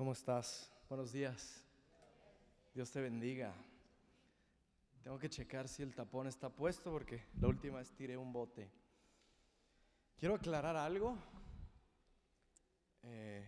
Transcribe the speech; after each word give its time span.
¿Cómo 0.00 0.12
estás? 0.12 0.72
Buenos 0.88 1.12
días. 1.12 1.62
Dios 2.72 2.90
te 2.90 3.02
bendiga. 3.02 3.52
Tengo 5.02 5.18
que 5.18 5.28
checar 5.28 5.68
si 5.68 5.82
el 5.82 5.94
tapón 5.94 6.26
está 6.26 6.48
puesto 6.48 6.90
porque 6.90 7.26
la 7.38 7.48
última 7.48 7.80
vez 7.80 7.92
tiré 7.92 8.16
un 8.16 8.32
bote. 8.32 8.70
Quiero 10.16 10.36
aclarar 10.36 10.74
algo. 10.74 11.18
Eh, 13.02 13.46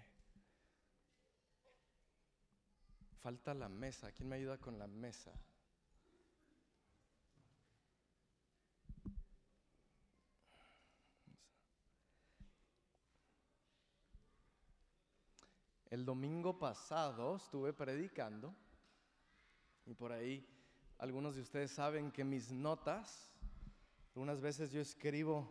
falta 3.23 3.55
la 3.55 3.71
mesa. 3.71 4.13
¿Quién 4.13 4.29
me 4.29 4.37
ayuda 4.37 4.59
con 4.59 4.79
la 4.79 4.87
mesa? 4.87 5.33
El 15.93 16.07
domingo 16.07 16.59
pasado 16.59 17.37
estuve 17.37 17.75
predicando 17.75 18.55
y 19.85 19.93
por 19.93 20.11
ahí 20.11 20.43
algunos 20.97 21.35
de 21.35 21.43
ustedes 21.43 21.71
saben 21.71 22.11
que 22.11 22.25
mis 22.25 22.51
notas, 22.51 23.31
algunas 24.15 24.41
veces 24.41 24.73
yo 24.73 24.81
escribo 24.81 25.47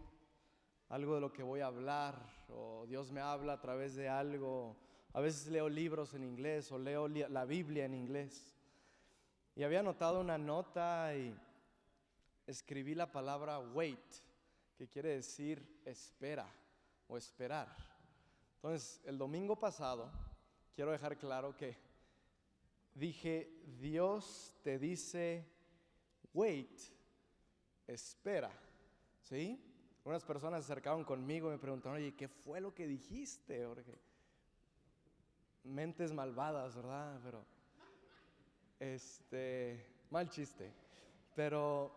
algo 0.89 1.13
de 1.13 1.21
lo 1.21 1.31
que 1.31 1.43
voy 1.43 1.59
a 1.59 1.67
hablar 1.67 2.15
o 2.49 2.87
Dios 2.87 3.11
me 3.11 3.21
habla 3.21 3.53
a 3.53 3.61
través 3.61 3.93
de 3.93 4.09
algo, 4.09 4.75
a 5.13 5.21
veces 5.21 5.45
leo 5.45 5.69
libros 5.69 6.15
en 6.15 6.23
inglés 6.23 6.71
o 6.71 6.79
leo 6.79 7.07
la 7.07 7.45
Biblia 7.45 7.85
en 7.85 7.93
inglés. 7.93 8.57
Y 9.53 9.61
había 9.61 9.81
anotado 9.81 10.21
una 10.21 10.39
nota 10.39 11.15
y 11.15 11.39
escribí 12.47 12.95
la 12.95 13.11
palabra 13.11 13.59
wait, 13.59 13.99
que 14.75 14.87
quiere 14.87 15.09
decir 15.09 15.83
espera 15.85 16.51
o 17.07 17.15
esperar. 17.15 17.77
Entonces, 18.55 19.01
el 19.05 19.19
domingo 19.19 19.55
pasado 19.59 20.30
quiero 20.75 20.91
dejar 20.91 21.17
claro 21.17 21.55
que 21.55 21.77
dije, 22.93 23.49
Dios 23.79 24.53
te 24.63 24.79
dice, 24.79 25.45
wait, 26.33 26.79
espera. 27.87 28.51
¿Sí? 29.21 29.59
Unas 30.03 30.23
personas 30.23 30.65
se 30.65 30.71
acercaron 30.71 31.03
conmigo 31.03 31.49
y 31.49 31.51
me 31.51 31.59
preguntaron, 31.59 31.97
oye, 31.97 32.15
¿qué 32.15 32.27
fue 32.27 32.59
lo 32.59 32.73
que 32.73 32.87
dijiste, 32.87 33.65
Jorge? 33.65 33.99
Mentes 35.63 36.11
malvadas, 36.11 36.75
¿verdad? 36.75 37.19
Pero, 37.23 37.45
este, 38.79 39.85
mal 40.09 40.27
chiste. 40.29 40.73
Pero 41.35 41.95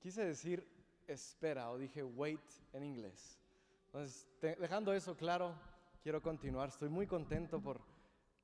quise 0.00 0.24
decir 0.24 0.66
espera 1.06 1.70
o 1.70 1.78
dije 1.78 2.02
wait 2.02 2.40
en 2.72 2.84
inglés. 2.84 3.38
Entonces, 3.86 4.26
dejando 4.40 4.94
eso 4.94 5.16
claro, 5.16 5.54
quiero 6.02 6.20
continuar. 6.20 6.68
Estoy 6.68 6.88
muy 6.88 7.06
contento 7.06 7.60
por 7.60 7.80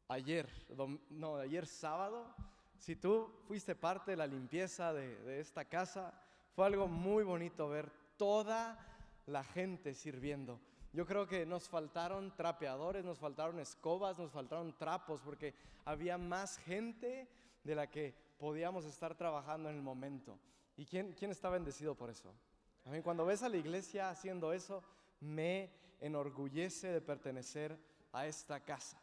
ayer, 0.09 0.49
no, 1.11 1.37
ayer 1.37 1.67
sábado. 1.67 2.35
Si 2.79 2.95
tú 2.95 3.33
fuiste 3.47 3.75
parte 3.75 4.13
de 4.13 4.17
la 4.17 4.27
limpieza 4.27 4.93
de, 4.93 5.41
esta 5.41 5.65
casa, 5.65 6.15
fue 6.55 6.67
algo 6.67 6.87
muy 6.87 7.25
bonito 7.25 7.69
ver 7.69 7.91
toda 8.17 8.79
la 9.27 9.43
gente 9.43 9.95
sirviendo. 9.95 10.61
Yo 10.93 11.05
creo 11.05 11.27
que 11.27 11.45
nos 11.45 11.69
faltaron 11.69 12.35
trapeadores, 12.37 13.05
nos 13.05 13.19
faltaron 13.19 13.59
escobas, 13.59 14.19
nos 14.19 14.31
faltaron 14.31 14.77
trapos, 14.79 15.21
porque 15.21 15.55
había 15.85 16.17
más 16.17 16.59
gente 16.59 17.29
de 17.65 17.75
la 17.75 17.89
que 17.89 18.15
podíamos 18.39 18.85
estar 18.85 19.17
trabajando 19.17 19.69
en 19.69 19.77
el 19.77 19.83
momento. 19.83 20.39
¿Y 20.77 20.87
quién, 20.87 21.13
quién 21.13 21.33
está 21.33 21.51
bendecido 21.51 21.97
por 21.97 22.09
eso? 22.09 22.33
A 22.85 22.91
mí, 22.91 23.03
cuando 23.03 23.27
ves 23.27 23.43
a 23.43 23.49
la 23.49 23.57
iglesia 23.57 24.09
haciendo 24.09 24.53
eso, 24.53 24.83
me 25.21 25.71
enorgullece 26.01 26.89
de 26.89 27.01
pertenecer 27.01 27.79
a 28.13 28.27
esta 28.27 28.61
casa. 28.61 29.01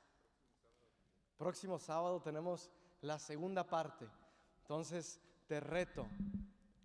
Próximo 1.38 1.80
sábado 1.80 2.22
tenemos 2.22 2.72
la 3.02 3.19
segunda 3.19 3.68
parte. 3.68 4.08
Entonces 4.62 5.19
te 5.47 5.59
reto 5.59 6.08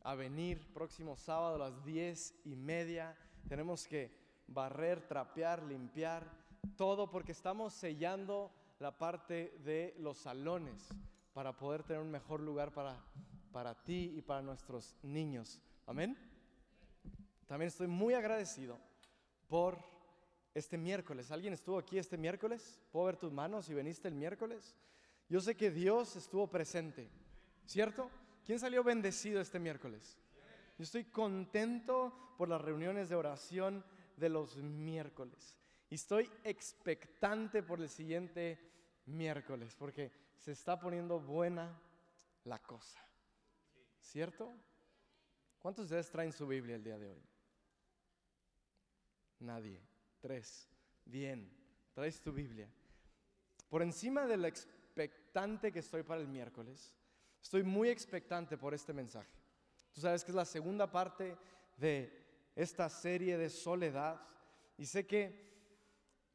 a 0.02 0.14
venir 0.14 0.72
próximo 0.72 1.16
sábado 1.16 1.56
a 1.56 1.70
las 1.70 1.84
diez 1.84 2.34
y 2.44 2.56
media. 2.56 3.16
Tenemos 3.48 3.86
que 3.86 4.10
barrer, 4.48 5.06
trapear, 5.06 5.62
limpiar, 5.62 6.28
todo 6.76 7.10
porque 7.10 7.32
estamos 7.32 7.72
sellando 7.72 8.50
la 8.78 8.96
parte 8.96 9.58
de 9.64 9.94
los 9.98 10.18
salones 10.18 10.88
para 11.32 11.56
poder 11.56 11.82
tener 11.84 12.02
un 12.02 12.10
mejor 12.10 12.40
lugar 12.40 12.72
para, 12.72 12.98
para 13.52 13.74
ti 13.74 14.12
y 14.16 14.22
para 14.22 14.42
nuestros 14.42 14.96
niños. 15.02 15.60
Amén. 15.86 16.16
También 17.46 17.68
estoy 17.68 17.86
muy 17.86 18.14
agradecido 18.14 18.78
por 19.48 19.78
este 20.54 20.76
miércoles. 20.76 21.30
¿Alguien 21.30 21.52
estuvo 21.52 21.78
aquí 21.78 21.98
este 21.98 22.16
miércoles? 22.16 22.80
¿Puedo 22.90 23.06
ver 23.06 23.16
tus 23.16 23.32
manos 23.32 23.66
si 23.66 23.74
veniste 23.74 24.08
el 24.08 24.14
miércoles? 24.14 24.76
Yo 25.28 25.40
sé 25.40 25.56
que 25.56 25.70
Dios 25.70 26.16
estuvo 26.16 26.48
presente, 26.48 27.08
¿cierto? 27.64 28.10
¿Quién 28.44 28.58
salió 28.58 28.82
bendecido 28.82 29.40
este 29.40 29.58
miércoles? 29.58 30.18
Yo 30.76 30.84
estoy 30.84 31.04
contento 31.04 32.34
por 32.36 32.48
las 32.48 32.60
reuniones 32.60 33.08
de 33.08 33.14
oración 33.14 33.84
de 34.16 34.28
los 34.28 34.56
miércoles. 34.56 35.56
Y 35.88 35.96
estoy 35.96 36.30
expectante 36.44 37.62
por 37.62 37.80
el 37.80 37.88
siguiente 37.88 38.58
miércoles, 39.06 39.74
porque 39.76 40.10
se 40.36 40.52
está 40.52 40.80
poniendo 40.80 41.20
buena 41.20 41.80
la 42.44 42.58
cosa. 42.60 43.00
¿Cierto? 44.00 44.52
¿Cuántos 45.58 45.88
de 45.88 45.96
ustedes 45.96 46.10
traen 46.10 46.32
su 46.32 46.46
Biblia 46.46 46.76
el 46.76 46.82
día 46.82 46.98
de 46.98 47.10
hoy? 47.10 47.22
Nadie. 49.40 49.89
Tres. 50.20 50.68
Bien. 51.04 51.50
Traes 51.94 52.20
tu 52.20 52.32
Biblia. 52.32 52.68
Por 53.68 53.82
encima 53.82 54.26
de 54.26 54.36
lo 54.36 54.46
expectante 54.46 55.72
que 55.72 55.80
estoy 55.80 56.02
para 56.02 56.20
el 56.20 56.28
miércoles, 56.28 56.94
estoy 57.42 57.62
muy 57.62 57.88
expectante 57.88 58.56
por 58.56 58.74
este 58.74 58.92
mensaje. 58.92 59.30
Tú 59.92 60.00
sabes 60.00 60.24
que 60.24 60.30
es 60.30 60.36
la 60.36 60.44
segunda 60.44 60.90
parte 60.90 61.36
de 61.76 62.50
esta 62.54 62.88
serie 62.88 63.36
de 63.38 63.48
soledad 63.48 64.20
y 64.76 64.86
sé 64.86 65.06
que 65.06 65.50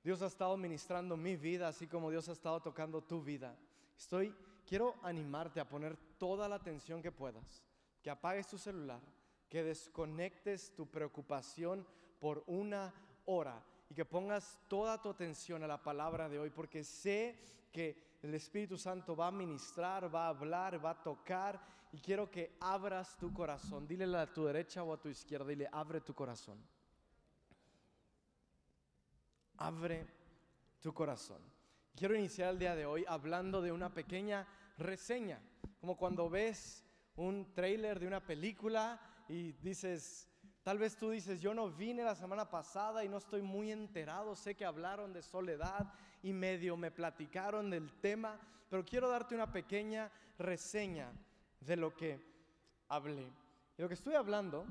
Dios 0.03 0.21
ha 0.21 0.27
estado 0.27 0.55
ministrando 0.57 1.17
mi 1.17 1.35
vida 1.35 1.67
así 1.67 1.87
como 1.87 2.11
Dios 2.11 2.29
ha 2.29 2.33
estado 2.33 2.61
tocando 2.61 3.01
tu 3.01 3.21
vida. 3.21 3.57
Estoy 3.97 4.33
quiero 4.65 4.95
animarte 5.03 5.59
a 5.59 5.67
poner 5.67 5.95
toda 6.17 6.49
la 6.49 6.55
atención 6.55 7.01
que 7.01 7.11
puedas, 7.11 7.63
que 8.01 8.09
apagues 8.09 8.47
tu 8.47 8.57
celular, 8.57 9.01
que 9.49 9.63
desconectes 9.63 10.73
tu 10.75 10.89
preocupación 10.89 11.85
por 12.19 12.43
una 12.47 12.93
hora 13.25 13.63
y 13.89 13.93
que 13.93 14.05
pongas 14.05 14.59
toda 14.67 15.01
tu 15.01 15.09
atención 15.09 15.63
a 15.63 15.67
la 15.67 15.81
palabra 15.81 16.27
de 16.29 16.39
hoy, 16.39 16.49
porque 16.49 16.83
sé 16.83 17.37
que 17.71 18.17
el 18.21 18.33
Espíritu 18.33 18.77
Santo 18.77 19.15
va 19.15 19.27
a 19.27 19.31
ministrar, 19.31 20.13
va 20.13 20.25
a 20.25 20.29
hablar, 20.29 20.83
va 20.83 20.91
a 20.91 21.03
tocar, 21.03 21.61
y 21.91 21.99
quiero 21.99 22.29
que 22.29 22.57
abras 22.59 23.15
tu 23.17 23.31
corazón. 23.31 23.87
Dile 23.87 24.17
a 24.17 24.31
tu 24.31 24.45
derecha 24.45 24.83
o 24.83 24.93
a 24.93 24.99
tu 24.99 25.07
izquierda, 25.07 25.45
dile, 25.45 25.69
abre 25.71 26.01
tu 26.01 26.13
corazón. 26.13 26.57
Abre 29.57 30.05
tu 30.81 30.93
corazón. 30.93 31.41
Quiero 31.95 32.15
iniciar 32.15 32.49
el 32.49 32.59
día 32.59 32.75
de 32.75 32.85
hoy 32.85 33.05
hablando 33.07 33.61
de 33.61 33.71
una 33.71 33.93
pequeña 33.93 34.45
reseña, 34.77 35.41
como 35.79 35.95
cuando 35.95 36.29
ves 36.29 36.83
un 37.15 37.53
trailer 37.53 37.99
de 37.99 38.07
una 38.07 38.25
película 38.25 38.99
y 39.29 39.53
dices, 39.53 40.27
Tal 40.65 40.79
vez 40.79 40.97
tú 40.97 41.11
dices, 41.11 41.39
yo 41.41 41.53
no 41.53 41.69
vine 41.69 42.03
la 42.03 42.15
semana 42.15 42.49
pasada 42.49 43.05
y 43.05 43.07
no 43.07 43.17
estoy 43.17 43.43
muy 43.43 43.71
enterado, 43.71 44.35
sé 44.35 44.55
que 44.55 44.65
hablaron 44.65 45.13
de 45.13 45.21
soledad 45.21 45.93
y 46.23 46.33
medio 46.33 46.75
me 46.75 46.89
platicaron 46.89 47.69
del 47.69 47.91
tema, 48.01 48.39
pero 48.67 48.83
quiero 48.83 49.07
darte 49.07 49.35
una 49.35 49.51
pequeña 49.51 50.11
reseña 50.39 51.11
de 51.59 51.75
lo 51.75 51.95
que 51.95 52.19
hablé. 52.87 53.31
Y 53.77 53.81
lo 53.83 53.87
que 53.87 53.93
estoy 53.93 54.15
hablando, 54.15 54.65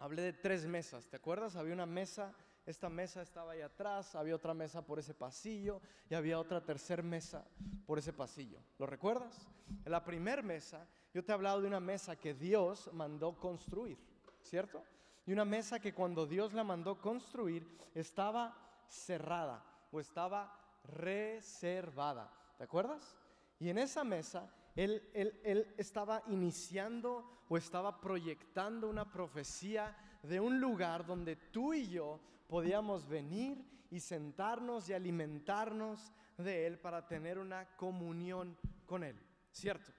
hablé 0.00 0.20
de 0.20 0.34
tres 0.34 0.66
mesas, 0.66 1.06
¿te 1.06 1.16
acuerdas? 1.16 1.56
Había 1.56 1.72
una 1.72 1.86
mesa, 1.86 2.34
esta 2.66 2.90
mesa 2.90 3.22
estaba 3.22 3.52
ahí 3.52 3.62
atrás, 3.62 4.14
había 4.16 4.34
otra 4.34 4.52
mesa 4.52 4.84
por 4.84 4.98
ese 4.98 5.14
pasillo 5.14 5.80
y 6.10 6.14
había 6.14 6.38
otra 6.38 6.62
tercera 6.62 7.02
mesa 7.02 7.42
por 7.86 7.98
ese 7.98 8.12
pasillo. 8.12 8.58
¿Lo 8.78 8.84
recuerdas? 8.84 9.48
En 9.82 9.92
la 9.92 10.04
primera 10.04 10.42
mesa, 10.42 10.86
yo 11.14 11.24
te 11.24 11.32
he 11.32 11.34
hablado 11.34 11.62
de 11.62 11.68
una 11.68 11.80
mesa 11.80 12.16
que 12.16 12.34
Dios 12.34 12.90
mandó 12.92 13.32
construir, 13.40 13.96
¿cierto? 14.42 14.84
Y 15.26 15.32
una 15.32 15.44
mesa 15.44 15.80
que 15.80 15.92
cuando 15.92 16.26
Dios 16.26 16.52
la 16.52 16.64
mandó 16.64 17.00
construir 17.00 17.66
estaba 17.94 18.56
cerrada 18.88 19.64
o 19.90 20.00
estaba 20.00 20.56
reservada. 20.84 22.32
¿Te 22.56 22.64
acuerdas? 22.64 23.16
Y 23.58 23.68
en 23.68 23.78
esa 23.78 24.04
mesa 24.04 24.48
él, 24.76 25.10
él, 25.14 25.74
estaba 25.78 26.22
iniciando 26.28 27.42
o 27.48 27.56
estaba 27.56 28.00
proyectando 28.00 28.88
una 28.88 29.10
profecía 29.10 29.96
de 30.22 30.38
un 30.38 30.60
lugar 30.60 31.06
donde 31.06 31.36
tú 31.36 31.72
y 31.72 31.88
yo 31.88 32.20
podíamos 32.46 33.08
venir 33.08 33.64
y 33.90 34.00
sentarnos 34.00 34.88
y 34.88 34.92
alimentarnos 34.92 36.12
de 36.36 36.66
Él 36.66 36.78
para 36.78 37.06
tener 37.06 37.38
una 37.38 37.66
comunión 37.76 38.56
con 38.84 39.02
Él. 39.02 39.18
¿Cierto? 39.50 39.92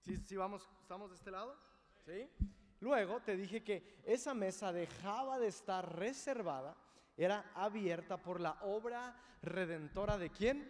¿Sí, 0.00 0.16
sí 0.18 0.36
vamos, 0.36 0.68
estamos 0.80 1.10
de 1.10 1.16
este 1.16 1.30
lado? 1.30 1.56
¿Sí? 2.04 2.28
Luego 2.82 3.20
te 3.20 3.36
dije 3.36 3.62
que 3.62 4.00
esa 4.02 4.34
mesa 4.34 4.72
dejaba 4.72 5.38
de 5.38 5.46
estar 5.46 5.96
reservada, 5.96 6.76
era 7.16 7.52
abierta 7.54 8.16
por 8.16 8.40
la 8.40 8.58
obra 8.62 9.16
redentora 9.40 10.18
de 10.18 10.30
quién? 10.30 10.68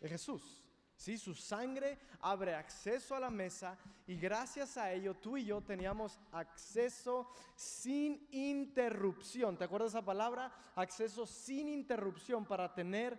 De 0.00 0.08
Jesús. 0.08 0.64
¿Sí? 0.96 1.16
Su 1.16 1.34
sangre 1.34 2.00
abre 2.22 2.56
acceso 2.56 3.14
a 3.14 3.20
la 3.20 3.30
mesa 3.30 3.78
y 4.08 4.16
gracias 4.16 4.76
a 4.76 4.92
ello 4.92 5.14
tú 5.14 5.36
y 5.36 5.44
yo 5.44 5.60
teníamos 5.60 6.18
acceso 6.32 7.28
sin 7.54 8.26
interrupción. 8.32 9.56
¿Te 9.56 9.62
acuerdas 9.62 9.90
esa 9.90 10.04
palabra? 10.04 10.52
Acceso 10.74 11.24
sin 11.28 11.68
interrupción 11.68 12.44
para 12.44 12.74
tener 12.74 13.16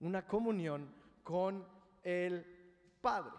una 0.00 0.26
comunión 0.26 0.94
con 1.22 1.68
el 2.02 2.96
Padre. 3.02 3.32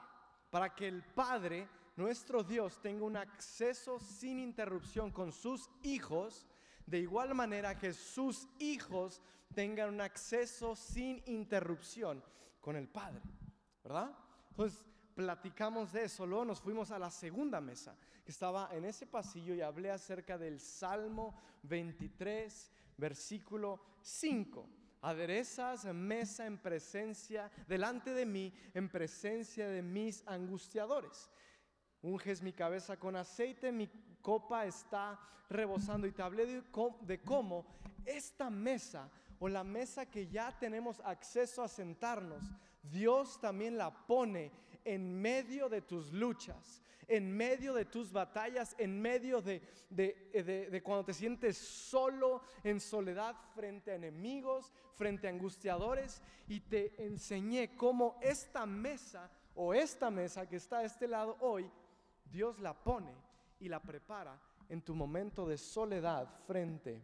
Para 0.52 0.76
que 0.76 0.88
el 0.88 1.04
Padre, 1.04 1.68
nuestro 1.96 2.44
Dios, 2.44 2.82
tenga 2.82 3.06
un 3.06 3.18
acceso 3.18 4.00
sin 4.00 4.40
interrupción 4.40 5.12
con 5.12 5.32
sus 5.32 5.70
hijos, 5.84 6.46
de 6.86 7.00
igual 7.00 7.34
manera 7.34 7.78
que 7.78 7.94
sus 7.94 8.48
hijos 8.60 9.22
tengan 9.54 9.94
un 9.94 10.02
acceso 10.02 10.76
sin 10.76 11.24
interrupción 11.26 12.24
con 12.60 12.76
el 12.76 12.88
Padre, 12.88 13.22
¿verdad? 13.84 14.12
Entonces, 14.50 14.86
platicamos 15.16 15.94
de 15.94 16.04
eso, 16.04 16.26
luego 16.26 16.46
nos 16.46 16.60
fuimos 16.60 16.92
a 16.92 17.00
la 17.00 17.10
segunda 17.10 17.62
mesa, 17.62 17.96
que 18.24 18.32
estaba 18.32 18.70
en 18.74 18.86
ese 18.86 19.08
pasillo 19.08 19.54
y 19.56 19.62
hablé 19.62 19.92
acerca 19.92 20.38
del 20.38 20.60
Salmo 20.60 21.40
23, 21.64 22.72
versículo 22.98 23.80
5. 24.02 24.70
Aderezas 25.02 25.86
mesa 25.94 26.48
en 26.48 26.58
presencia, 26.58 27.52
delante 27.68 28.12
de 28.12 28.26
mí, 28.26 28.52
en 28.74 28.90
presencia 28.90 29.68
de 29.68 29.82
mis 29.82 30.28
angustiadores. 30.28 31.30
Unges 32.06 32.42
mi 32.42 32.54
cabeza 32.54 32.98
con 32.98 33.16
aceite, 33.16 33.72
mi 33.72 33.90
copa 34.22 34.66
está 34.66 35.20
rebosando. 35.50 36.06
Y 36.06 36.12
te 36.12 36.22
hablé 36.22 36.46
de, 36.46 36.64
de 37.02 37.22
cómo 37.22 37.66
esta 38.06 38.50
mesa 38.50 39.10
o 39.40 39.50
la 39.50 39.64
mesa 39.64 40.06
que 40.06 40.28
ya 40.28 40.58
tenemos 40.58 41.00
acceso 41.02 41.64
a 41.64 41.68
sentarnos, 41.68 42.44
Dios 42.84 43.40
también 43.42 43.78
la 43.78 44.06
pone 44.06 44.52
en 44.84 45.20
medio 45.20 45.68
de 45.68 45.82
tus 45.82 46.14
luchas, 46.14 46.84
en 47.08 47.36
medio 47.36 47.74
de 47.74 47.86
tus 47.86 48.12
batallas, 48.12 48.76
en 48.78 49.02
medio 49.02 49.42
de, 49.42 49.62
de, 49.90 50.82
cuando 50.84 51.06
te 51.06 51.14
sientes 51.14 51.58
solo, 51.58 52.42
en 52.64 52.80
soledad, 52.80 53.36
frente 53.56 53.92
a 53.92 53.96
enemigos, 53.96 54.72
frente 54.96 55.28
a 55.28 55.32
angustiadores. 55.32 56.22
Y 56.48 56.62
te 56.62 57.04
enseñé 57.04 57.76
cómo 57.76 58.18
esta 58.22 58.66
mesa 58.66 59.30
o 59.56 59.74
esta 59.74 60.12
mesa 60.12 60.48
que 60.48 60.58
está 60.58 60.80
a 60.80 60.84
este 60.84 61.08
lado 61.08 61.38
hoy, 61.40 61.70
Dios 62.26 62.60
la 62.60 62.74
pone 62.74 63.14
y 63.60 63.70
la 63.70 63.82
prepara 63.82 64.40
en 64.70 64.82
tu 64.82 64.96
momento 64.96 65.48
de 65.48 65.58
soledad 65.58 66.28
frente 66.46 67.02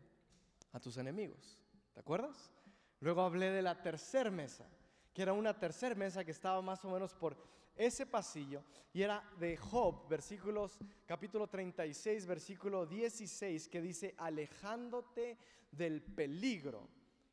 a 0.73 0.79
tus 0.79 0.97
enemigos. 0.97 1.61
¿Te 1.93 1.99
acuerdas? 1.99 2.51
Luego 2.99 3.21
hablé 3.21 3.49
de 3.49 3.61
la 3.61 3.81
tercera 3.81 4.29
mesa, 4.29 4.67
que 5.13 5.21
era 5.21 5.33
una 5.33 5.57
tercera 5.57 5.95
mesa 5.95 6.23
que 6.23 6.31
estaba 6.31 6.61
más 6.61 6.83
o 6.85 6.89
menos 6.89 7.13
por 7.13 7.35
ese 7.75 8.05
pasillo 8.05 8.63
y 8.93 9.01
era 9.01 9.23
de 9.39 9.57
Job, 9.57 10.07
versículos 10.07 10.77
capítulo 11.05 11.47
36, 11.47 12.25
versículo 12.25 12.85
16, 12.85 13.67
que 13.69 13.81
dice, 13.81 14.13
alejándote 14.17 15.37
del 15.71 16.01
peligro 16.01 16.87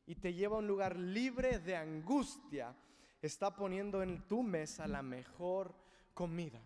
y 0.05 0.15
te 0.15 0.33
lleva 0.33 0.55
a 0.55 0.59
un 0.59 0.67
lugar 0.67 0.97
libre 0.97 1.59
de 1.59 1.75
angustia, 1.75 2.75
está 3.21 3.55
poniendo 3.55 4.01
en 4.01 4.25
tu 4.27 4.41
mesa 4.41 4.87
la 4.87 5.03
mejor 5.03 5.75
comida. 6.13 6.61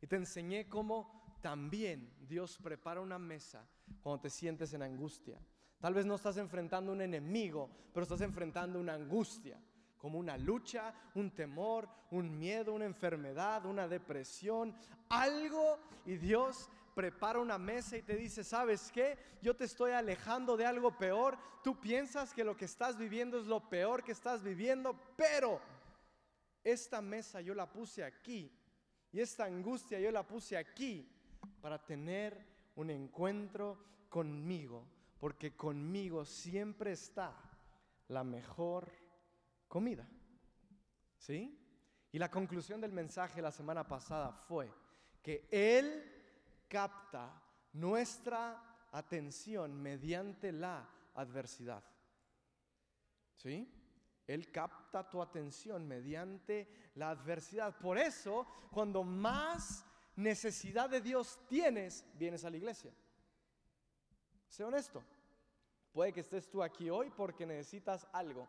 Y 0.00 0.06
te 0.06 0.16
enseñé 0.16 0.68
cómo 0.68 1.18
también 1.40 2.12
Dios 2.28 2.58
prepara 2.62 3.00
una 3.00 3.18
mesa 3.18 3.66
cuando 4.02 4.22
te 4.22 4.30
sientes 4.30 4.72
en 4.72 4.82
angustia. 4.82 5.40
Tal 5.80 5.94
vez 5.94 6.06
no 6.06 6.16
estás 6.16 6.36
enfrentando 6.36 6.92
un 6.92 7.00
enemigo, 7.00 7.70
pero 7.92 8.02
estás 8.02 8.20
enfrentando 8.20 8.80
una 8.80 8.94
angustia, 8.94 9.60
como 9.96 10.18
una 10.18 10.36
lucha, 10.36 10.92
un 11.14 11.30
temor, 11.30 11.88
un 12.10 12.38
miedo, 12.38 12.72
una 12.72 12.84
enfermedad, 12.84 13.64
una 13.66 13.86
depresión, 13.86 14.74
algo 15.08 15.78
y 16.04 16.16
Dios 16.16 16.68
prepara 16.94 17.38
una 17.38 17.58
mesa 17.58 17.96
y 17.96 18.02
te 18.02 18.16
dice, 18.16 18.42
¿sabes 18.42 18.90
qué? 18.90 19.16
Yo 19.40 19.54
te 19.54 19.64
estoy 19.64 19.92
alejando 19.92 20.56
de 20.56 20.66
algo 20.66 20.96
peor. 20.98 21.38
Tú 21.62 21.78
piensas 21.80 22.34
que 22.34 22.42
lo 22.42 22.56
que 22.56 22.64
estás 22.64 22.98
viviendo 22.98 23.38
es 23.38 23.46
lo 23.46 23.68
peor 23.68 24.02
que 24.02 24.10
estás 24.10 24.42
viviendo, 24.42 24.98
pero 25.16 25.60
esta 26.64 27.00
mesa 27.00 27.40
yo 27.40 27.54
la 27.54 27.70
puse 27.70 28.02
aquí 28.02 28.52
y 29.12 29.20
esta 29.20 29.44
angustia 29.44 29.98
yo 29.98 30.10
la 30.10 30.26
puse 30.26 30.56
aquí 30.56 31.08
para 31.60 31.84
tener 31.84 32.46
un 32.76 32.90
encuentro 32.90 34.06
conmigo 34.08 34.86
porque 35.18 35.56
conmigo 35.56 36.24
siempre 36.24 36.92
está 36.92 37.34
la 38.08 38.24
mejor 38.24 38.90
comida. 39.66 40.08
¿Sí? 41.16 41.58
Y 42.12 42.18
la 42.18 42.30
conclusión 42.30 42.80
del 42.80 42.92
mensaje 42.92 43.42
la 43.42 43.50
semana 43.50 43.86
pasada 43.86 44.32
fue 44.32 44.72
que 45.22 45.48
Él 45.50 46.04
capta 46.68 47.42
nuestra 47.72 48.86
atención 48.92 49.80
mediante 49.82 50.52
la 50.52 50.88
adversidad. 51.14 51.82
¿Sí? 53.34 53.68
Él 54.28 54.52
capta 54.52 55.08
tu 55.08 55.22
atención 55.22 55.88
mediante 55.88 56.68
la 56.94 57.10
adversidad. 57.10 57.76
Por 57.78 57.96
eso, 57.98 58.46
cuando 58.70 59.02
más 59.02 59.86
necesidad 60.16 60.90
de 60.90 61.00
Dios 61.00 61.40
tienes, 61.48 62.04
vienes 62.14 62.44
a 62.44 62.50
la 62.50 62.58
iglesia. 62.58 62.92
Sé 64.46 64.64
honesto. 64.64 65.02
Puede 65.92 66.12
que 66.12 66.20
estés 66.20 66.48
tú 66.50 66.62
aquí 66.62 66.90
hoy 66.90 67.10
porque 67.10 67.46
necesitas 67.46 68.06
algo. 68.12 68.46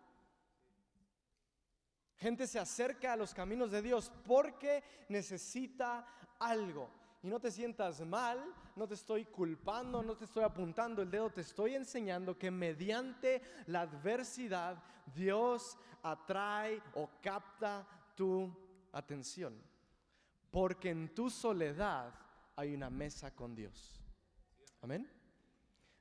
Gente 2.17 2.45
se 2.45 2.59
acerca 2.59 3.13
a 3.13 3.15
los 3.15 3.33
caminos 3.33 3.71
de 3.71 3.81
Dios 3.81 4.11
porque 4.25 4.83
necesita 5.07 6.05
algo. 6.39 6.89
Y 7.23 7.29
no 7.29 7.39
te 7.39 7.51
sientas 7.51 8.01
mal, 8.01 8.53
no 8.79 8.87
te 8.87 8.93
estoy 8.93 9.25
culpando, 9.25 10.01
no 10.01 10.15
te 10.15 10.23
estoy 10.23 10.43
apuntando 10.43 11.01
el 11.01 11.11
dedo, 11.11 11.29
te 11.29 11.41
estoy 11.41 11.75
enseñando 11.75 12.37
que 12.37 12.49
mediante 12.49 13.41
la 13.67 13.81
adversidad 13.81 14.81
Dios 15.13 15.77
atrae 16.01 16.81
o 16.95 17.09
capta 17.21 17.85
tu 18.15 18.49
atención. 18.93 19.53
Porque 20.49 20.91
en 20.91 21.13
tu 21.13 21.29
soledad 21.29 22.13
hay 22.55 22.73
una 22.73 22.89
mesa 22.89 23.35
con 23.35 23.53
Dios. 23.53 24.01
Amén. 24.81 25.11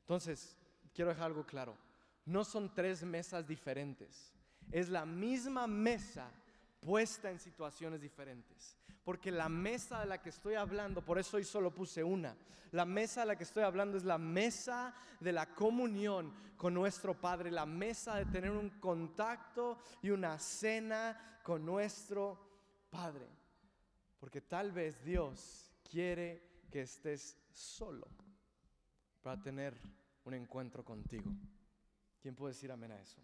Entonces, 0.02 0.56
quiero 0.94 1.10
dejar 1.10 1.26
algo 1.26 1.44
claro. 1.44 1.76
No 2.24 2.44
son 2.44 2.72
tres 2.72 3.02
mesas 3.02 3.44
diferentes. 3.46 4.32
Es 4.70 4.88
la 4.88 5.04
misma 5.04 5.66
mesa 5.66 6.30
puesta 6.80 7.30
en 7.30 7.38
situaciones 7.38 8.00
diferentes. 8.00 8.76
Porque 9.04 9.30
la 9.30 9.48
mesa 9.48 10.00
de 10.00 10.06
la 10.06 10.20
que 10.20 10.28
estoy 10.28 10.54
hablando, 10.54 11.04
por 11.04 11.18
eso 11.18 11.38
hoy 11.38 11.44
solo 11.44 11.74
puse 11.74 12.04
una, 12.04 12.36
la 12.72 12.84
mesa 12.84 13.20
de 13.20 13.28
la 13.28 13.36
que 13.36 13.44
estoy 13.44 13.62
hablando 13.62 13.96
es 13.96 14.04
la 14.04 14.18
mesa 14.18 14.94
de 15.20 15.32
la 15.32 15.46
comunión 15.54 16.34
con 16.56 16.74
nuestro 16.74 17.18
Padre, 17.18 17.50
la 17.50 17.64
mesa 17.64 18.16
de 18.16 18.26
tener 18.26 18.50
un 18.50 18.70
contacto 18.80 19.78
y 20.02 20.10
una 20.10 20.38
cena 20.38 21.40
con 21.42 21.64
nuestro 21.64 22.38
Padre. 22.90 23.26
Porque 24.20 24.42
tal 24.42 24.72
vez 24.72 25.02
Dios 25.02 25.72
quiere 25.88 26.66
que 26.70 26.82
estés 26.82 27.38
solo 27.50 28.06
para 29.22 29.40
tener 29.40 29.80
un 30.24 30.34
encuentro 30.34 30.84
contigo. 30.84 31.30
¿Quién 32.20 32.34
puede 32.34 32.52
decir 32.52 32.70
amén 32.70 32.92
a 32.92 33.00
eso? 33.00 33.22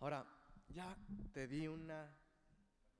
Ahora, 0.00 0.26
ya 0.72 0.96
te 1.32 1.46
di 1.46 1.66
una 1.66 2.08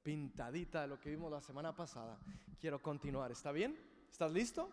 pintadita 0.02 0.82
de 0.82 0.88
lo 0.88 0.98
que 0.98 1.10
vimos 1.10 1.30
la 1.30 1.40
semana 1.40 1.74
pasada. 1.74 2.18
Quiero 2.58 2.82
continuar. 2.82 3.30
¿Está 3.30 3.52
bien? 3.52 3.78
¿Estás 4.10 4.32
listo? 4.32 4.70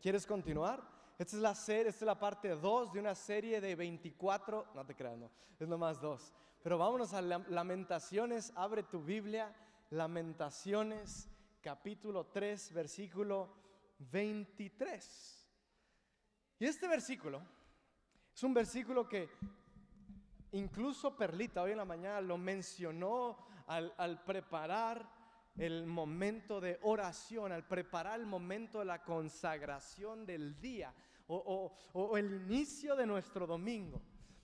¿Quieres 0.00 0.26
continuar? 0.26 0.82
Esta 1.18 1.36
es 1.36 1.42
la 1.42 1.54
serie, 1.54 1.88
esta 1.88 2.04
es 2.04 2.06
la 2.06 2.18
parte 2.18 2.48
2 2.50 2.92
de 2.92 3.00
una 3.00 3.14
serie 3.14 3.60
de 3.60 3.74
24, 3.74 4.66
no 4.74 4.84
te 4.84 4.94
creas, 4.94 5.16
no, 5.16 5.30
es 5.58 5.66
nomás 5.66 5.98
dos. 5.98 6.34
Pero 6.62 6.76
vámonos 6.76 7.14
a 7.14 7.22
Lamentaciones, 7.22 8.52
abre 8.54 8.82
tu 8.82 9.02
Biblia, 9.02 9.54
Lamentaciones, 9.90 11.30
capítulo 11.62 12.26
3, 12.26 12.72
versículo 12.74 13.48
23. 13.98 15.48
Y 16.58 16.66
este 16.66 16.86
versículo 16.86 17.40
es 18.34 18.42
un 18.42 18.52
versículo 18.52 19.08
que 19.08 19.30
incluso 20.56 21.16
Perlita 21.16 21.62
hoy 21.62 21.72
en 21.72 21.78
la 21.78 21.84
mañana 21.84 22.20
lo 22.20 22.38
mencionó 22.38 23.38
al, 23.66 24.22
preparar 24.24 25.08
el 25.56 25.86
momento 25.86 26.60
de 26.60 26.78
oración, 26.82 27.52
al 27.52 27.66
preparar 27.66 28.20
el 28.20 28.26
momento 28.26 28.80
de 28.80 28.84
la 28.84 29.02
consagración 29.02 30.26
del 30.26 30.60
día 30.60 30.92
o, 31.28 32.16
el 32.16 32.42
inicio 32.46 32.94
de 32.94 33.06
nuestro 33.06 33.46
domingo. 33.46 34.00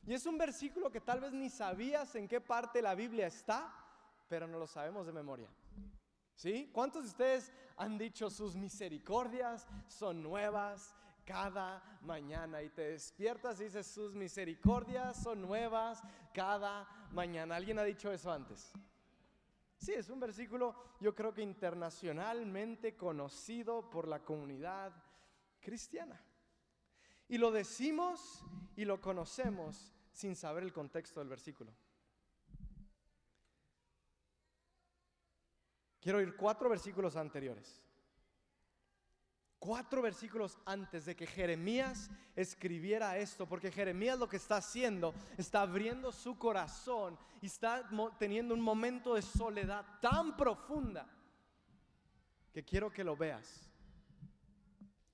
Y 0.07 0.15
es 0.15 0.27
un 0.27 0.37
versículo 0.37 0.91
que 0.91 1.01
tal 1.01 1.21
vez 1.21 1.33
ni 1.33 1.49
sabías 1.49 2.15
en 2.17 2.27
qué 2.27 2.41
parte 2.41 2.83
la 2.83 2.95
Biblia 2.95 3.29
está, 3.29 3.73
pero 4.29 4.47
no 4.47 4.59
lo 4.59 4.67
sabemos 4.67 5.07
de 5.07 5.13
memoria. 5.13 5.49
¿Sí? 6.35 6.71
¿Cuántos 6.73 7.05
de 7.05 7.09
ustedes 7.11 7.53
han 7.77 7.99
dicho 7.99 8.29
sus 8.29 8.57
misericordias 8.57 9.67
son 9.87 10.23
nuevas 10.23 10.97
cada 11.25 11.99
mañana 12.03 12.63
y 12.63 12.71
te 12.71 12.91
despiertas 12.91 13.61
y 13.61 13.65
dices, 13.65 13.87
sus 13.87 14.15
misericordias 14.15 15.23
son 15.23 15.43
nuevas 15.43 16.03
cada 16.35 16.89
mañana. 17.13 17.57
¿Alguien 17.57 17.79
ha 17.79 17.85
dicho 17.85 18.13
eso 18.13 18.31
antes? 18.33 18.73
Sí, 19.79 19.93
es 19.93 20.09
un 20.11 20.21
versículo 20.21 20.75
yo 21.01 21.15
creo 21.15 21.35
que 21.35 21.43
internacionalmente 21.43 22.97
conocido 22.97 23.91
por 23.91 24.07
la 24.07 24.25
comunidad 24.25 24.93
cristiana. 25.61 26.25
Y 27.29 27.39
lo 27.39 27.51
decimos 27.51 28.45
y 28.77 28.85
lo 28.85 29.01
conocemos 29.01 29.93
sin 30.13 30.37
saber 30.37 30.63
el 30.63 30.73
contexto 30.73 31.21
del 31.21 31.29
versículo. 31.29 31.73
Quiero 36.01 36.21
ir 36.21 36.37
cuatro 36.37 36.69
versículos 36.69 37.17
anteriores. 37.17 37.83
Cuatro 39.63 40.03
versículos 40.03 40.59
antes 40.67 41.05
de 41.05 41.15
que 41.15 41.25
Jeremías 41.25 42.11
escribiera 42.35 43.17
esto, 43.17 43.49
porque 43.49 43.71
Jeremías 43.71 44.19
lo 44.19 44.29
que 44.29 44.39
está 44.39 44.57
haciendo, 44.57 45.15
está 45.39 45.63
abriendo 45.63 46.11
su 46.11 46.37
corazón 46.37 47.17
y 47.41 47.47
está 47.47 47.89
teniendo 48.19 48.55
un 48.55 48.61
momento 48.61 49.15
de 49.15 49.23
soledad 49.23 49.87
tan 50.01 50.37
profunda 50.37 51.07
que 52.53 52.65
quiero 52.65 52.91
que 52.91 53.05
lo 53.05 53.17
veas. 53.17 53.71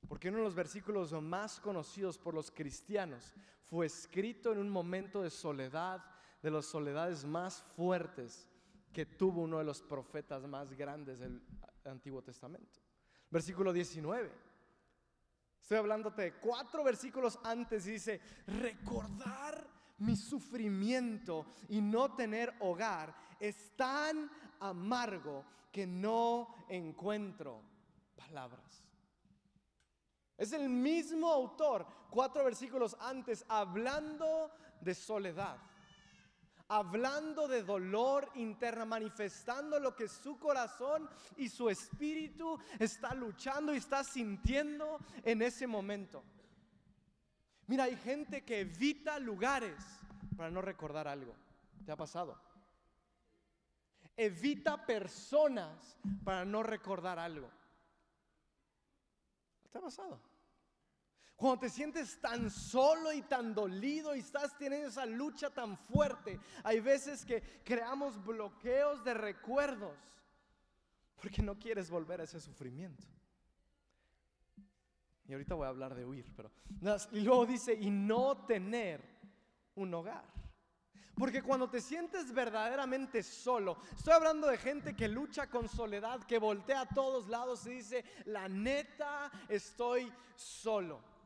Porque 0.08 0.30
uno 0.30 0.38
de 0.38 0.44
los 0.44 0.54
versículos 0.54 1.12
más 1.12 1.60
conocidos 1.60 2.16
por 2.16 2.32
los 2.32 2.50
cristianos 2.50 3.34
fue 3.64 3.84
escrito 3.84 4.50
en 4.50 4.60
un 4.60 4.70
momento 4.70 5.20
de 5.20 5.28
soledad, 5.28 6.02
de 6.42 6.50
las 6.50 6.64
soledades 6.64 7.22
más 7.26 7.60
fuertes 7.76 8.48
que 8.94 9.04
tuvo 9.04 9.42
uno 9.42 9.58
de 9.58 9.64
los 9.64 9.82
profetas 9.82 10.46
más 10.46 10.72
grandes 10.72 11.18
del 11.18 11.42
Antiguo 11.84 12.22
Testamento. 12.22 12.87
Versículo 13.30 13.72
19. 13.72 14.30
Estoy 15.60 15.78
hablándote 15.78 16.22
de 16.22 16.32
cuatro 16.34 16.82
versículos 16.82 17.38
antes 17.44 17.84
dice, 17.84 18.20
recordar 18.46 19.68
mi 19.98 20.16
sufrimiento 20.16 21.46
y 21.68 21.80
no 21.80 22.14
tener 22.14 22.54
hogar 22.60 23.14
es 23.38 23.76
tan 23.76 24.30
amargo 24.60 25.44
que 25.70 25.86
no 25.86 26.64
encuentro 26.68 27.62
palabras. 28.16 28.82
Es 30.38 30.52
el 30.52 30.68
mismo 30.68 31.30
autor, 31.30 31.86
cuatro 32.10 32.44
versículos 32.44 32.96
antes, 33.00 33.44
hablando 33.48 34.50
de 34.80 34.94
soledad 34.94 35.58
hablando 36.68 37.48
de 37.48 37.62
dolor 37.62 38.30
interna, 38.34 38.84
manifestando 38.84 39.80
lo 39.80 39.96
que 39.96 40.06
su 40.06 40.38
corazón 40.38 41.08
y 41.36 41.48
su 41.48 41.68
espíritu 41.70 42.58
está 42.78 43.14
luchando 43.14 43.74
y 43.74 43.78
está 43.78 44.04
sintiendo 44.04 44.98
en 45.24 45.42
ese 45.42 45.66
momento. 45.66 46.22
Mira, 47.66 47.84
hay 47.84 47.96
gente 47.96 48.44
que 48.44 48.60
evita 48.60 49.18
lugares 49.18 49.76
para 50.36 50.50
no 50.50 50.62
recordar 50.62 51.08
algo. 51.08 51.34
¿Te 51.84 51.92
ha 51.92 51.96
pasado? 51.96 52.38
Evita 54.16 54.84
personas 54.84 55.98
para 56.24 56.44
no 56.44 56.62
recordar 56.62 57.18
algo. 57.18 57.50
¿Te 59.70 59.78
ha 59.78 59.80
pasado? 59.80 60.20
Cuando 61.38 61.60
te 61.60 61.70
sientes 61.70 62.20
tan 62.20 62.50
solo 62.50 63.12
y 63.12 63.22
tan 63.22 63.54
dolido 63.54 64.16
y 64.16 64.18
estás 64.18 64.58
teniendo 64.58 64.88
esa 64.88 65.06
lucha 65.06 65.50
tan 65.50 65.78
fuerte, 65.78 66.40
hay 66.64 66.80
veces 66.80 67.24
que 67.24 67.62
creamos 67.64 68.20
bloqueos 68.24 69.04
de 69.04 69.14
recuerdos 69.14 69.96
porque 71.22 71.40
no 71.40 71.56
quieres 71.56 71.90
volver 71.90 72.20
a 72.20 72.24
ese 72.24 72.40
sufrimiento. 72.40 73.06
Y 75.28 75.32
ahorita 75.32 75.54
voy 75.54 75.66
a 75.66 75.68
hablar 75.68 75.94
de 75.94 76.04
huir, 76.04 76.26
pero 76.34 76.50
y 77.12 77.20
luego 77.20 77.46
dice 77.46 77.72
y 77.72 77.88
no 77.88 78.44
tener 78.44 79.00
un 79.76 79.94
hogar. 79.94 80.24
Porque 81.14 81.40
cuando 81.40 81.70
te 81.70 81.80
sientes 81.80 82.32
verdaderamente 82.32 83.22
solo, 83.22 83.78
estoy 83.96 84.14
hablando 84.14 84.48
de 84.48 84.58
gente 84.58 84.96
que 84.96 85.06
lucha 85.06 85.48
con 85.48 85.68
soledad, 85.68 86.24
que 86.24 86.40
voltea 86.40 86.80
a 86.80 86.88
todos 86.88 87.28
lados 87.28 87.64
y 87.68 87.74
dice, 87.74 88.04
la 88.24 88.48
neta, 88.48 89.30
estoy 89.48 90.12
solo. 90.34 91.17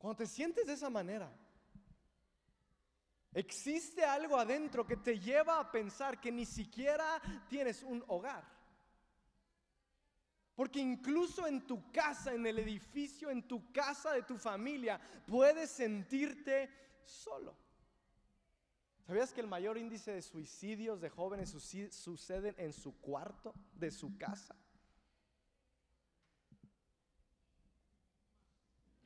Cuando 0.00 0.16
te 0.16 0.26
sientes 0.26 0.66
de 0.66 0.72
esa 0.72 0.88
manera, 0.88 1.30
existe 3.34 4.02
algo 4.02 4.38
adentro 4.38 4.86
que 4.86 4.96
te 4.96 5.20
lleva 5.20 5.60
a 5.60 5.70
pensar 5.70 6.18
que 6.18 6.32
ni 6.32 6.46
siquiera 6.46 7.20
tienes 7.50 7.82
un 7.82 8.02
hogar. 8.08 8.42
Porque 10.54 10.78
incluso 10.78 11.46
en 11.46 11.66
tu 11.66 11.92
casa, 11.92 12.32
en 12.32 12.46
el 12.46 12.58
edificio, 12.60 13.28
en 13.28 13.46
tu 13.46 13.70
casa 13.72 14.12
de 14.12 14.22
tu 14.22 14.38
familia, 14.38 14.98
puedes 15.26 15.70
sentirte 15.70 16.70
solo. 17.04 17.54
¿Sabías 19.06 19.34
que 19.34 19.42
el 19.42 19.48
mayor 19.48 19.76
índice 19.76 20.12
de 20.12 20.22
suicidios 20.22 21.02
de 21.02 21.10
jóvenes 21.10 21.50
suceden 21.50 22.54
en 22.56 22.72
su 22.72 22.98
cuarto 23.02 23.52
de 23.74 23.90
su 23.90 24.16
casa? 24.16 24.56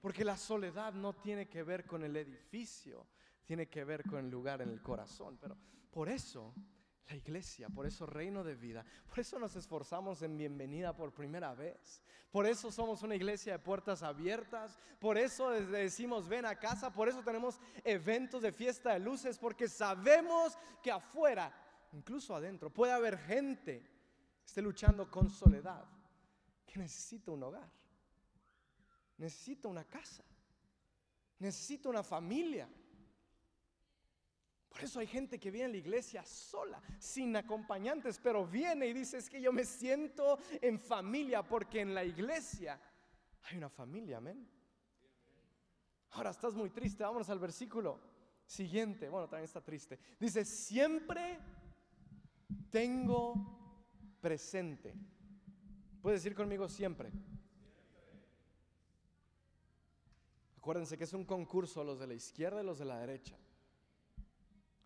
Porque 0.05 0.23
la 0.23 0.37
soledad 0.37 0.93
no 0.93 1.15
tiene 1.15 1.49
que 1.49 1.63
ver 1.63 1.87
con 1.87 2.05
el 2.05 2.15
edificio, 2.15 3.07
tiene 3.43 3.71
que 3.71 3.85
ver 3.85 4.03
con 4.03 4.19
el 4.19 4.31
lugar 4.31 4.61
en 4.61 4.69
el 4.69 4.83
corazón. 4.83 5.39
Pero 5.41 5.57
por 5.91 6.11
eso 6.11 6.53
la 7.09 7.17
iglesia, 7.17 7.71
por 7.71 7.87
eso 7.87 8.05
reino 8.05 8.45
de 8.45 8.55
vida, 8.55 8.85
por 9.07 9.21
eso 9.21 9.39
nos 9.39 9.57
esforzamos 9.57 10.21
en 10.21 10.37
bienvenida 10.37 10.95
por 10.95 11.15
primera 11.15 11.55
vez, 11.55 12.03
por 12.31 12.45
eso 12.45 12.71
somos 12.71 13.03
una 13.03 13.15
iglesia 13.15 13.55
de 13.55 13.59
puertas 13.61 14.03
abiertas, 14.03 14.79
por 15.01 15.17
eso 15.17 15.49
decimos 15.49 16.29
ven 16.29 16.45
a 16.45 16.59
casa, 16.59 16.93
por 16.93 17.09
eso 17.09 17.23
tenemos 17.23 17.59
eventos 17.83 18.43
de 18.43 18.53
fiesta 18.53 18.93
de 18.93 18.99
luces, 18.99 19.39
porque 19.39 19.69
sabemos 19.69 20.59
que 20.83 20.91
afuera, 20.91 21.51
incluso 21.93 22.37
adentro, 22.37 22.69
puede 22.69 22.93
haber 22.93 23.17
gente 23.17 23.81
que 23.81 24.45
esté 24.45 24.61
luchando 24.61 25.11
con 25.11 25.31
soledad, 25.31 25.87
que 26.67 26.79
necesita 26.79 27.31
un 27.31 27.43
hogar. 27.43 27.84
Necesito 29.19 29.69
una 29.69 29.85
casa. 29.85 30.25
Necesito 31.39 31.91
una 31.91 32.03
familia. 32.03 32.69
Por 34.69 34.83
eso 34.83 34.99
hay 34.99 35.07
gente 35.07 35.39
que 35.39 35.53
viene 35.53 35.67
a 35.67 35.73
la 35.73 35.77
iglesia 35.77 36.25
sola, 36.25 36.83
sin 36.99 37.37
acompañantes, 37.37 38.19
pero 38.19 38.45
viene 38.45 38.89
y 38.89 38.93
dice, 38.93 39.19
es 39.19 39.31
que 39.31 39.41
yo 39.41 39.53
me 39.53 39.65
siento 39.65 40.39
en 40.61 40.81
familia, 40.81 41.45
porque 41.45 41.81
en 41.81 41.95
la 41.95 42.05
iglesia 42.05 42.81
hay 43.43 43.57
una 43.57 43.69
familia, 43.69 44.17
amén. 44.17 44.49
Ahora 46.11 46.31
estás 46.31 46.55
muy 46.55 46.71
triste, 46.71 47.05
vámonos 47.05 47.31
al 47.31 47.39
versículo 47.39 48.01
siguiente, 48.47 49.09
bueno, 49.09 49.29
también 49.29 49.45
está 49.45 49.61
triste. 49.61 49.99
Dice, 50.19 50.45
siempre 50.45 51.39
tengo 52.71 54.17
presente. 54.21 54.95
Puedes 56.03 56.23
decir 56.23 56.37
conmigo 56.37 56.69
siempre. 56.69 57.13
Acuérdense 60.65 60.97
que 60.97 61.05
es 61.05 61.13
un 61.13 61.27
concurso, 61.27 61.85
los 61.85 61.99
de 61.99 62.07
la 62.07 62.15
izquierda 62.15 62.63
y 62.63 62.65
los 62.65 62.79
de 62.79 62.87
la 62.87 62.99
derecha. 62.99 63.37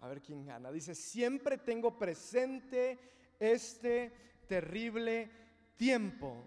A 0.01 0.09
ver 0.09 0.21
quién 0.21 0.45
gana. 0.45 0.73
Dice, 0.73 0.93
siempre 0.93 1.57
tengo 1.57 1.97
presente 1.97 2.99
este 3.39 4.43
terrible 4.49 5.31
tiempo 5.77 6.45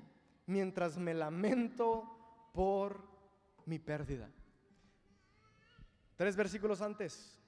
mientras 0.47 0.97
me 0.97 1.13
lamento 1.13 2.49
por 2.53 3.07
mi 3.67 3.79
pérdida. 3.79 4.29
Tres 6.17 6.35
versículos 6.35 6.81
antes, 6.81 7.39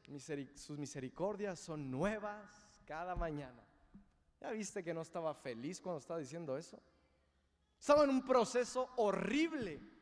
sus 0.55 0.79
misericordias 0.79 1.59
son 1.59 1.91
nuevas 1.91 2.65
cada 2.85 3.13
mañana. 3.13 3.61
¿Ya 4.39 4.51
viste 4.51 4.85
que 4.85 4.93
no 4.93 5.01
estaba 5.01 5.33
feliz 5.33 5.81
cuando 5.81 5.99
estaba 5.99 6.21
diciendo 6.21 6.57
eso? 6.57 6.81
Estaba 7.77 8.05
en 8.05 8.09
un 8.09 8.23
proceso 8.23 8.89
horrible 8.95 9.92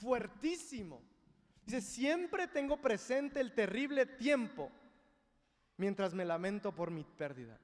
fuertísimo. 0.00 1.02
Dice, 1.64 1.80
siempre 1.80 2.48
tengo 2.48 2.80
presente 2.80 3.40
el 3.40 3.54
terrible 3.54 4.06
tiempo 4.06 4.70
mientras 5.76 6.14
me 6.14 6.24
lamento 6.24 6.74
por 6.74 6.90
mi 6.90 7.04
pérdida. 7.04 7.58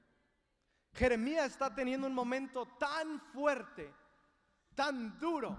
Jeremías 0.93 1.51
está 1.51 1.73
teniendo 1.73 2.07
un 2.07 2.13
momento 2.13 2.65
tan 2.77 3.19
fuerte, 3.19 3.91
tan 4.75 5.19
duro, 5.19 5.57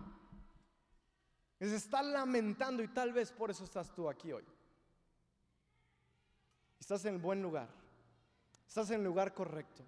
que 1.59 1.69
se 1.69 1.77
está 1.77 2.03
lamentando 2.03 2.83
y 2.83 2.89
tal 2.89 3.13
vez 3.13 3.33
por 3.33 3.51
eso 3.51 3.65
estás 3.65 3.95
tú 3.95 4.09
aquí 4.09 4.33
hoy. 4.33 4.45
Estás 6.79 7.05
en 7.05 7.15
el 7.15 7.21
buen 7.21 7.43
lugar, 7.43 7.69
estás 8.67 8.91
en 8.91 9.01
el 9.01 9.05
lugar 9.05 9.35
correcto. 9.35 9.85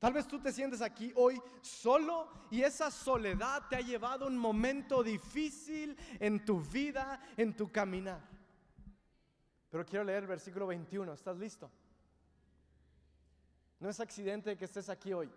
Tal 0.00 0.14
vez 0.14 0.26
tú 0.26 0.40
te 0.40 0.50
sientes 0.50 0.80
aquí 0.80 1.12
hoy 1.14 1.40
solo 1.60 2.26
y 2.50 2.62
esa 2.62 2.90
soledad 2.90 3.68
te 3.68 3.76
ha 3.76 3.80
llevado 3.80 4.26
un 4.26 4.36
momento 4.36 5.02
difícil 5.02 5.94
en 6.18 6.42
tu 6.42 6.62
vida, 6.62 7.20
en 7.36 7.54
tu 7.54 7.70
caminar. 7.70 8.26
Pero 9.68 9.84
quiero 9.84 10.04
leer 10.04 10.22
el 10.22 10.28
versículo 10.28 10.66
21. 10.66 11.12
¿Estás 11.12 11.36
listo? 11.36 11.70
No 13.78 13.90
es 13.90 14.00
accidente 14.00 14.56
que 14.56 14.64
estés 14.64 14.88
aquí 14.88 15.12
hoy. 15.12 15.30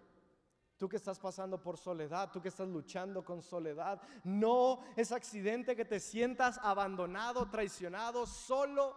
tú 0.77 0.87
que 0.89 0.97
estás 0.97 1.19
pasando 1.19 1.61
por 1.61 1.77
soledad, 1.77 2.31
tú 2.31 2.41
que 2.41 2.49
estás 2.49 2.67
luchando 2.67 3.23
con 3.23 3.41
soledad, 3.41 4.01
no 4.23 4.83
es 4.97 5.13
accidente 5.13 5.77
que 5.77 5.85
te 5.85 5.99
sientas 5.99 6.57
abandonado, 6.61 7.49
traicionado, 7.49 8.25
solo. 8.25 8.95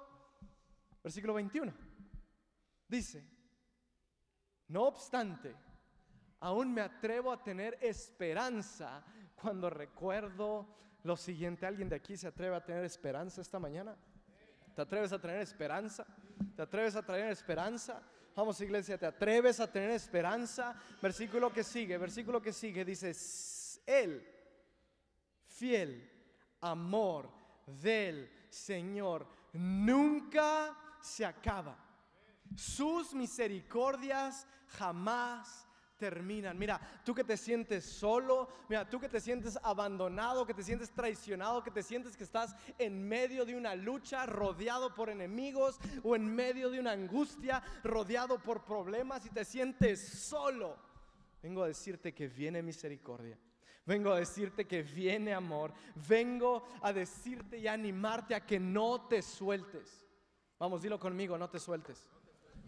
Versículo 1.02 1.34
21. 1.34 1.72
Dice, 2.88 3.35
no 4.68 4.84
obstante, 4.84 5.54
aún 6.40 6.72
me 6.72 6.80
atrevo 6.80 7.32
a 7.32 7.42
tener 7.42 7.78
esperanza 7.80 9.04
cuando 9.34 9.70
recuerdo 9.70 10.66
lo 11.02 11.16
siguiente. 11.16 11.66
¿Alguien 11.66 11.88
de 11.88 11.96
aquí 11.96 12.16
se 12.16 12.26
atreve 12.26 12.56
a 12.56 12.64
tener 12.64 12.84
esperanza 12.84 13.40
esta 13.40 13.58
mañana? 13.58 13.96
¿Te 14.74 14.82
atreves 14.82 15.12
a 15.12 15.20
tener 15.20 15.40
esperanza? 15.40 16.06
¿Te 16.54 16.62
atreves 16.62 16.96
a 16.96 17.02
tener 17.02 17.30
esperanza? 17.30 18.02
Vamos 18.34 18.60
iglesia, 18.60 18.98
¿te 18.98 19.06
atreves 19.06 19.60
a 19.60 19.72
tener 19.72 19.90
esperanza? 19.92 20.74
Versículo 21.00 21.50
que 21.50 21.64
sigue, 21.64 21.96
versículo 21.96 22.42
que 22.42 22.52
sigue, 22.52 22.84
dice, 22.84 23.12
Él, 23.86 24.28
fiel, 25.46 26.12
amor 26.60 27.30
del 27.66 28.30
Señor, 28.50 29.26
nunca 29.54 30.76
se 31.00 31.24
acaba. 31.24 31.78
Sus 32.54 33.14
misericordias 33.14 34.46
jamás 34.68 35.66
terminan. 35.96 36.58
Mira, 36.58 36.80
tú 37.04 37.14
que 37.14 37.24
te 37.24 37.36
sientes 37.36 37.84
solo, 37.84 38.48
mira, 38.68 38.88
tú 38.88 39.00
que 39.00 39.08
te 39.08 39.20
sientes 39.20 39.58
abandonado, 39.62 40.46
que 40.46 40.54
te 40.54 40.62
sientes 40.62 40.90
traicionado, 40.90 41.62
que 41.62 41.70
te 41.70 41.82
sientes 41.82 42.16
que 42.16 42.24
estás 42.24 42.54
en 42.78 43.06
medio 43.06 43.44
de 43.44 43.56
una 43.56 43.74
lucha, 43.74 44.26
rodeado 44.26 44.94
por 44.94 45.08
enemigos 45.08 45.78
o 46.02 46.14
en 46.14 46.34
medio 46.34 46.70
de 46.70 46.80
una 46.80 46.92
angustia, 46.92 47.62
rodeado 47.82 48.38
por 48.38 48.64
problemas 48.64 49.24
y 49.26 49.30
te 49.30 49.44
sientes 49.44 50.06
solo. 50.28 50.76
Vengo 51.42 51.62
a 51.62 51.68
decirte 51.68 52.12
que 52.12 52.28
viene 52.28 52.62
misericordia. 52.62 53.38
Vengo 53.84 54.12
a 54.12 54.18
decirte 54.18 54.66
que 54.66 54.82
viene 54.82 55.32
amor. 55.32 55.72
Vengo 56.08 56.64
a 56.82 56.92
decirte 56.92 57.58
y 57.58 57.68
animarte 57.68 58.34
a 58.34 58.44
que 58.44 58.58
no 58.58 59.06
te 59.06 59.22
sueltes. 59.22 60.04
Vamos, 60.58 60.82
dilo 60.82 60.98
conmigo, 60.98 61.38
no 61.38 61.48
te 61.48 61.60
sueltes. 61.60 62.08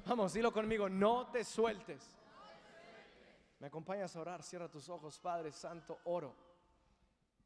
Vamos, 0.09 0.33
dilo 0.33 0.51
conmigo, 0.51 0.89
no 0.89 1.31
te 1.31 1.45
sueltes. 1.45 2.17
Me 3.59 3.67
acompañas 3.67 4.17
a 4.17 4.21
orar, 4.23 4.43
cierra 4.43 4.67
tus 4.67 4.89
ojos, 4.89 5.19
Padre 5.19 5.53
Santo, 5.53 5.99
oro 6.05 6.35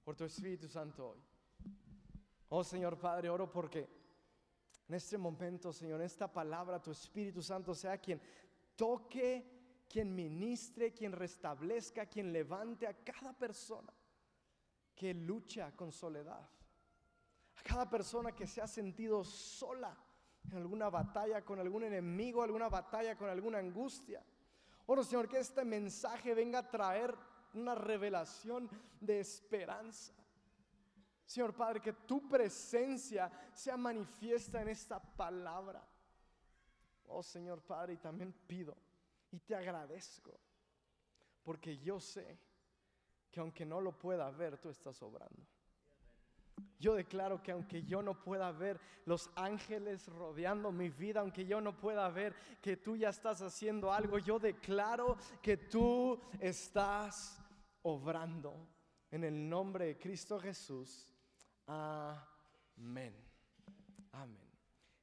por 0.05 0.15
tu 0.15 0.23
Espíritu 0.23 0.69
Santo 0.69 1.09
hoy. 1.09 1.21
Oh 2.51 2.63
Señor 2.63 2.97
Padre, 3.01 3.31
oro 3.31 3.51
porque 3.51 3.89
en 4.87 4.95
este 4.95 5.19
momento, 5.19 5.73
Señor, 5.73 5.99
en 6.03 6.07
esta 6.07 6.33
palabra, 6.33 6.81
tu 6.81 6.93
Espíritu 6.93 7.43
Santo 7.43 7.75
sea 7.75 7.99
quien 7.99 8.23
toque, 8.77 9.85
quien 9.89 10.15
ministre, 10.15 10.95
quien 10.95 11.11
restablezca, 11.11 12.07
quien 12.07 12.33
levante 12.33 12.87
a 12.87 12.95
cada 12.95 13.33
persona 13.33 13.93
que 14.95 15.13
lucha 15.15 15.73
con 15.75 15.91
soledad. 15.91 16.49
A 17.57 17.63
cada 17.65 17.91
persona 17.91 18.31
que 18.31 18.47
se 18.47 18.63
ha 18.63 18.69
sentido 18.69 19.25
sola 19.25 19.99
en 20.51 20.59
alguna 20.59 20.91
batalla 20.91 21.45
con 21.45 21.59
algún 21.59 21.85
enemigo, 21.85 22.43
alguna 22.43 22.69
batalla 22.69 23.17
con 23.17 23.29
alguna 23.29 23.59
angustia. 23.59 24.23
Oro, 24.87 25.05
Señor, 25.05 25.29
que 25.29 25.39
este 25.39 25.65
mensaje 25.65 26.35
venga 26.35 26.61
a 26.61 26.71
traer 26.71 27.15
una 27.55 27.75
revelación 27.75 28.69
de 29.01 29.21
esperanza. 29.21 30.13
Señor 31.25 31.55
Padre, 31.55 31.81
que 31.81 31.93
tu 31.93 32.29
presencia 32.29 33.31
sea 33.55 33.77
manifiesta 33.77 34.61
en 34.61 34.69
esta 34.69 35.01
palabra. 35.01 35.83
Oh 37.07 37.23
Señor 37.23 37.63
Padre, 37.63 37.95
y 37.95 37.99
también 37.99 38.33
pido 38.47 38.77
y 39.31 39.41
te 39.41 39.55
agradezco, 39.55 40.39
porque 41.43 41.79
yo 41.79 41.99
sé 41.99 42.39
que 43.31 43.41
aunque 43.41 43.65
no 43.65 43.81
lo 43.81 43.99
pueda 43.99 44.31
ver, 44.31 44.59
tú 44.59 44.69
estás 44.69 45.03
obrando. 45.03 45.47
Yo 46.79 46.95
declaro 46.95 47.43
que 47.43 47.53
aunque 47.53 47.85
yo 47.85 48.03
no 48.03 48.21
pueda 48.21 48.51
ver 48.51 48.81
los 49.05 49.31
ángeles 49.37 50.09
rodeando 50.09 50.73
mi 50.73 50.89
vida, 50.89 51.21
aunque 51.21 51.47
yo 51.47 51.61
no 51.61 51.77
pueda 51.79 52.09
ver 52.09 52.35
que 52.61 52.77
tú 52.77 52.97
ya 52.97 53.11
estás 53.11 53.41
haciendo 53.41 53.93
algo, 53.93 54.19
yo 54.19 54.39
declaro 54.39 55.17
que 55.41 55.57
tú 55.57 56.21
estás 56.41 57.41
obrando 57.83 58.69
en 59.11 59.25
el 59.25 59.49
nombre 59.49 59.87
de 59.87 59.99
Cristo 59.99 60.41
Jesús. 60.41 61.15
Amén. 61.67 63.15
Amén. 64.13 64.51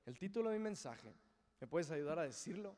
El 0.05 0.17
título 0.17 0.49
de 0.49 0.57
mi 0.57 0.63
mensaje, 0.63 1.13
¿me 1.59 1.67
puedes 1.67 1.91
ayudar 1.91 2.19
a 2.19 2.23
decirlo? 2.23 2.75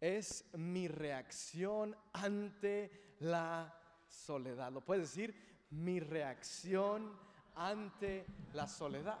Es 0.00 0.44
mi 0.54 0.88
reacción 0.88 1.96
ante 2.12 3.14
la 3.20 3.78
soledad. 4.08 4.72
¿Lo 4.72 4.80
puedes 4.84 5.10
decir? 5.10 5.34
Mi 5.70 6.00
reacción 6.00 7.16
ante 7.54 8.26
la 8.52 8.66
soledad. 8.66 9.18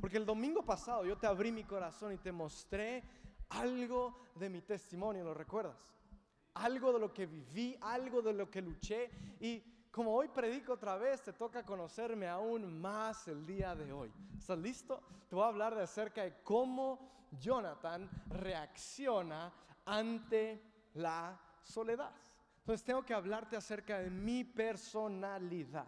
Porque 0.00 0.16
el 0.16 0.26
domingo 0.26 0.64
pasado 0.64 1.04
yo 1.04 1.16
te 1.16 1.26
abrí 1.26 1.52
mi 1.52 1.64
corazón 1.64 2.12
y 2.12 2.18
te 2.18 2.32
mostré 2.32 3.02
algo 3.50 4.18
de 4.34 4.48
mi 4.48 4.62
testimonio, 4.62 5.24
¿lo 5.24 5.34
recuerdas? 5.34 5.76
Algo 6.54 6.92
de 6.92 6.98
lo 7.00 7.12
que 7.12 7.26
viví, 7.26 7.76
algo 7.80 8.22
de 8.22 8.32
lo 8.32 8.50
que 8.50 8.62
luché 8.62 9.10
y 9.40 9.74
como 9.94 10.12
hoy 10.12 10.26
predico 10.26 10.72
otra 10.72 10.96
vez, 10.96 11.22
te 11.22 11.32
toca 11.32 11.64
conocerme 11.64 12.26
aún 12.26 12.80
más 12.80 13.28
el 13.28 13.46
día 13.46 13.76
de 13.76 13.92
hoy. 13.92 14.12
¿Estás 14.36 14.58
listo? 14.58 15.00
Te 15.28 15.36
voy 15.36 15.44
a 15.44 15.48
hablar 15.48 15.76
de 15.76 15.82
acerca 15.82 16.24
de 16.24 16.42
cómo 16.42 17.28
Jonathan 17.38 18.10
reacciona 18.28 19.52
ante 19.84 20.60
la 20.94 21.40
soledad. 21.62 22.10
Entonces 22.58 22.84
tengo 22.84 23.04
que 23.04 23.14
hablarte 23.14 23.56
acerca 23.56 24.00
de 24.00 24.10
mi 24.10 24.42
personalidad. 24.42 25.86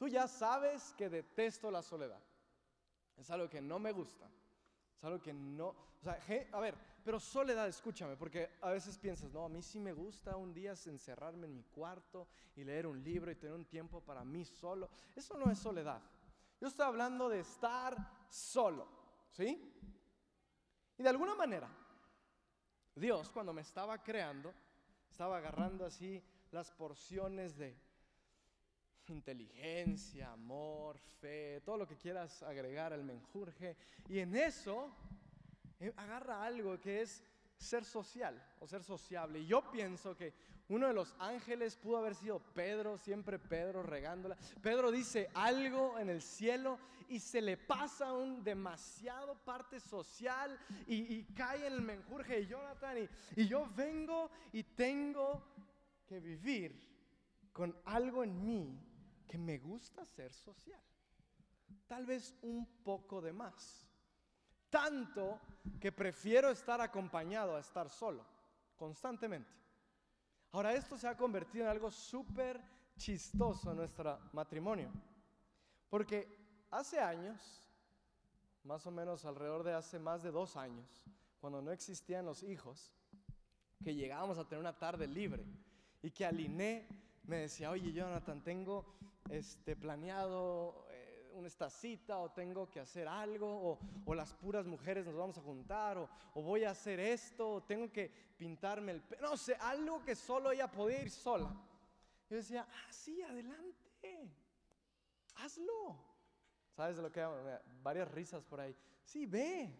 Tú 0.00 0.08
ya 0.08 0.26
sabes 0.26 0.94
que 0.96 1.10
detesto 1.10 1.70
la 1.70 1.82
soledad. 1.82 2.22
Es 3.18 3.30
algo 3.30 3.50
que 3.50 3.60
no 3.60 3.78
me 3.78 3.92
gusta. 3.92 4.30
Es 4.96 5.04
algo 5.04 5.20
que 5.20 5.34
no... 5.34 5.66
O 5.68 6.02
sea, 6.02 6.18
a 6.52 6.58
ver, 6.58 6.74
pero 7.04 7.20
soledad, 7.20 7.68
escúchame, 7.68 8.16
porque 8.16 8.48
a 8.62 8.70
veces 8.70 8.96
piensas, 8.96 9.30
no, 9.30 9.44
a 9.44 9.50
mí 9.50 9.60
sí 9.60 9.78
me 9.78 9.92
gusta 9.92 10.38
un 10.38 10.54
día 10.54 10.70
encerrarme 10.70 11.46
en 11.46 11.54
mi 11.54 11.64
cuarto 11.64 12.28
y 12.56 12.64
leer 12.64 12.86
un 12.86 13.04
libro 13.04 13.30
y 13.30 13.34
tener 13.34 13.54
un 13.54 13.66
tiempo 13.66 14.00
para 14.00 14.24
mí 14.24 14.42
solo. 14.46 14.88
Eso 15.14 15.36
no 15.36 15.50
es 15.50 15.58
soledad. 15.58 16.00
Yo 16.58 16.68
estoy 16.68 16.86
hablando 16.86 17.28
de 17.28 17.40
estar 17.40 17.94
solo, 18.30 18.88
¿sí? 19.28 19.70
Y 20.96 21.02
de 21.02 21.08
alguna 21.10 21.34
manera, 21.34 21.68
Dios 22.94 23.28
cuando 23.28 23.52
me 23.52 23.60
estaba 23.60 24.02
creando, 24.02 24.54
estaba 25.10 25.36
agarrando 25.36 25.84
así 25.84 26.24
las 26.52 26.72
porciones 26.72 27.58
de 27.58 27.89
inteligencia, 29.12 30.32
amor, 30.32 30.98
fe, 30.98 31.60
todo 31.64 31.76
lo 31.76 31.86
que 31.86 31.96
quieras 31.96 32.42
agregar 32.42 32.92
al 32.92 33.04
menjurje. 33.04 33.76
Y 34.08 34.18
en 34.18 34.36
eso 34.36 34.90
eh, 35.78 35.92
agarra 35.96 36.44
algo 36.44 36.78
que 36.80 37.02
es 37.02 37.22
ser 37.56 37.84
social 37.84 38.42
o 38.58 38.66
ser 38.66 38.82
sociable. 38.82 39.40
Y 39.40 39.46
yo 39.46 39.70
pienso 39.70 40.16
que 40.16 40.32
uno 40.68 40.86
de 40.86 40.94
los 40.94 41.14
ángeles 41.18 41.76
pudo 41.76 41.98
haber 41.98 42.14
sido 42.14 42.38
Pedro, 42.54 42.96
siempre 42.96 43.38
Pedro 43.38 43.82
regándola. 43.82 44.36
Pedro 44.62 44.90
dice 44.90 45.28
algo 45.34 45.98
en 45.98 46.08
el 46.08 46.22
cielo 46.22 46.78
y 47.08 47.18
se 47.18 47.42
le 47.42 47.56
pasa 47.56 48.12
un 48.12 48.44
demasiado 48.44 49.34
parte 49.44 49.80
social 49.80 50.58
y, 50.86 51.24
cae 51.34 51.66
en 51.66 51.72
el 51.72 51.82
menjurje 51.82 52.36
de 52.36 52.46
Jonathan. 52.46 52.98
Y, 53.36 53.42
y 53.42 53.48
yo 53.48 53.68
vengo 53.74 54.30
y 54.52 54.62
tengo 54.62 55.42
que 56.06 56.20
vivir 56.20 56.88
con 57.52 57.76
algo 57.84 58.22
en 58.22 58.44
mí 58.44 58.89
que 59.30 59.38
me 59.38 59.58
gusta 59.58 60.04
ser 60.04 60.32
social. 60.32 60.82
Tal 61.86 62.04
vez 62.04 62.34
un 62.42 62.66
poco 62.82 63.20
de 63.20 63.32
más. 63.32 63.86
Tanto 64.68 65.38
que 65.80 65.92
prefiero 65.92 66.50
estar 66.50 66.80
acompañado 66.80 67.54
a 67.54 67.60
estar 67.60 67.88
solo, 67.88 68.26
constantemente. 68.76 69.48
Ahora, 70.50 70.74
esto 70.74 70.98
se 70.98 71.06
ha 71.06 71.16
convertido 71.16 71.64
en 71.64 71.70
algo 71.70 71.92
súper 71.92 72.60
chistoso 72.96 73.70
en 73.70 73.76
nuestro 73.76 74.18
matrimonio. 74.32 74.90
Porque 75.88 76.26
hace 76.72 76.98
años, 76.98 77.62
más 78.64 78.84
o 78.84 78.90
menos 78.90 79.24
alrededor 79.24 79.62
de 79.62 79.74
hace 79.74 80.00
más 80.00 80.24
de 80.24 80.32
dos 80.32 80.56
años, 80.56 80.88
cuando 81.40 81.62
no 81.62 81.70
existían 81.70 82.26
los 82.26 82.42
hijos, 82.42 82.92
que 83.84 83.94
llegábamos 83.94 84.38
a 84.38 84.44
tener 84.44 84.58
una 84.58 84.76
tarde 84.76 85.06
libre 85.06 85.46
y 86.02 86.10
que 86.10 86.26
Aliné 86.26 86.88
me 87.22 87.36
decía, 87.38 87.70
oye 87.70 87.92
Jonathan, 87.92 88.42
tengo 88.42 88.98
este, 89.30 89.76
planeado 89.76 90.86
eh, 90.90 91.30
una 91.34 91.48
cita 91.70 92.18
o 92.18 92.32
tengo 92.32 92.68
que 92.68 92.80
hacer 92.80 93.06
algo 93.06 93.78
o, 94.04 94.14
las 94.14 94.34
puras 94.34 94.66
mujeres 94.66 95.06
nos 95.06 95.14
vamos 95.14 95.38
a 95.38 95.40
juntar 95.40 95.98
o, 95.98 96.08
voy 96.34 96.64
a 96.64 96.70
hacer 96.70 96.98
esto 96.98 97.48
o 97.48 97.62
tengo 97.62 97.90
que 97.90 98.10
pintarme 98.36 98.92
el 98.92 99.02
pelo, 99.02 99.30
no 99.30 99.36
sé, 99.36 99.54
algo 99.54 100.02
que 100.04 100.14
solo 100.14 100.50
ella 100.50 100.70
podía 100.70 101.02
ir 101.02 101.10
sola. 101.10 101.54
Yo 102.28 102.36
decía, 102.36 102.66
ah, 102.68 102.92
sí, 102.92 103.22
adelante, 103.22 104.30
hazlo. 105.36 105.96
¿Sabes 106.74 106.96
de 106.96 107.02
lo 107.02 107.12
que 107.12 107.26
Varias 107.82 108.10
risas 108.10 108.42
por 108.44 108.60
ahí. 108.60 108.74
Sí, 109.04 109.26
ve. 109.26 109.70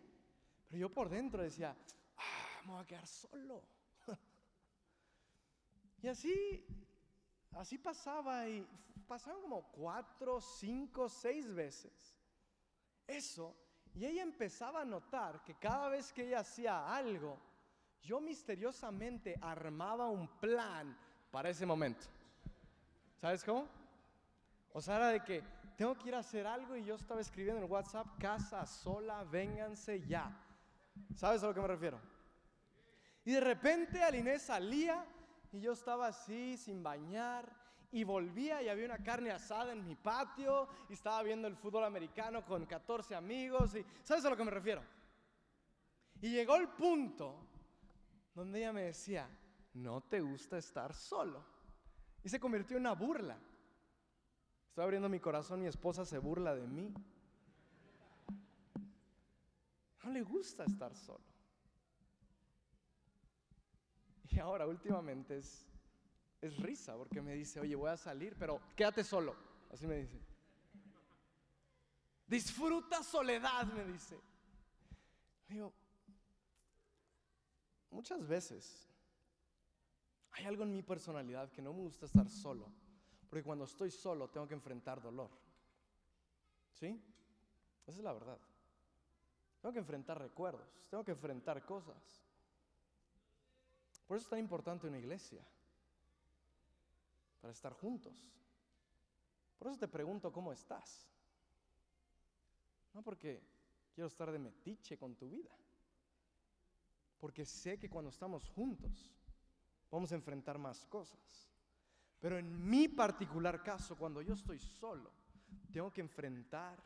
Pero 0.69 0.81
yo 0.81 0.93
por 0.93 1.09
dentro 1.09 1.43
decía, 1.43 1.77
ah, 2.17 2.63
me 2.67 2.73
voy 2.73 2.83
a 2.83 2.87
quedar 2.87 3.07
solo. 3.07 3.63
Y 6.03 6.09
así, 6.09 6.65
así 7.53 7.77
pasaba 7.77 8.49
y 8.49 8.67
pasaron 9.11 9.43
como 9.43 9.63
cuatro, 9.73 10.41
cinco, 10.41 11.09
seis 11.09 11.53
veces. 11.53 12.17
Eso, 13.09 13.57
y 13.93 14.07
ella 14.07 14.23
empezaba 14.23 14.83
a 14.83 14.85
notar 14.85 15.43
que 15.43 15.57
cada 15.57 15.89
vez 15.89 16.13
que 16.13 16.29
ella 16.29 16.39
hacía 16.39 16.95
algo, 16.95 17.37
yo 18.01 18.21
misteriosamente 18.21 19.37
armaba 19.43 20.09
un 20.09 20.29
plan 20.39 20.97
para 21.33 21.51
ese 21.51 21.67
momento. 21.67 22.07
¿Sabes 23.17 23.43
cómo? 23.43 23.67
O 24.73 24.81
sea, 24.81 24.95
era 24.95 25.09
de 25.09 25.25
que 25.25 25.43
tengo 25.77 25.99
que 25.99 26.11
ir 26.11 26.15
a 26.15 26.21
hacer 26.21 26.47
algo 26.47 26.77
y 26.77 26.85
yo 26.85 26.95
estaba 26.95 27.21
escribiendo 27.21 27.65
en 27.65 27.69
WhatsApp, 27.69 28.07
casa 28.17 28.65
sola, 28.65 29.25
vénganse 29.25 30.07
ya. 30.07 30.31
¿Sabes 31.17 31.43
a 31.43 31.49
lo 31.49 31.55
que 31.55 31.61
me 31.61 31.67
refiero? 31.67 32.01
Y 33.25 33.33
de 33.33 33.41
repente 33.41 34.05
Aline 34.05 34.39
salía 34.39 35.05
y 35.51 35.61
yo 35.61 35.73
estaba 35.73 36.07
así, 36.07 36.57
sin 36.57 36.81
bañar, 36.81 37.60
y 37.93 38.05
volvía 38.05 38.63
y 38.63 38.69
había 38.69 38.85
una 38.85 39.03
carne 39.03 39.31
asada 39.31 39.73
en 39.73 39.85
mi 39.85 39.97
patio 39.97 40.69
y 40.89 40.93
estaba 40.93 41.23
viendo 41.23 41.49
el 41.49 41.57
fútbol 41.57 41.85
americano 41.85 42.45
con 42.45 42.67
14 42.67 43.15
amigos. 43.15 43.75
Y, 43.75 43.85
¿Sabes 44.03 44.25
a 44.25 44.31
lo 44.31 44.37
que 44.37 44.45
me 44.45 44.51
refiero? 44.51 44.83
Y 46.21 46.31
llegó 46.31 46.57
el 46.57 46.69
punto 46.69 47.35
donde 48.35 48.61
ella 48.61 48.73
me 48.73 48.83
decía, 48.83 49.29
no 49.75 50.03
te 50.03 50.21
gusta 50.21 50.59
estar 50.59 50.95
solo. 50.95 51.45
Y 52.23 52.29
se 52.29 52.39
convirtió 52.39 52.77
en 52.77 52.83
una 52.83 52.93
burla. 52.93 53.39
Estoy 54.69 54.85
abriendo 54.85 55.09
mi 55.09 55.19
corazón, 55.19 55.61
mi 55.61 55.67
esposa 55.67 56.05
se 56.05 56.19
burla 56.19 56.55
de 56.55 56.67
mí. 56.67 56.93
No 60.05 60.11
le 60.11 60.23
gusta 60.23 60.65
estar 60.65 60.95
solo. 60.95 61.25
Y 64.29 64.39
ahora 64.39 64.67
últimamente 64.67 65.39
es, 65.39 65.67
es 66.41 66.57
risa 66.59 66.97
porque 66.97 67.21
me 67.21 67.35
dice, 67.35 67.61
oye, 67.61 67.75
voy 67.75 67.91
a 67.91 67.97
salir, 67.97 68.35
pero 68.39 68.61
quédate 68.75 69.05
solo. 69.05 69.37
Así 69.71 69.87
me 69.87 69.97
dice. 69.97 70.19
Disfruta 72.27 73.03
soledad, 73.03 73.67
me 73.67 73.85
dice. 73.85 74.19
digo, 75.49 75.73
muchas 77.91 78.27
veces 78.27 78.89
hay 80.31 80.45
algo 80.45 80.63
en 80.63 80.73
mi 80.73 80.83
personalidad 80.83 81.51
que 81.51 81.61
no 81.61 81.73
me 81.73 81.81
gusta 81.81 82.07
estar 82.07 82.29
solo, 82.29 82.73
porque 83.29 83.43
cuando 83.43 83.65
estoy 83.65 83.91
solo 83.91 84.29
tengo 84.29 84.47
que 84.47 84.55
enfrentar 84.55 85.03
dolor. 85.03 85.31
¿Sí? 86.73 87.03
Esa 87.87 87.99
es 87.99 88.05
la 88.05 88.13
verdad. 88.13 88.39
Tengo 89.61 89.73
que 89.73 89.81
enfrentar 89.81 90.19
recuerdos, 90.19 90.89
tengo 90.89 91.05
que 91.05 91.11
enfrentar 91.11 91.65
cosas. 91.67 92.25
Por 94.07 94.17
eso 94.17 94.25
es 94.25 94.31
tan 94.31 94.39
importante 94.39 94.87
una 94.87 94.99
iglesia, 94.99 95.45
para 97.41 97.53
estar 97.53 97.73
juntos. 97.73 98.31
Por 99.59 99.69
eso 99.69 99.79
te 99.79 99.89
pregunto 99.89 100.33
cómo 100.33 100.53
estás. 100.53 101.07
No 102.93 103.03
porque 103.03 103.43
quiero 103.95 104.09
estar 104.09 104.31
de 104.31 104.39
metiche 104.39 104.97
con 104.97 105.15
tu 105.15 105.29
vida, 105.29 105.55
porque 107.19 107.45
sé 107.45 107.79
que 107.79 107.91
cuando 107.91 108.11
estamos 108.11 108.49
juntos 108.49 109.11
vamos 109.91 110.13
a 110.13 110.15
enfrentar 110.15 110.59
más 110.59 110.87
cosas. 110.87 111.51
Pero 112.21 112.39
en 112.39 112.69
mi 112.69 112.89
particular 112.89 113.63
caso, 113.63 113.97
cuando 113.97 114.21
yo 114.23 114.35
estoy 114.35 114.59
solo, 114.59 115.11
tengo 115.73 115.91
que 115.91 116.01
enfrentar 116.01 116.83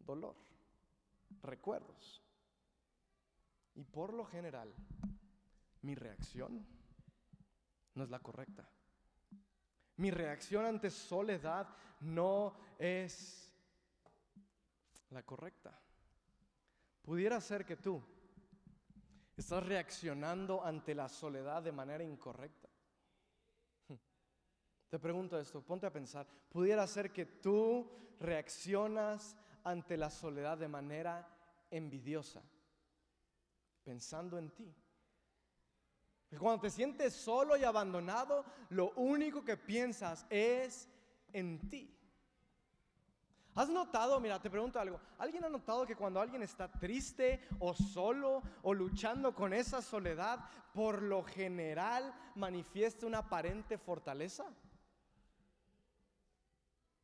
dolor, 0.00 0.36
recuerdos. 1.42 2.22
Y 3.74 3.84
por 3.84 4.14
lo 4.14 4.24
general, 4.24 4.72
mi 5.82 5.94
reacción 5.94 6.64
no 7.94 8.04
es 8.04 8.10
la 8.10 8.20
correcta. 8.20 8.68
Mi 9.96 10.10
reacción 10.10 10.66
ante 10.66 10.90
soledad 10.90 11.68
no 12.00 12.54
es 12.78 13.52
la 15.10 15.22
correcta. 15.22 15.78
Pudiera 17.02 17.40
ser 17.40 17.64
que 17.64 17.76
tú 17.76 18.02
estás 19.36 19.64
reaccionando 19.64 20.64
ante 20.64 20.94
la 20.94 21.08
soledad 21.08 21.62
de 21.62 21.72
manera 21.72 22.02
incorrecta. 22.02 22.68
Te 24.88 24.98
pregunto 24.98 25.38
esto, 25.38 25.62
ponte 25.62 25.86
a 25.86 25.92
pensar, 25.92 26.26
pudiera 26.48 26.86
ser 26.86 27.12
que 27.12 27.26
tú 27.26 27.90
reaccionas 28.20 29.36
ante 29.62 29.96
la 29.96 30.10
soledad 30.10 30.58
de 30.58 30.68
manera 30.68 31.28
envidiosa, 31.70 32.42
pensando 33.82 34.38
en 34.38 34.50
ti. 34.50 34.74
Cuando 36.38 36.62
te 36.62 36.70
sientes 36.70 37.14
solo 37.14 37.56
y 37.56 37.64
abandonado, 37.64 38.44
lo 38.70 38.92
único 38.92 39.44
que 39.44 39.56
piensas 39.56 40.26
es 40.30 40.88
en 41.32 41.68
ti. 41.68 41.90
¿Has 43.54 43.68
notado, 43.68 44.18
mira, 44.18 44.42
te 44.42 44.50
pregunto 44.50 44.80
algo, 44.80 45.00
¿alguien 45.16 45.44
ha 45.44 45.48
notado 45.48 45.86
que 45.86 45.94
cuando 45.94 46.20
alguien 46.20 46.42
está 46.42 46.68
triste 46.68 47.40
o 47.60 47.72
solo 47.72 48.42
o 48.62 48.74
luchando 48.74 49.32
con 49.32 49.52
esa 49.52 49.80
soledad, 49.80 50.40
por 50.72 51.02
lo 51.02 51.22
general 51.22 52.12
manifiesta 52.34 53.06
una 53.06 53.18
aparente 53.18 53.78
fortaleza? 53.78 54.44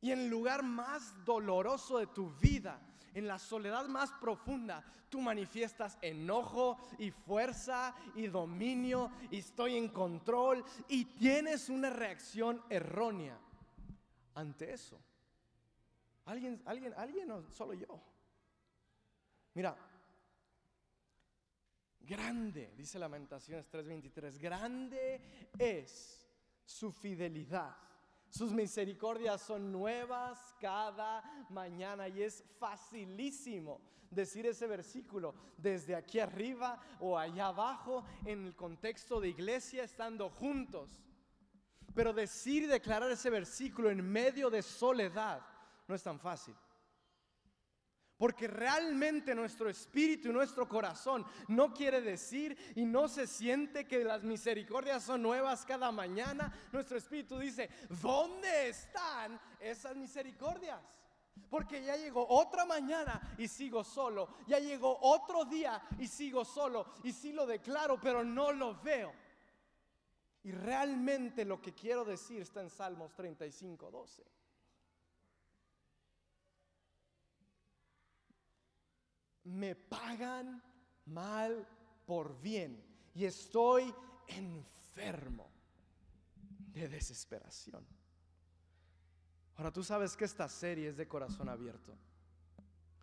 Y 0.01 0.11
en 0.11 0.19
el 0.19 0.27
lugar 0.27 0.61
más 0.63 1.23
doloroso 1.23 1.99
de 1.99 2.07
tu 2.07 2.31
vida, 2.31 2.81
en 3.13 3.27
la 3.27 3.39
soledad 3.39 3.87
más 3.87 4.11
profunda, 4.13 4.83
tú 5.09 5.21
manifiestas 5.21 5.97
enojo 6.01 6.77
y 6.97 7.11
fuerza 7.11 7.95
y 8.15 8.27
dominio 8.27 9.11
y 9.29 9.39
estoy 9.39 9.77
en 9.77 9.89
control 9.89 10.63
y 10.87 11.05
tienes 11.05 11.69
una 11.69 11.89
reacción 11.89 12.61
errónea 12.69 13.37
ante 14.35 14.73
eso. 14.73 14.99
Alguien, 16.25 16.61
alguien, 16.65 16.93
alguien 16.95 17.31
o 17.31 17.43
solo 17.51 17.73
yo. 17.73 18.01
Mira, 19.53 19.75
grande, 21.99 22.73
dice 22.77 22.97
Lamentaciones 22.97 23.69
3:23, 23.69 24.39
grande 24.39 25.49
es 25.57 26.25
su 26.63 26.91
fidelidad 26.91 27.75
sus 28.31 28.53
misericordias 28.53 29.41
son 29.41 29.73
nuevas 29.73 30.55
cada 30.61 31.21
mañana 31.49 32.07
y 32.07 32.23
es 32.23 32.45
facilísimo 32.57 33.81
decir 34.09 34.45
ese 34.45 34.67
versículo 34.67 35.35
desde 35.57 35.95
aquí 35.95 36.19
arriba 36.19 36.79
o 37.01 37.17
allá 37.17 37.47
abajo 37.47 38.05
en 38.25 38.47
el 38.47 38.55
contexto 38.55 39.19
de 39.19 39.29
iglesia 39.29 39.83
estando 39.83 40.29
juntos. 40.29 41.03
Pero 41.93 42.13
decir 42.13 42.63
y 42.63 42.67
declarar 42.67 43.11
ese 43.11 43.29
versículo 43.29 43.89
en 43.89 44.01
medio 44.01 44.49
de 44.49 44.61
soledad 44.61 45.41
no 45.85 45.93
es 45.93 46.01
tan 46.01 46.17
fácil. 46.17 46.55
Porque 48.21 48.47
realmente 48.47 49.33
nuestro 49.33 49.67
espíritu 49.67 50.29
y 50.29 50.31
nuestro 50.31 50.69
corazón 50.69 51.25
no 51.47 51.73
quiere 51.73 52.01
decir 52.01 52.55
y 52.75 52.85
no 52.85 53.07
se 53.07 53.25
siente 53.25 53.87
que 53.87 54.03
las 54.03 54.21
misericordias 54.21 55.01
son 55.01 55.23
nuevas 55.23 55.65
cada 55.65 55.91
mañana. 55.91 56.53
Nuestro 56.71 56.99
espíritu 56.99 57.39
dice, 57.39 57.67
¿dónde 57.99 58.69
están 58.69 59.41
esas 59.59 59.95
misericordias? 59.95 60.79
Porque 61.49 61.83
ya 61.83 61.97
llegó 61.97 62.27
otra 62.29 62.63
mañana 62.63 63.33
y 63.39 63.47
sigo 63.47 63.83
solo. 63.83 64.29
Ya 64.45 64.59
llegó 64.59 64.99
otro 65.01 65.43
día 65.43 65.81
y 65.97 66.05
sigo 66.05 66.45
solo. 66.45 66.85
Y 67.03 67.13
sí 67.13 67.33
lo 67.33 67.47
declaro, 67.47 67.99
pero 67.99 68.23
no 68.23 68.51
lo 68.51 68.79
veo. 68.83 69.11
Y 70.43 70.51
realmente 70.51 71.43
lo 71.43 71.59
que 71.59 71.73
quiero 71.73 72.05
decir 72.05 72.43
está 72.43 72.61
en 72.61 72.69
Salmos 72.69 73.15
35, 73.15 73.89
12. 73.89 74.40
Me 79.43 79.75
pagan 79.75 80.61
mal 81.05 81.67
por 82.05 82.39
bien 82.41 82.83
y 83.13 83.25
estoy 83.25 83.93
enfermo 84.27 85.49
de 86.73 86.87
desesperación. 86.87 87.85
Ahora 89.57 89.71
tú 89.71 89.83
sabes 89.83 90.15
que 90.15 90.25
esta 90.25 90.47
serie 90.47 90.89
es 90.89 90.97
de 90.97 91.07
corazón 91.07 91.49
abierto. 91.49 91.95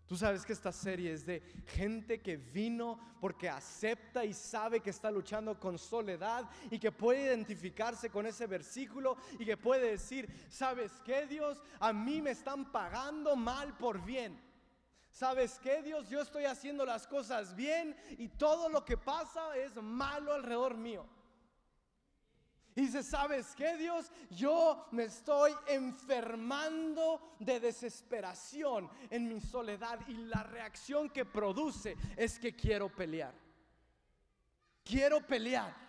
Tú 0.08 0.16
sabes 0.16 0.46
que 0.46 0.54
esta 0.54 0.72
serie 0.72 1.12
es 1.12 1.26
de 1.26 1.42
gente 1.66 2.22
que 2.22 2.38
vino 2.38 2.98
porque 3.20 3.46
acepta 3.46 4.24
y 4.24 4.32
sabe 4.32 4.80
que 4.80 4.88
está 4.88 5.10
luchando 5.10 5.60
con 5.60 5.78
soledad 5.78 6.48
y 6.70 6.78
que 6.78 6.90
puede 6.90 7.26
identificarse 7.26 8.08
con 8.08 8.24
ese 8.24 8.46
versículo 8.46 9.18
y 9.38 9.44
que 9.44 9.58
puede 9.58 9.90
decir, 9.90 10.46
¿sabes 10.48 10.92
qué 11.04 11.26
Dios? 11.26 11.62
A 11.78 11.92
mí 11.92 12.22
me 12.22 12.30
están 12.30 12.72
pagando 12.72 13.36
mal 13.36 13.76
por 13.76 14.02
bien. 14.02 14.47
¿Sabes 15.10 15.58
qué, 15.58 15.82
Dios? 15.82 16.08
Yo 16.08 16.20
estoy 16.20 16.44
haciendo 16.44 16.84
las 16.84 17.06
cosas 17.06 17.54
bien 17.54 17.96
y 18.18 18.28
todo 18.28 18.68
lo 18.68 18.84
que 18.84 18.96
pasa 18.96 19.56
es 19.56 19.74
malo 19.82 20.32
alrededor 20.32 20.76
mío. 20.76 21.06
Y 22.78 22.82
dice, 22.82 23.02
¿sabes 23.02 23.56
qué, 23.56 23.76
Dios? 23.76 24.12
Yo 24.30 24.86
me 24.92 25.04
estoy 25.04 25.52
enfermando 25.66 27.34
de 27.40 27.58
desesperación 27.58 28.88
en 29.10 29.28
mi 29.28 29.40
soledad 29.40 29.98
y 30.06 30.14
la 30.14 30.44
reacción 30.44 31.10
que 31.10 31.24
produce 31.24 31.96
es 32.16 32.38
que 32.38 32.54
quiero 32.54 32.88
pelear. 32.88 33.34
Quiero 34.84 35.26
pelear. 35.26 35.87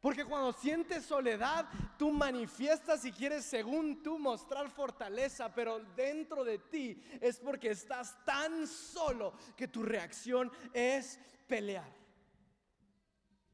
Porque 0.00 0.24
cuando 0.24 0.52
sientes 0.54 1.04
soledad, 1.04 1.68
tú 1.98 2.10
manifiestas 2.10 3.04
y 3.04 3.12
quieres 3.12 3.44
según 3.44 4.02
tú 4.02 4.18
mostrar 4.18 4.70
fortaleza, 4.70 5.54
pero 5.54 5.78
dentro 5.94 6.42
de 6.42 6.58
ti 6.58 7.02
es 7.20 7.38
porque 7.38 7.70
estás 7.70 8.16
tan 8.24 8.66
solo 8.66 9.34
que 9.54 9.68
tu 9.68 9.82
reacción 9.82 10.50
es 10.72 11.20
pelear. 11.46 11.92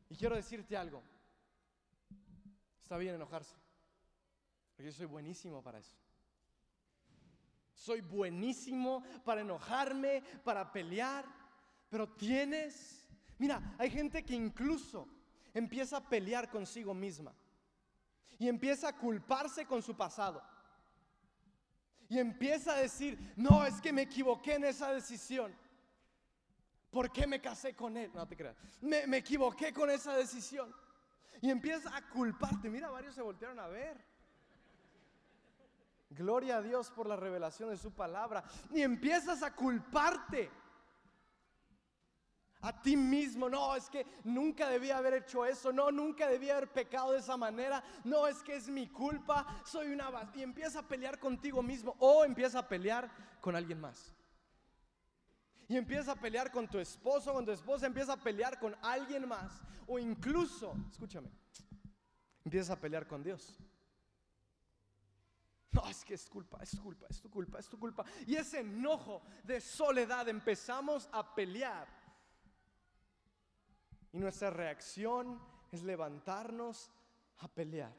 Y 0.08 0.16
quiero 0.16 0.36
decirte 0.36 0.76
algo. 0.76 1.02
Está 2.80 2.96
bien 2.96 3.16
enojarse, 3.16 3.56
porque 4.76 4.84
yo 4.84 4.92
soy 4.92 5.06
buenísimo 5.06 5.60
para 5.64 5.80
eso. 5.80 5.96
Soy 7.74 8.02
buenísimo 8.02 9.02
para 9.24 9.40
enojarme, 9.40 10.22
para 10.44 10.70
pelear, 10.70 11.24
pero 11.88 12.08
tienes, 12.08 13.08
mira, 13.38 13.74
hay 13.78 13.90
gente 13.90 14.24
que 14.24 14.34
incluso 14.34 15.08
empieza 15.56 15.96
a 15.96 16.06
pelear 16.06 16.50
consigo 16.50 16.92
misma 16.92 17.32
y 18.38 18.46
empieza 18.46 18.88
a 18.88 18.96
culparse 18.96 19.64
con 19.64 19.82
su 19.82 19.96
pasado. 19.96 20.42
Y 22.08 22.18
empieza 22.18 22.74
a 22.74 22.76
decir, 22.76 23.32
no, 23.36 23.64
es 23.64 23.80
que 23.80 23.92
me 23.92 24.02
equivoqué 24.02 24.54
en 24.56 24.64
esa 24.64 24.92
decisión. 24.92 25.56
¿Por 26.90 27.10
qué 27.10 27.26
me 27.26 27.40
casé 27.40 27.74
con 27.74 27.96
él? 27.96 28.12
No 28.14 28.28
te 28.28 28.36
creas. 28.36 28.56
Me, 28.82 29.06
me 29.06 29.16
equivoqué 29.16 29.72
con 29.72 29.90
esa 29.90 30.14
decisión. 30.14 30.72
Y 31.40 31.50
empieza 31.50 31.94
a 31.96 32.06
culparte. 32.08 32.68
Mira, 32.68 32.90
varios 32.90 33.14
se 33.14 33.22
voltearon 33.22 33.58
a 33.58 33.66
ver. 33.66 34.04
Gloria 36.10 36.58
a 36.58 36.62
Dios 36.62 36.90
por 36.90 37.08
la 37.08 37.16
revelación 37.16 37.70
de 37.70 37.78
su 37.78 37.92
palabra. 37.92 38.44
Y 38.70 38.82
empiezas 38.82 39.42
a 39.42 39.54
culparte 39.54 40.50
a 42.66 42.82
ti 42.82 42.96
mismo. 42.96 43.48
No, 43.48 43.76
es 43.76 43.88
que 43.88 44.04
nunca 44.24 44.68
debía 44.68 44.98
haber 44.98 45.14
hecho 45.14 45.44
eso. 45.46 45.72
No, 45.72 45.92
nunca 45.92 46.28
debía 46.28 46.56
haber 46.56 46.72
pecado 46.72 47.12
de 47.12 47.18
esa 47.18 47.36
manera. 47.36 47.82
No, 48.02 48.26
es 48.26 48.42
que 48.42 48.56
es 48.56 48.68
mi 48.68 48.88
culpa. 48.88 49.46
Soy 49.64 49.92
una... 49.92 50.10
Y 50.34 50.42
empieza 50.42 50.80
a 50.80 50.82
pelear 50.82 51.20
contigo 51.20 51.62
mismo 51.62 51.94
o 52.00 52.24
empieza 52.24 52.58
a 52.58 52.68
pelear 52.68 53.08
con 53.40 53.54
alguien 53.54 53.80
más. 53.80 54.12
Y 55.68 55.76
empieza 55.76 56.12
a 56.12 56.16
pelear 56.16 56.50
con 56.50 56.68
tu 56.68 56.78
esposo, 56.78 57.32
con 57.32 57.44
tu 57.44 57.52
esposa, 57.52 57.86
empieza 57.86 58.14
a 58.14 58.16
pelear 58.16 58.58
con 58.58 58.76
alguien 58.82 59.28
más. 59.28 59.60
O 59.86 59.98
incluso, 59.98 60.74
escúchame, 60.90 61.30
empieza 62.44 62.72
a 62.72 62.80
pelear 62.80 63.06
con 63.06 63.22
Dios. 63.22 63.56
No, 65.70 65.86
es 65.88 66.04
que 66.04 66.14
es 66.14 66.28
culpa, 66.28 66.58
es 66.62 66.78
culpa, 66.80 67.06
es 67.10 67.20
tu 67.20 67.28
culpa, 67.28 67.58
es 67.58 67.68
tu 67.68 67.78
culpa. 67.78 68.04
Y 68.26 68.34
ese 68.34 68.60
enojo 68.60 69.22
de 69.44 69.60
soledad 69.60 70.28
empezamos 70.28 71.08
a 71.12 71.34
pelear 71.34 71.86
y 74.12 74.18
nuestra 74.18 74.50
reacción 74.50 75.40
es 75.70 75.82
levantarnos 75.82 76.90
a 77.38 77.48
pelear. 77.48 77.92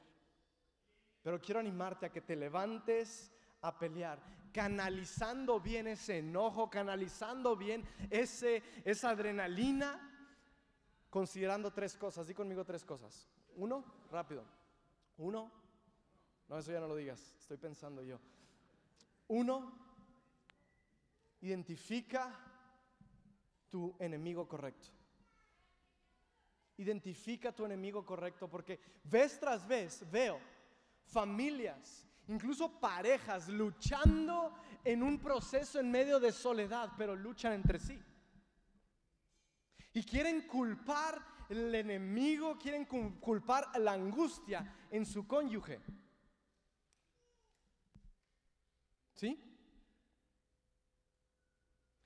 Pero 1.21 1.39
quiero 1.41 1.59
animarte 1.59 2.05
a 2.05 2.11
que 2.11 2.21
te 2.21 2.35
levantes 2.35 3.31
a 3.61 3.77
pelear, 3.77 4.19
canalizando 4.53 5.59
bien 5.59 5.87
ese 5.87 6.19
enojo, 6.19 6.69
canalizando 6.69 7.55
bien 7.55 7.83
ese, 8.09 8.63
esa 8.85 9.09
adrenalina, 9.09 9.99
considerando 11.09 11.71
tres 11.71 11.97
cosas. 11.97 12.27
Di 12.27 12.33
conmigo 12.33 12.63
tres 12.63 12.85
cosas. 12.85 13.27
Uno, 13.55 13.83
rápido. 14.11 14.45
Uno, 15.17 15.51
no, 16.47 16.57
eso 16.57 16.71
ya 16.71 16.79
no 16.79 16.87
lo 16.87 16.95
digas, 16.95 17.35
estoy 17.39 17.57
pensando 17.57 18.03
yo. 18.03 18.19
Uno, 19.27 19.73
identifica 21.41 22.33
tu 23.69 23.95
enemigo 23.99 24.47
correcto. 24.47 24.96
Identifica 26.77 27.51
tu 27.51 27.65
enemigo 27.65 28.05
correcto 28.05 28.47
porque 28.47 28.79
vez 29.03 29.39
tras 29.39 29.67
vez 29.67 30.09
veo 30.11 30.39
familias, 31.05 32.05
incluso 32.27 32.79
parejas 32.79 33.47
luchando 33.47 34.53
en 34.83 35.01
un 35.01 35.19
proceso 35.19 35.79
en 35.79 35.89
medio 35.89 36.19
de 36.19 36.31
soledad, 36.31 36.91
pero 36.97 37.15
luchan 37.15 37.53
entre 37.53 37.79
sí. 37.79 37.99
Y 39.93 40.03
quieren 40.03 40.47
culpar 40.47 41.25
el 41.49 41.73
enemigo, 41.73 42.57
quieren 42.59 42.85
culpar 42.85 43.79
la 43.79 43.93
angustia 43.93 44.87
en 44.91 45.05
su 45.05 45.25
cónyuge. 45.25 45.79
¿Sí? 49.15 49.43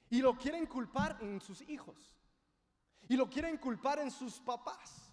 Y 0.10 0.22
lo 0.22 0.38
quieren 0.38 0.66
culpar 0.68 1.18
en 1.22 1.42
sus 1.42 1.62
hijos. 1.62 2.16
Y 3.08 3.16
lo 3.16 3.30
quieren 3.30 3.58
culpar 3.58 4.00
en 4.00 4.12
sus 4.12 4.40
papás. 4.40 5.12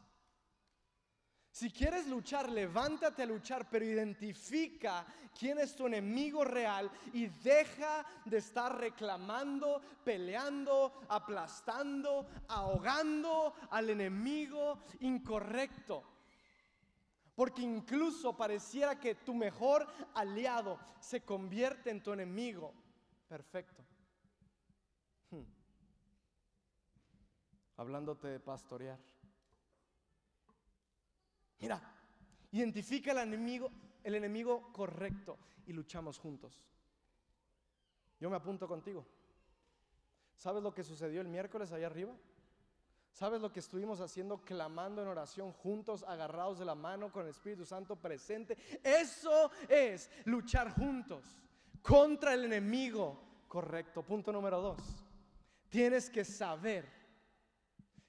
Si 1.51 1.71
quieres 1.71 2.07
luchar, 2.07 2.49
levántate 2.49 3.25
a 3.25 3.27
luchar, 3.27 3.69
pero 3.69 3.85
identifica 3.85 5.05
quién 5.37 5.59
es 5.59 5.75
tu 5.75 5.89
enemigo 5.89 6.45
real 6.45 6.89
y 7.13 7.27
deja 7.27 8.07
de 8.25 8.39
estar 8.39 8.79
reclamando, 8.79 9.83
peleando, 10.05 11.01
aplastando, 11.09 12.29
ahogando 12.47 13.55
al 13.71 13.91
enemigo 13.91 14.85
incorrecto. 15.01 16.05
Porque 17.35 17.63
incluso 17.63 18.37
pareciera 18.37 19.01
que 19.01 19.17
tu 19.17 19.35
mejor 19.35 19.85
aliado 20.15 20.79
se 21.01 21.23
convierte 21.23 21.91
en 21.91 22.03
tu 22.05 22.13
enemigo 22.13 22.73
perfecto. 23.29 23.88
Hablándote 27.79 28.29
de 28.29 28.41
pastorear. 28.41 28.99
Mira, 31.61 31.81
identifica 32.53 33.13
el 33.13 33.19
enemigo, 33.19 33.71
el 34.05 34.15
enemigo 34.15 34.73
correcto 34.73 35.39
y 35.67 35.73
luchamos 35.73 36.19
juntos. 36.19 36.63
Yo 38.21 38.29
me 38.29 38.37
apunto 38.37 38.69
contigo. 38.69 39.07
¿Sabes 40.37 40.63
lo 40.63 40.75
que 40.75 40.85
sucedió 40.85 41.21
el 41.21 41.29
miércoles 41.29 41.73
allá 41.73 41.87
arriba? 41.87 42.15
¿Sabes 43.13 43.41
lo 43.41 43.53
que 43.53 43.61
estuvimos 43.61 44.01
haciendo 44.01 44.39
clamando 44.39 45.03
en 45.03 45.09
oración 45.09 45.53
juntos, 45.53 46.05
agarrados 46.07 46.59
de 46.59 46.65
la 46.65 46.75
mano 46.75 47.11
con 47.11 47.25
el 47.25 47.31
Espíritu 47.31 47.65
Santo 47.65 47.97
presente? 47.97 48.57
Eso 48.83 49.51
es 49.69 50.11
luchar 50.25 50.73
juntos 50.73 51.25
contra 51.83 52.35
el 52.35 52.45
enemigo 52.45 53.45
correcto. 53.49 54.03
Punto 54.03 54.33
número 54.33 54.61
dos. 54.61 54.81
Tienes 55.69 56.11
que 56.11 56.25
saber 56.25 56.98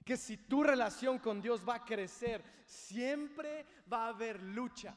que 0.10 0.18
si 0.18 0.38
tu 0.38 0.64
relación 0.64 1.20
con 1.20 1.40
Dios 1.40 1.62
va 1.70 1.76
a 1.76 1.86
crecer, 1.86 2.44
siempre 2.66 3.64
va 3.94 4.06
a 4.06 4.08
haber 4.08 4.42
lucha, 4.42 4.96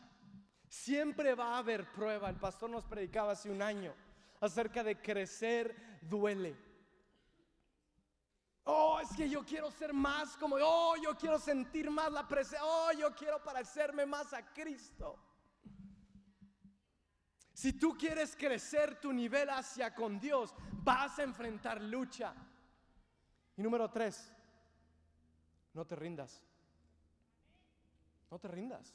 siempre 0.67 1.35
va 1.35 1.55
a 1.55 1.59
haber 1.59 1.93
prueba. 1.93 2.31
El 2.31 2.37
pastor 2.37 2.71
nos 2.71 2.87
predicaba 2.87 3.33
hace 3.33 3.51
un 3.51 3.61
año 3.61 3.95
acerca 4.41 4.83
de 4.83 5.03
crecer 5.03 6.01
duele. 6.01 6.57
Oh, 8.65 9.01
es 9.01 9.15
que 9.15 9.29
yo 9.29 9.45
quiero 9.45 9.71
ser 9.71 9.93
más 9.93 10.35
como, 10.39 10.57
oh, 10.59 10.95
yo 10.97 11.15
quiero 11.15 11.39
sentir 11.39 11.91
más 11.91 12.11
la 12.11 12.27
presencia, 12.27 12.65
oh, 12.65 12.93
yo 12.99 13.15
quiero 13.15 13.45
parecerme 13.45 14.07
más 14.07 14.33
a 14.33 14.51
Cristo. 14.55 15.19
Si 17.53 17.75
tú 17.75 17.99
quieres 17.99 18.35
crecer 18.35 18.99
tu 18.99 19.13
nivel 19.13 19.51
hacia 19.51 19.95
con 19.95 20.19
Dios, 20.19 20.55
vas 20.83 21.19
a 21.19 21.23
enfrentar 21.23 21.83
lucha. 21.83 22.33
Y 23.59 23.63
número 23.63 23.91
tres, 23.91 24.33
no 25.75 25.87
te 25.87 25.97
rindas. 25.97 26.43
No 28.31 28.39
te 28.39 28.49
rindas. 28.49 28.95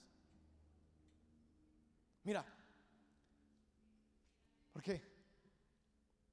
Mira, 2.23 2.45
¿por 4.73 4.81
qué? 4.81 5.01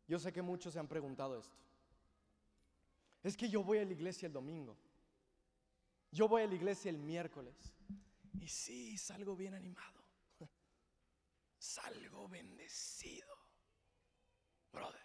Yo 0.06 0.18
sé 0.18 0.32
que 0.32 0.42
muchos 0.42 0.72
se 0.72 0.78
han 0.78 0.88
preguntado 0.88 1.38
esto. 1.38 1.56
Es 3.22 3.36
que 3.36 3.48
yo 3.48 3.62
voy 3.62 3.78
a 3.78 3.84
la 3.84 3.92
iglesia 3.92 4.26
el 4.26 4.32
domingo. 4.32 4.76
Yo 6.10 6.28
voy 6.28 6.42
a 6.42 6.46
la 6.46 6.54
iglesia 6.54 6.90
el 6.90 6.98
miércoles. 6.98 7.54
Y 8.38 8.48
sí, 8.48 8.98
salgo 8.98 9.34
bien 9.34 9.54
animado. 9.54 10.02
Salgo 11.58 12.28
bendecido. 12.28 13.34
Brother. 14.72 15.00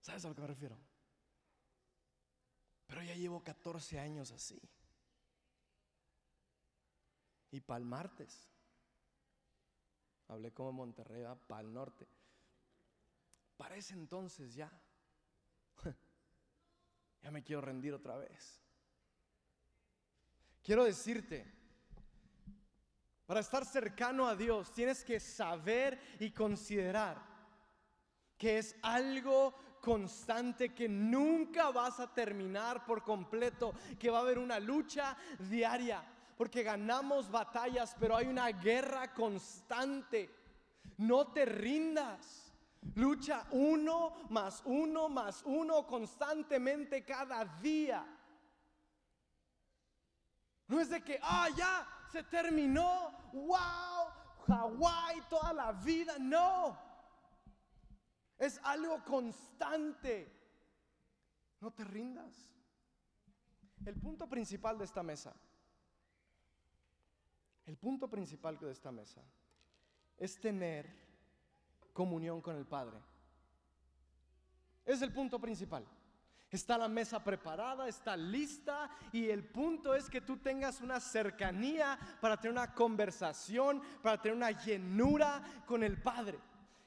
¿Sabes 0.00 0.24
a 0.24 0.28
lo 0.28 0.34
que 0.34 0.40
me 0.40 0.46
refiero? 0.46 0.89
Pero 2.90 3.04
ya 3.04 3.14
llevo 3.14 3.40
14 3.44 4.00
años 4.00 4.32
así. 4.32 4.60
Y 7.52 7.60
para 7.60 7.78
el 7.78 7.84
martes, 7.84 8.48
hablé 10.26 10.52
como 10.52 10.72
Monterrey, 10.72 11.24
para 11.46 11.60
el 11.60 11.72
norte. 11.72 12.08
Para 13.56 13.76
ese 13.76 13.94
entonces 13.94 14.54
ya, 14.56 14.68
ya 17.22 17.30
me 17.30 17.44
quiero 17.44 17.60
rendir 17.60 17.94
otra 17.94 18.16
vez. 18.16 18.60
Quiero 20.60 20.82
decirte, 20.82 21.46
para 23.24 23.38
estar 23.38 23.64
cercano 23.64 24.26
a 24.26 24.34
Dios 24.34 24.72
tienes 24.72 25.04
que 25.04 25.20
saber 25.20 26.00
y 26.18 26.32
considerar 26.32 27.24
que 28.36 28.58
es 28.58 28.74
algo 28.82 29.54
constante 29.80 30.74
que 30.74 30.88
nunca 30.88 31.70
vas 31.70 32.00
a 32.00 32.12
terminar 32.12 32.84
por 32.84 33.02
completo, 33.02 33.74
que 33.98 34.10
va 34.10 34.18
a 34.18 34.22
haber 34.22 34.38
una 34.38 34.58
lucha 34.58 35.16
diaria, 35.38 36.02
porque 36.36 36.62
ganamos 36.62 37.30
batallas, 37.30 37.96
pero 37.98 38.16
hay 38.16 38.26
una 38.26 38.48
guerra 38.48 39.12
constante. 39.12 40.30
No 40.98 41.28
te 41.28 41.44
rindas. 41.44 42.46
Lucha 42.94 43.44
uno 43.50 44.14
más 44.30 44.62
uno 44.64 45.10
más 45.10 45.42
uno 45.44 45.86
constantemente 45.86 47.04
cada 47.04 47.44
día. 47.44 48.06
No 50.66 50.80
es 50.80 50.88
de 50.88 51.02
que, 51.02 51.18
ah, 51.20 51.48
ya, 51.56 51.86
se 52.12 52.22
terminó, 52.22 53.12
wow, 53.32 54.06
Hawái 54.46 55.20
toda 55.28 55.52
la 55.52 55.72
vida. 55.72 56.16
No, 56.18 56.78
es 58.40 58.58
algo 58.64 59.04
constante. 59.04 60.32
No 61.60 61.70
te 61.70 61.84
rindas. 61.84 62.34
El 63.84 63.94
punto 63.94 64.26
principal 64.26 64.78
de 64.78 64.84
esta 64.84 65.02
mesa, 65.02 65.34
el 67.66 67.76
punto 67.76 68.08
principal 68.08 68.58
de 68.58 68.72
esta 68.72 68.90
mesa 68.90 69.22
es 70.18 70.40
tener 70.40 70.90
comunión 71.92 72.40
con 72.40 72.56
el 72.56 72.66
Padre. 72.66 72.98
Es 74.84 75.02
el 75.02 75.12
punto 75.12 75.38
principal. 75.38 75.86
Está 76.50 76.76
la 76.76 76.88
mesa 76.88 77.22
preparada, 77.22 77.88
está 77.88 78.16
lista 78.16 78.90
y 79.12 79.28
el 79.28 79.44
punto 79.44 79.94
es 79.94 80.10
que 80.10 80.20
tú 80.20 80.38
tengas 80.38 80.80
una 80.80 80.98
cercanía 80.98 81.98
para 82.20 82.38
tener 82.38 82.52
una 82.52 82.74
conversación, 82.74 83.80
para 84.02 84.20
tener 84.20 84.36
una 84.36 84.50
llenura 84.50 85.42
con 85.66 85.84
el 85.84 86.02
Padre. 86.02 86.38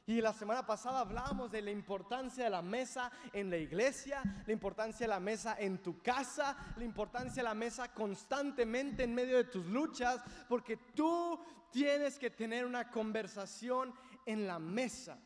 Y 0.06 0.20
la 0.20 0.34
semana 0.34 0.66
pasada 0.66 1.00
hablábamos 1.00 1.50
de 1.50 1.62
la 1.62 1.72
importancia 1.72 2.44
de 2.44 2.50
la 2.50 2.62
mesa 2.62 3.10
en 3.32 3.50
la 3.50 3.56
iglesia, 3.56 4.22
la 4.46 4.52
importancia 4.52 5.06
de 5.06 5.10
la 5.10 5.22
mesa 5.22 5.56
en 5.58 5.82
tu 5.82 6.02
casa, 6.02 6.58
la 6.76 6.84
importancia 6.84 7.42
de 7.42 7.48
la 7.48 7.56
mesa 7.56 7.94
constantemente 7.94 9.04
en 9.04 9.16
medio 9.16 9.38
de 9.38 9.46
tus 9.46 9.66
luchas, 9.66 10.22
porque 10.50 10.76
tú 10.94 11.40
tienes 11.72 12.20
que 12.20 12.30
tener 12.30 12.66
una 12.66 12.92
conversación 12.92 13.94
en 14.26 14.46
la 14.46 14.60
mesa. 14.60 15.18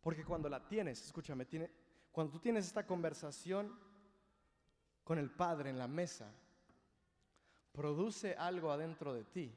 Porque 0.00 0.24
cuando 0.24 0.48
la 0.48 0.64
tienes, 0.64 1.04
escúchame, 1.04 1.46
cuando 2.12 2.32
tú 2.32 2.38
tienes 2.38 2.66
esta 2.66 2.86
conversación 2.86 3.76
con 5.02 5.18
el 5.18 5.30
Padre 5.30 5.70
en 5.70 5.78
la 5.78 5.88
mesa, 5.88 6.32
produce 7.72 8.34
algo 8.36 8.70
adentro 8.70 9.12
de 9.12 9.24
ti 9.24 9.52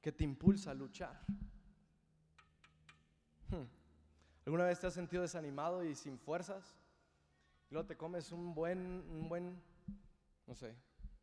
que 0.00 0.12
te 0.12 0.22
impulsa 0.22 0.70
a 0.70 0.74
luchar. 0.74 1.20
¿Alguna 4.48 4.64
vez 4.64 4.80
te 4.80 4.86
has 4.86 4.94
sentido 4.94 5.20
desanimado 5.20 5.84
y 5.84 5.94
sin 5.94 6.18
fuerzas? 6.18 6.74
Y 7.68 7.74
luego 7.74 7.86
te 7.86 7.98
comes 7.98 8.32
un 8.32 8.54
buen, 8.54 8.78
un 9.10 9.28
buen, 9.28 9.62
no 10.46 10.54
sé, 10.54 10.74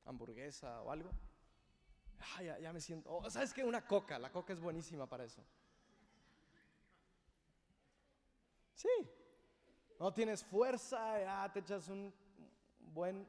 hamburguesa 0.05 0.83
o 0.83 0.91
algo. 0.91 1.09
Ah, 2.19 2.43
ya, 2.43 2.71
me 2.71 2.79
siento. 2.79 3.11
Oh, 3.11 3.27
¿Sabes 3.31 3.51
qué? 3.51 3.63
Una 3.63 3.87
coca. 3.87 4.19
La 4.19 4.31
coca 4.31 4.53
es 4.53 4.59
buenísima 4.59 5.07
para 5.07 5.23
eso. 5.23 5.43
Sí. 8.75 9.09
No 9.99 10.13
tienes 10.13 10.43
fuerza, 10.43 11.19
ya 11.19 11.51
te 11.51 11.61
echas 11.61 11.87
un 11.87 12.13
buen 12.77 13.27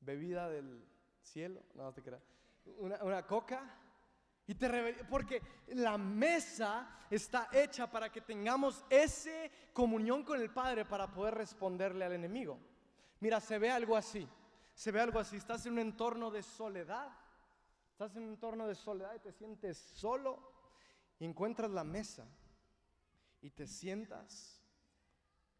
bebida 0.00 0.48
del 0.48 0.84
cielo. 1.22 1.62
No, 1.74 1.94
te 1.94 2.02
creas. 2.02 2.24
Una, 2.78 3.04
una 3.04 3.24
coca 3.24 3.83
y 4.46 4.54
te 4.54 5.04
porque 5.08 5.40
la 5.68 5.96
mesa 5.96 6.98
está 7.10 7.48
hecha 7.52 7.90
para 7.90 8.10
que 8.10 8.20
tengamos 8.20 8.84
esa 8.90 9.30
comunión 9.72 10.22
con 10.22 10.40
el 10.40 10.50
Padre 10.50 10.84
para 10.84 11.10
poder 11.10 11.34
responderle 11.34 12.04
al 12.04 12.12
enemigo. 12.12 12.58
Mira, 13.20 13.40
se 13.40 13.58
ve 13.58 13.70
algo 13.70 13.96
así. 13.96 14.28
Se 14.74 14.92
ve 14.92 15.00
algo 15.00 15.18
así. 15.18 15.36
Estás 15.36 15.64
en 15.64 15.72
un 15.72 15.78
entorno 15.78 16.30
de 16.30 16.42
soledad. 16.42 17.08
Estás 17.92 18.14
en 18.16 18.24
un 18.24 18.30
entorno 18.30 18.66
de 18.66 18.74
soledad 18.74 19.14
y 19.14 19.20
te 19.20 19.32
sientes 19.32 19.78
solo. 19.78 20.52
Y 21.18 21.24
encuentras 21.24 21.70
la 21.70 21.84
mesa 21.84 22.26
y 23.40 23.50
te 23.50 23.66
sientas 23.66 24.60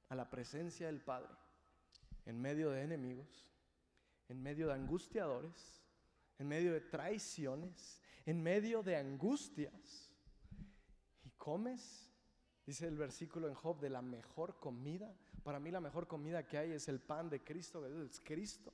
a 0.09 0.15
la 0.15 0.29
presencia 0.29 0.87
del 0.89 1.01
Padre 1.01 1.33
en 2.27 2.41
medio 2.41 2.71
de 2.71 2.83
enemigos, 2.83 3.49
en 4.29 4.43
medio 4.43 4.69
de 4.69 4.75
angustiadores, 4.75 5.83
en 6.39 6.49
medio 6.49 6.73
de 6.73 6.81
traiciones, 6.81 8.03
en 8.27 8.43
medio 8.43 8.83
de 8.83 8.97
angustias 8.97 10.11
y 11.25 11.31
comes, 11.31 12.11
dice 12.67 12.87
el 12.87 12.97
versículo 12.97 13.49
en 13.49 13.55
Job, 13.55 13.81
de 13.81 13.91
la 13.91 14.03
mejor 14.03 14.59
comida. 14.59 15.15
Para 15.43 15.61
mí 15.61 15.71
la 15.71 15.81
mejor 15.81 16.07
comida 16.07 16.47
que 16.47 16.59
hay 16.59 16.73
es 16.73 16.89
el 16.89 17.01
pan 17.01 17.29
de 17.29 17.43
Cristo, 17.43 17.87
es 17.87 18.21
Cristo. 18.21 18.73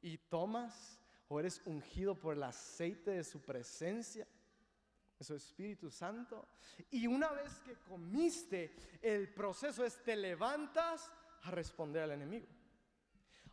Y 0.00 0.18
tomas 0.18 0.98
o 1.28 1.40
eres 1.40 1.62
ungido 1.66 2.18
por 2.18 2.34
el 2.34 2.42
aceite 2.42 3.10
de 3.10 3.24
su 3.24 3.40
presencia, 3.40 4.26
es 5.18 5.26
su 5.26 5.34
Espíritu 5.34 5.90
Santo. 5.90 6.48
Y 6.90 7.06
una 7.06 7.30
vez 7.32 7.58
que 7.60 7.74
comiste, 7.88 8.74
el 9.02 9.32
proceso 9.32 9.84
es 9.84 10.02
te 10.02 10.16
levantas 10.16 11.10
a 11.42 11.50
responder 11.50 12.02
al 12.02 12.12
enemigo. 12.12 12.46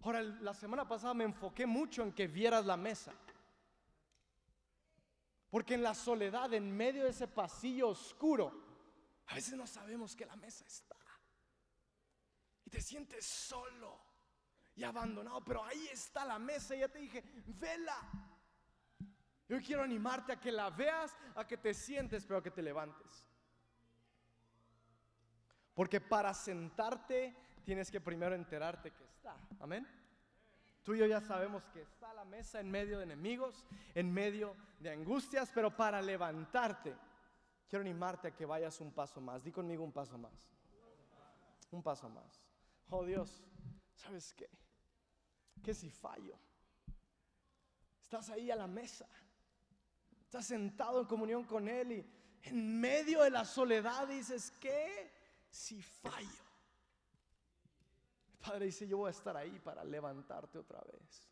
Ahora, 0.01 0.21
la 0.23 0.53
semana 0.53 0.87
pasada 0.87 1.13
me 1.13 1.25
enfoqué 1.25 1.65
mucho 1.65 2.03
en 2.03 2.13
que 2.13 2.27
vieras 2.27 2.65
la 2.65 2.77
mesa. 2.77 3.13
Porque 5.51 5.73
en 5.73 5.83
la 5.83 5.93
soledad, 5.93 6.53
en 6.53 6.75
medio 6.75 7.03
de 7.03 7.09
ese 7.09 7.27
pasillo 7.27 7.89
oscuro, 7.89 8.51
a 9.27 9.35
veces 9.35 9.53
no 9.53 9.67
sabemos 9.67 10.15
que 10.15 10.25
la 10.25 10.37
mesa 10.37 10.65
está. 10.65 10.95
Y 12.65 12.69
te 12.69 12.81
sientes 12.81 13.25
solo 13.25 13.99
y 14.75 14.83
abandonado, 14.85 15.43
pero 15.43 15.63
ahí 15.65 15.89
está 15.91 16.23
la 16.23 16.39
mesa. 16.39 16.73
Y 16.73 16.79
ya 16.79 16.87
te 16.87 16.99
dije, 16.99 17.21
vela. 17.59 17.97
Yo 19.49 19.61
quiero 19.61 19.83
animarte 19.83 20.31
a 20.31 20.39
que 20.39 20.53
la 20.53 20.69
veas, 20.69 21.13
a 21.35 21.45
que 21.45 21.57
te 21.57 21.73
sientes, 21.73 22.25
pero 22.25 22.39
a 22.39 22.43
que 22.43 22.51
te 22.51 22.61
levantes. 22.61 23.27
Porque 25.73 25.99
para 25.99 26.33
sentarte 26.33 27.35
tienes 27.65 27.91
que 27.91 27.99
primero 27.99 28.33
enterarte 28.35 28.91
que 28.91 29.03
está. 29.03 29.35
Amén. 29.59 29.85
Tú 30.83 30.95
y 30.95 30.99
yo 30.99 31.05
ya 31.05 31.21
sabemos 31.21 31.63
que 31.73 31.81
está 31.81 32.13
la 32.13 32.25
mesa 32.25 32.59
en 32.59 32.71
medio 32.71 32.97
de 32.97 33.03
enemigos, 33.03 33.65
en 33.93 34.11
medio 34.11 34.55
de 34.79 34.89
angustias, 34.89 35.51
pero 35.53 35.75
para 35.75 36.01
levantarte, 36.01 36.95
quiero 37.69 37.81
animarte 37.81 38.29
a 38.29 38.35
que 38.35 38.45
vayas 38.45 38.81
un 38.81 38.91
paso 38.91 39.21
más. 39.21 39.43
Di 39.43 39.51
conmigo 39.51 39.83
un 39.83 39.91
paso 39.91 40.17
más. 40.17 40.33
Un 41.69 41.83
paso 41.83 42.09
más. 42.09 42.43
Oh 42.89 43.05
Dios, 43.05 43.43
¿sabes 43.95 44.33
qué? 44.33 44.49
Que 45.63 45.73
si 45.73 45.89
fallo, 45.89 46.35
estás 48.01 48.29
ahí 48.29 48.49
a 48.49 48.55
la 48.55 48.67
mesa, 48.67 49.07
estás 50.19 50.45
sentado 50.45 50.99
en 50.99 51.07
comunión 51.07 51.43
con 51.45 51.67
Él 51.67 51.91
y 51.91 52.21
en 52.43 52.79
medio 52.79 53.21
de 53.21 53.29
la 53.29 53.45
soledad 53.45 54.07
dices, 54.07 54.51
¿qué? 54.59 55.13
Si 55.49 55.81
fallo. 55.81 56.50
Padre 58.41 58.65
dice, 58.65 58.87
yo 58.87 58.97
voy 58.97 59.07
a 59.07 59.11
estar 59.11 59.37
ahí 59.37 59.59
para 59.59 59.83
levantarte 59.83 60.57
otra 60.57 60.81
vez. 60.81 61.31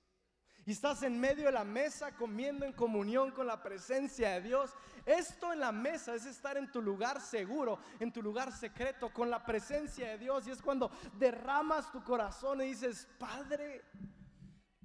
Y 0.65 0.71
estás 0.71 1.01
en 1.01 1.19
medio 1.19 1.45
de 1.45 1.51
la 1.51 1.63
mesa 1.63 2.15
comiendo 2.15 2.65
en 2.65 2.73
comunión 2.73 3.31
con 3.31 3.47
la 3.47 3.63
presencia 3.63 4.31
de 4.33 4.41
Dios. 4.41 4.71
Esto 5.05 5.51
en 5.51 5.61
la 5.61 5.71
mesa 5.71 6.13
es 6.13 6.25
estar 6.25 6.57
en 6.57 6.71
tu 6.71 6.81
lugar 6.81 7.21
seguro, 7.21 7.79
en 7.99 8.11
tu 8.11 8.21
lugar 8.21 8.51
secreto, 8.51 9.11
con 9.11 9.29
la 9.29 9.43
presencia 9.43 10.09
de 10.09 10.17
Dios. 10.19 10.47
Y 10.47 10.51
es 10.51 10.61
cuando 10.61 10.91
derramas 11.17 11.91
tu 11.91 12.03
corazón 12.03 12.61
y 12.61 12.65
dices, 12.65 13.07
Padre, 13.17 13.83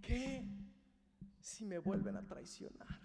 ¿qué 0.01 0.43
si 1.39 1.67
me 1.67 1.79
vuelven 1.79 2.17
a 2.17 2.27
traicionar? 2.27 3.01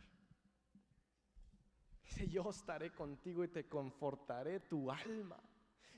Dice, 2.03 2.29
yo 2.29 2.49
estaré 2.49 2.93
contigo 2.93 3.43
y 3.43 3.49
te 3.49 3.67
confortaré 3.67 4.61
tu 4.61 4.89
alma. 4.89 5.37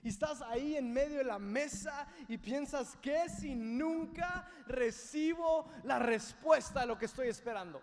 Y 0.03 0.09
estás 0.09 0.41
ahí 0.41 0.75
en 0.75 0.91
medio 0.91 1.19
de 1.19 1.23
la 1.23 1.37
mesa 1.37 2.07
y 2.27 2.37
piensas 2.37 2.95
que 2.97 3.29
si 3.29 3.53
nunca 3.53 4.49
recibo 4.65 5.69
la 5.83 5.99
respuesta 5.99 6.81
a 6.81 6.85
lo 6.85 6.97
que 6.97 7.05
estoy 7.05 7.27
esperando. 7.27 7.81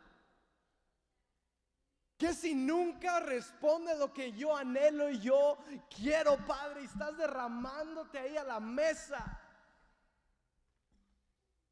Que 2.17 2.35
si 2.35 2.55
nunca 2.55 3.21
responde 3.21 3.97
lo 3.97 4.13
que 4.13 4.33
yo 4.33 4.57
anhelo 4.57 5.09
y 5.09 5.21
yo 5.21 5.59
quiero, 5.95 6.37
Padre, 6.45 6.83
y 6.83 6.87
estás 6.87 7.17
derramándote 7.17 8.19
ahí 8.19 8.37
a 8.37 8.43
la 8.43 8.59
mesa. 8.59 9.41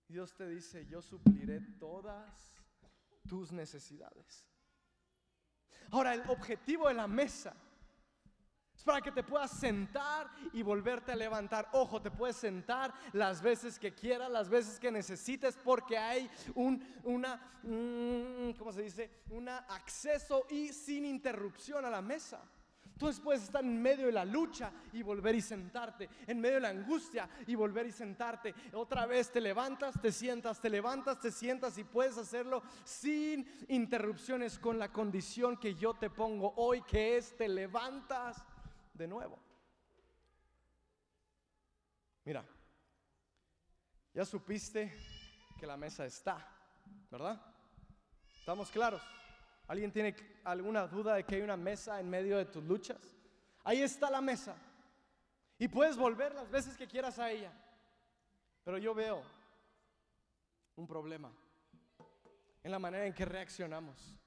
Dios 0.07 0.33
te 0.37 0.49
dice, 0.49 0.87
yo 0.87 1.03
supliré 1.03 1.61
todas 1.81 2.53
tus 3.27 3.51
necesidades. 3.51 4.47
Ahora, 5.91 6.15
el 6.15 6.23
objetivo 6.31 6.87
de 6.87 6.95
la 6.95 7.09
mesa 7.09 7.57
es 8.77 8.85
para 8.85 9.01
que 9.01 9.13
te 9.13 9.23
puedas 9.23 9.51
sentar 9.51 10.31
y 10.53 10.63
volverte 10.63 11.13
a 11.13 11.17
levantar. 11.17 11.69
Ojo, 11.73 12.01
te 12.01 12.11
puedes 12.11 12.37
sentar 12.37 12.93
las 13.13 13.41
veces 13.41 13.79
que 13.79 13.95
quieras, 13.95 14.31
las 14.31 14.49
veces 14.49 14.79
que 14.79 14.91
necesites, 14.91 15.57
porque 15.57 15.97
hay 15.97 16.31
un 16.55 16.77
una, 17.05 17.37
mm, 17.63 18.53
¿cómo 18.59 18.73
se 18.73 18.83
dice? 18.83 19.11
Un 19.31 19.49
acceso 19.49 20.47
y 20.51 20.73
sin 20.73 21.05
interrupción 21.05 21.85
a 21.85 21.91
la 21.91 22.03
mesa. 22.03 22.43
Entonces 22.85 23.21
puedes 23.23 23.43
estar 23.43 23.63
en 23.63 23.83
medio 23.83 24.07
de 24.07 24.13
la 24.13 24.25
lucha 24.25 24.73
y 24.95 25.03
volver 25.03 25.35
y 25.35 25.43
sentarte, 25.43 26.09
en 26.27 26.41
medio 26.41 26.55
de 26.55 26.61
la 26.63 26.71
angustia 26.71 27.29
y 27.47 27.55
volver 27.55 27.87
y 27.87 27.93
sentarte. 27.93 28.55
Otra 28.73 29.05
vez 29.05 29.31
te 29.31 29.39
levantas, 29.39 30.01
te 30.01 30.11
sientas, 30.11 30.63
te 30.63 30.71
levantas, 30.71 31.21
te 31.21 31.31
sientas 31.31 31.77
y 31.77 31.85
puedes 31.85 32.17
hacerlo 32.17 32.63
sin 32.85 33.47
interrupciones 33.69 34.59
con 34.59 34.79
la 34.79 34.91
condición 34.91 35.59
que 35.59 35.75
yo 35.75 35.93
te 35.93 36.09
pongo 36.09 36.55
hoy, 36.57 36.81
que 36.83 37.19
es 37.19 37.37
te 37.37 37.49
levantas 37.49 38.43
de 38.97 39.07
nuevo. 39.07 39.39
Mira, 42.25 42.45
ya 44.13 44.25
supiste 44.25 44.93
que 45.59 45.67
la 45.67 45.77
mesa 45.77 46.07
está, 46.07 46.47
¿verdad? 47.11 47.41
¿Estamos 48.41 48.71
claros? 48.71 49.03
¿Alguien 49.69 49.93
tiene 49.93 50.17
alguna 50.45 50.87
duda 50.87 51.15
de 51.15 51.25
que 51.25 51.37
hay 51.37 51.43
una 51.43 51.57
mesa 51.57 52.01
en 52.01 52.09
medio 52.09 52.37
de 52.39 52.47
tus 52.47 52.65
luchas? 52.65 53.01
Ahí 53.65 53.83
está 53.83 54.11
la 54.11 54.21
mesa. 54.21 54.57
Y 55.59 55.69
puedes 55.69 55.97
volver 55.97 56.35
las 56.35 56.51
veces 56.51 56.77
que 56.77 56.87
quieras 56.87 57.19
a 57.19 57.31
ella. 57.31 57.53
Pero 58.65 58.79
yo 58.79 58.95
veo 58.95 59.23
un 60.77 60.87
problema 60.87 61.33
en 62.63 62.71
la 62.71 62.79
manera 62.79 63.07
en 63.07 63.15
que 63.15 63.25
reaccionamos, 63.25 64.19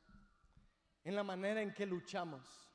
en 1.03 1.15
la 1.15 1.23
manera 1.23 1.61
en 1.61 1.73
que 1.73 1.85
luchamos, 1.85 2.68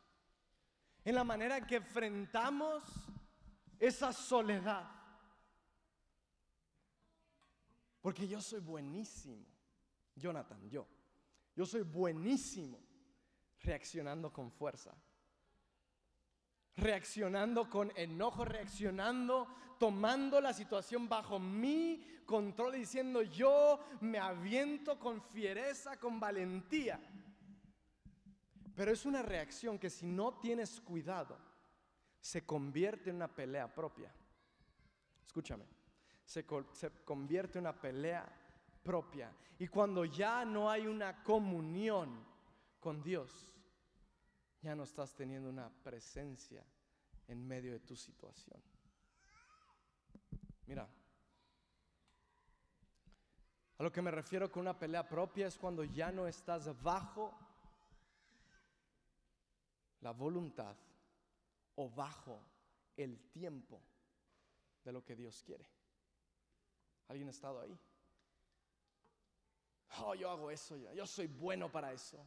en 1.04 1.14
la 1.14 1.24
manera 1.24 1.66
que 1.66 1.76
enfrentamos 1.76 2.82
esa 3.78 4.12
soledad. 4.12 4.90
Porque 8.00 8.26
yo 8.26 8.40
soy 8.40 8.60
buenísimo, 8.60 9.46
Jonathan, 10.14 10.68
yo. 10.68 10.86
Yo 11.54 11.64
soy 11.66 11.82
buenísimo 11.82 12.78
reaccionando 13.60 14.32
con 14.32 14.50
fuerza. 14.50 14.94
Reaccionando 16.76 17.70
con 17.70 17.92
enojo, 17.96 18.44
reaccionando, 18.44 19.46
tomando 19.78 20.40
la 20.40 20.52
situación 20.52 21.08
bajo 21.08 21.38
mi 21.38 22.04
control, 22.26 22.72
diciendo 22.72 23.22
yo 23.22 23.78
me 24.00 24.18
aviento 24.18 24.98
con 24.98 25.22
fiereza, 25.22 25.98
con 25.98 26.18
valentía. 26.18 27.00
Pero 28.74 28.90
es 28.90 29.06
una 29.06 29.22
reacción 29.22 29.78
que 29.78 29.90
si 29.90 30.06
no 30.06 30.38
tienes 30.40 30.80
cuidado, 30.80 31.38
se 32.20 32.44
convierte 32.44 33.10
en 33.10 33.16
una 33.16 33.28
pelea 33.28 33.72
propia. 33.72 34.12
Escúchame, 35.24 35.64
se, 36.24 36.44
convierte 37.04 37.58
en 37.58 37.64
una 37.64 37.80
pelea 37.80 38.26
propia. 38.82 39.30
Y 39.58 39.68
cuando 39.68 40.04
ya 40.04 40.44
no 40.44 40.70
hay 40.70 40.86
una 40.86 41.22
comunión 41.22 42.24
con 42.80 43.02
Dios, 43.02 43.52
ya 44.60 44.74
no 44.74 44.82
estás 44.82 45.14
teniendo 45.14 45.48
una 45.48 45.70
presencia 45.70 46.64
en 47.28 47.46
medio 47.46 47.72
de 47.72 47.80
tu 47.80 47.94
situación. 47.94 48.60
Mira, 50.66 50.88
a 53.76 53.82
lo 53.82 53.92
que 53.92 54.02
me 54.02 54.10
refiero 54.10 54.50
con 54.50 54.62
una 54.62 54.78
pelea 54.78 55.06
propia 55.06 55.46
es 55.46 55.58
cuando 55.58 55.84
ya 55.84 56.10
no 56.10 56.26
estás 56.26 56.80
bajo 56.82 57.36
la 60.04 60.12
voluntad 60.12 60.76
o 61.76 61.90
bajo 61.90 62.38
el 62.96 63.18
tiempo 63.30 63.80
de 64.84 64.92
lo 64.92 65.02
que 65.02 65.16
Dios 65.16 65.42
quiere. 65.42 65.66
¿Alguien 67.08 67.28
ha 67.28 67.30
estado 67.30 67.60
ahí? 67.60 67.76
Oh, 70.00 70.14
yo 70.14 70.30
hago 70.30 70.50
eso, 70.50 70.76
yo, 70.76 70.92
yo 70.92 71.06
soy 71.06 71.26
bueno 71.26 71.72
para 71.72 71.92
eso. 71.92 72.18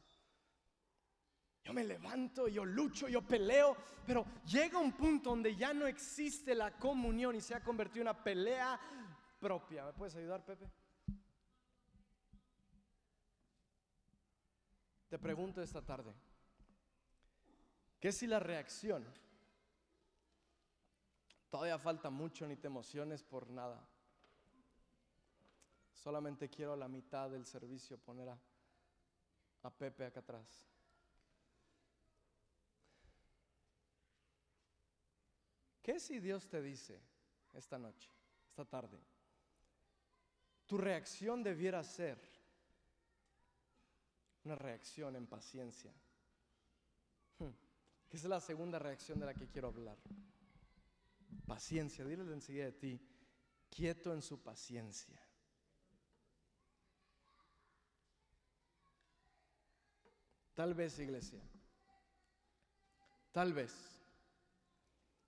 Yo 1.64 1.74
me 1.74 1.84
levanto, 1.84 2.48
yo 2.48 2.66
lucho, 2.66 3.08
yo 3.10 3.22
peleo, 3.22 3.76
pero 4.06 4.26
llega 4.46 4.80
un 4.80 4.94
punto 4.94 5.30
donde 5.30 5.56
ya 5.56 5.74
no 5.74 5.86
existe 5.86 6.56
la 6.56 6.78
comunión 6.78 7.36
y 7.36 7.42
se 7.42 7.54
ha 7.54 7.64
convertido 7.64 8.02
en 8.02 8.08
una 8.08 8.24
pelea 8.24 8.80
propia. 9.40 9.86
¿Me 9.86 9.94
puedes 9.94 10.16
ayudar, 10.16 10.44
Pepe? 10.44 10.68
Te 15.10 15.20
pregunto 15.20 15.62
esta 15.62 15.82
tarde, 15.82 16.14
¿qué 18.00 18.12
si 18.12 18.28
la 18.28 18.40
reacción? 18.40 19.06
Todavía 21.50 21.80
falta 21.80 22.10
mucho, 22.10 22.46
ni 22.46 22.56
te 22.56 22.68
emociones 22.68 23.24
por 23.24 23.50
nada. 23.50 23.82
Solamente 25.94 26.50
quiero 26.50 26.76
la 26.76 26.88
mitad 26.88 27.30
del 27.30 27.46
servicio 27.46 27.98
poner 27.98 28.30
a, 28.30 28.40
a 29.64 29.70
Pepe 29.70 30.06
acá 30.06 30.20
atrás. 30.20 30.68
¿Qué 35.82 36.00
si 36.02 36.20
Dios 36.20 36.50
te 36.50 36.62
dice 36.62 37.02
esta 37.54 37.78
noche, 37.80 38.10
esta 38.50 38.66
tarde? 38.66 39.00
Tu 40.66 40.78
reacción 40.78 41.42
debiera 41.42 41.82
ser 41.82 42.20
una 44.44 44.56
reacción 44.56 45.16
en 45.16 45.26
paciencia. 45.28 45.94
Esa 48.10 48.28
es 48.28 48.30
la 48.30 48.40
segunda 48.40 48.80
reacción 48.80 49.20
de 49.20 49.26
la 49.26 49.34
que 49.34 49.48
quiero 49.48 49.68
hablar. 49.68 49.98
Paciencia, 51.46 52.06
dile 52.06 52.24
enseguida 52.34 52.66
de 52.66 52.72
ti, 52.72 53.02
quieto 53.70 54.14
en 54.14 54.22
su 54.22 54.42
paciencia. 54.42 55.22
Tal 60.54 60.74
vez, 60.74 60.98
iglesia, 60.98 61.40
tal 63.32 63.54
vez 63.54 63.98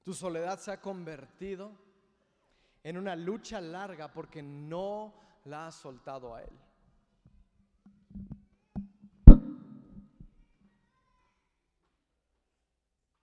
tu 0.04 0.16
soledad 0.16 0.60
se 0.60 0.72
ha 0.72 0.82
convertido 0.82 1.72
en 2.82 2.98
una 2.98 3.16
lucha 3.16 3.62
larga 3.62 4.12
porque 4.12 4.42
no 4.42 5.14
la 5.46 5.68
has 5.68 5.76
soltado 5.76 6.34
a 6.34 6.42
Él. 6.42 6.69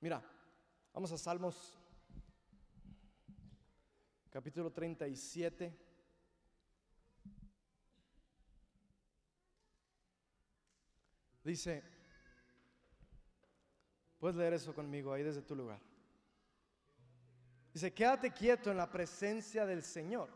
Mira, 0.07 0.23
vamos 0.95 1.11
a 1.11 1.19
Salmos 1.19 1.77
capítulo 4.31 4.71
37. 4.71 5.77
Dice, 11.43 11.83
Puedes 14.21 14.37
leer 14.37 14.53
eso 14.53 14.73
conmigo 14.73 15.13
ahí 15.13 15.25
desde 15.25 15.43
tu 15.43 15.57
lugar. 15.57 15.81
Dice, 17.73 17.93
quédate 17.93 18.33
quieto 18.33 18.71
en 18.71 18.77
la 18.77 18.89
presencia 18.89 19.67
del 19.67 19.83
Señor. 19.83 20.31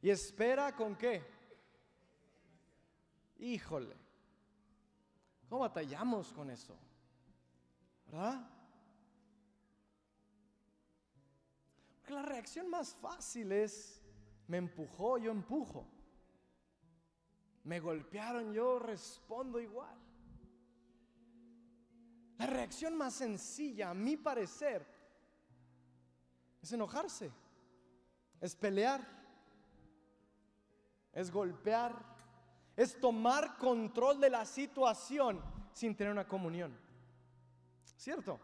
Y 0.00 0.08
espera 0.08 0.74
con 0.74 0.96
qué. 0.96 1.22
Híjole, 3.36 3.94
¿cómo 5.50 5.60
batallamos 5.60 6.32
con 6.32 6.48
eso? 6.48 6.78
¿Verdad? 8.06 8.50
Porque 11.94 12.14
la 12.14 12.22
reacción 12.22 12.68
más 12.68 12.94
fácil 12.94 13.50
es, 13.52 14.02
me 14.46 14.58
empujó, 14.58 15.18
yo 15.18 15.30
empujo. 15.30 15.86
Me 17.64 17.80
golpearon, 17.80 18.52
yo 18.52 18.78
respondo 18.78 19.58
igual. 19.58 19.96
La 22.38 22.46
reacción 22.46 22.96
más 22.96 23.14
sencilla, 23.14 23.90
a 23.90 23.94
mi 23.94 24.16
parecer, 24.16 24.86
es 26.60 26.72
enojarse, 26.72 27.30
es 28.40 28.54
pelear, 28.54 29.00
es 31.12 31.30
golpear, 31.30 31.94
es 32.76 33.00
tomar 33.00 33.56
control 33.56 34.20
de 34.20 34.30
la 34.30 34.44
situación 34.44 35.40
sin 35.72 35.96
tener 35.96 36.12
una 36.12 36.26
comunión. 36.26 36.83
¿Cierto? 38.04 38.38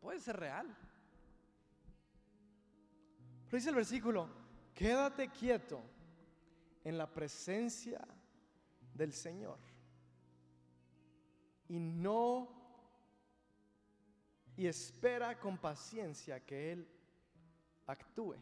Puede 0.00 0.18
ser 0.18 0.40
real. 0.40 0.66
Pero 3.44 3.58
dice 3.58 3.68
el 3.68 3.76
versículo, 3.76 4.28
quédate 4.74 5.30
quieto 5.30 5.80
en 6.82 6.98
la 6.98 7.06
presencia 7.08 8.04
del 8.92 9.12
Señor 9.12 9.60
y 11.68 11.78
no 11.78 12.48
y 14.56 14.66
espera 14.66 15.38
con 15.38 15.58
paciencia 15.58 16.44
que 16.44 16.72
Él 16.72 16.88
actúe. 17.86 18.34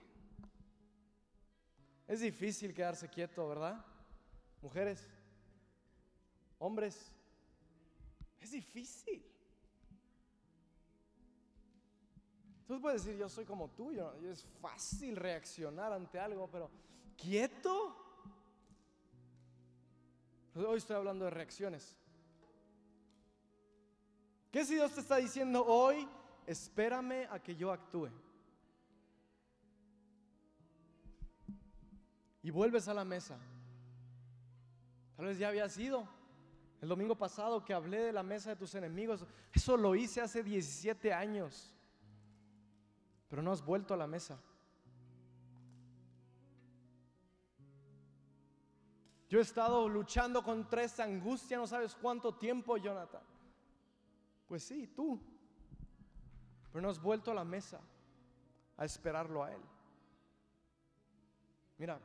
Es 2.08 2.20
difícil 2.20 2.72
quedarse 2.72 3.10
quieto, 3.10 3.46
¿verdad? 3.46 3.84
Mujeres, 4.62 5.06
hombres, 6.58 7.12
es 8.40 8.52
difícil. 8.52 9.33
Tú 12.66 12.80
puedes 12.80 13.04
decir, 13.04 13.18
yo 13.18 13.28
soy 13.28 13.44
como 13.44 13.68
tú, 13.70 13.90
es 13.90 14.46
fácil 14.60 15.16
reaccionar 15.16 15.92
ante 15.92 16.18
algo, 16.18 16.48
pero 16.50 16.70
quieto. 17.16 17.94
Hoy 20.54 20.78
estoy 20.78 20.96
hablando 20.96 21.26
de 21.26 21.30
reacciones. 21.30 21.98
¿Qué 24.50 24.64
si 24.64 24.76
Dios 24.76 24.92
te 24.94 25.00
está 25.00 25.16
diciendo 25.16 25.64
hoy, 25.66 26.08
espérame 26.46 27.26
a 27.30 27.38
que 27.40 27.54
yo 27.56 27.72
actúe? 27.72 28.08
Y 32.42 32.50
vuelves 32.50 32.88
a 32.88 32.94
la 32.94 33.04
mesa. 33.04 33.36
Tal 35.16 35.26
vez 35.26 35.38
ya 35.38 35.48
había 35.48 35.68
sido. 35.68 36.08
El 36.80 36.88
domingo 36.88 37.16
pasado 37.16 37.64
que 37.64 37.74
hablé 37.74 38.00
de 38.00 38.12
la 38.12 38.22
mesa 38.22 38.50
de 38.50 38.56
tus 38.56 38.74
enemigos, 38.74 39.24
eso 39.52 39.76
lo 39.76 39.94
hice 39.94 40.20
hace 40.20 40.42
17 40.42 41.12
años. 41.12 41.73
Pero 43.34 43.42
no 43.42 43.50
has 43.50 43.64
vuelto 43.64 43.92
a 43.92 43.96
la 43.96 44.06
mesa. 44.06 44.38
Yo 49.28 49.40
he 49.40 49.42
estado 49.42 49.88
luchando 49.88 50.40
contra 50.40 50.84
esta 50.84 51.02
angustia, 51.02 51.56
no 51.56 51.66
sabes 51.66 51.96
cuánto 51.96 52.36
tiempo, 52.36 52.76
Jonathan. 52.76 53.24
Pues 54.46 54.62
sí, 54.62 54.86
tú. 54.86 55.20
Pero 56.70 56.80
no 56.80 56.88
has 56.88 57.02
vuelto 57.02 57.32
a 57.32 57.34
la 57.34 57.44
mesa 57.44 57.80
a 58.76 58.84
esperarlo 58.84 59.42
a 59.42 59.52
Él. 59.52 59.62
Mira, 61.76 61.98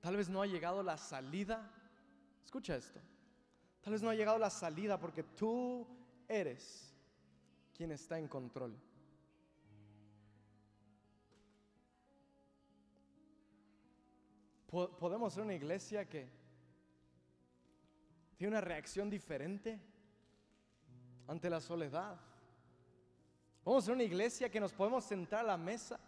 tal 0.00 0.16
vez 0.16 0.28
no 0.28 0.42
ha 0.42 0.46
llegado 0.46 0.80
la 0.84 0.96
salida. 0.96 1.68
Escucha 2.44 2.76
esto. 2.76 3.00
Tal 3.80 3.94
vez 3.94 4.00
no 4.00 4.10
ha 4.10 4.14
llegado 4.14 4.38
la 4.38 4.50
salida 4.50 4.96
porque 5.00 5.24
tú 5.24 5.84
eres 6.28 6.94
quien 7.74 7.90
está 7.90 8.16
en 8.16 8.28
control. 8.28 8.85
Podemos 14.84 15.32
ser 15.32 15.42
una 15.42 15.54
iglesia 15.54 16.08
que 16.08 16.28
tiene 18.36 18.52
una 18.52 18.60
reacción 18.60 19.08
diferente 19.08 19.80
ante 21.26 21.48
la 21.48 21.60
soledad. 21.60 22.20
Podemos 23.64 23.84
ser 23.84 23.94
una 23.94 24.04
iglesia 24.04 24.50
que 24.50 24.60
nos 24.60 24.72
podemos 24.72 25.04
sentar 25.04 25.40
a 25.40 25.48
la 25.48 25.56
mesa, 25.56 25.98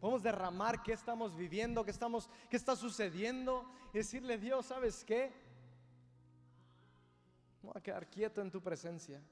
podemos 0.00 0.22
derramar 0.22 0.82
qué 0.82 0.92
estamos 0.92 1.34
viviendo, 1.34 1.84
qué, 1.84 1.90
estamos, 1.90 2.28
qué 2.50 2.56
está 2.56 2.76
sucediendo 2.76 3.64
y 3.94 3.98
decirle, 3.98 4.36
Dios, 4.36 4.66
¿sabes 4.66 5.04
qué? 5.04 5.32
Voy 7.62 7.72
a 7.76 7.80
quedar 7.80 8.08
quieto 8.08 8.42
en 8.42 8.50
tu 8.50 8.60
presencia. 8.60 9.22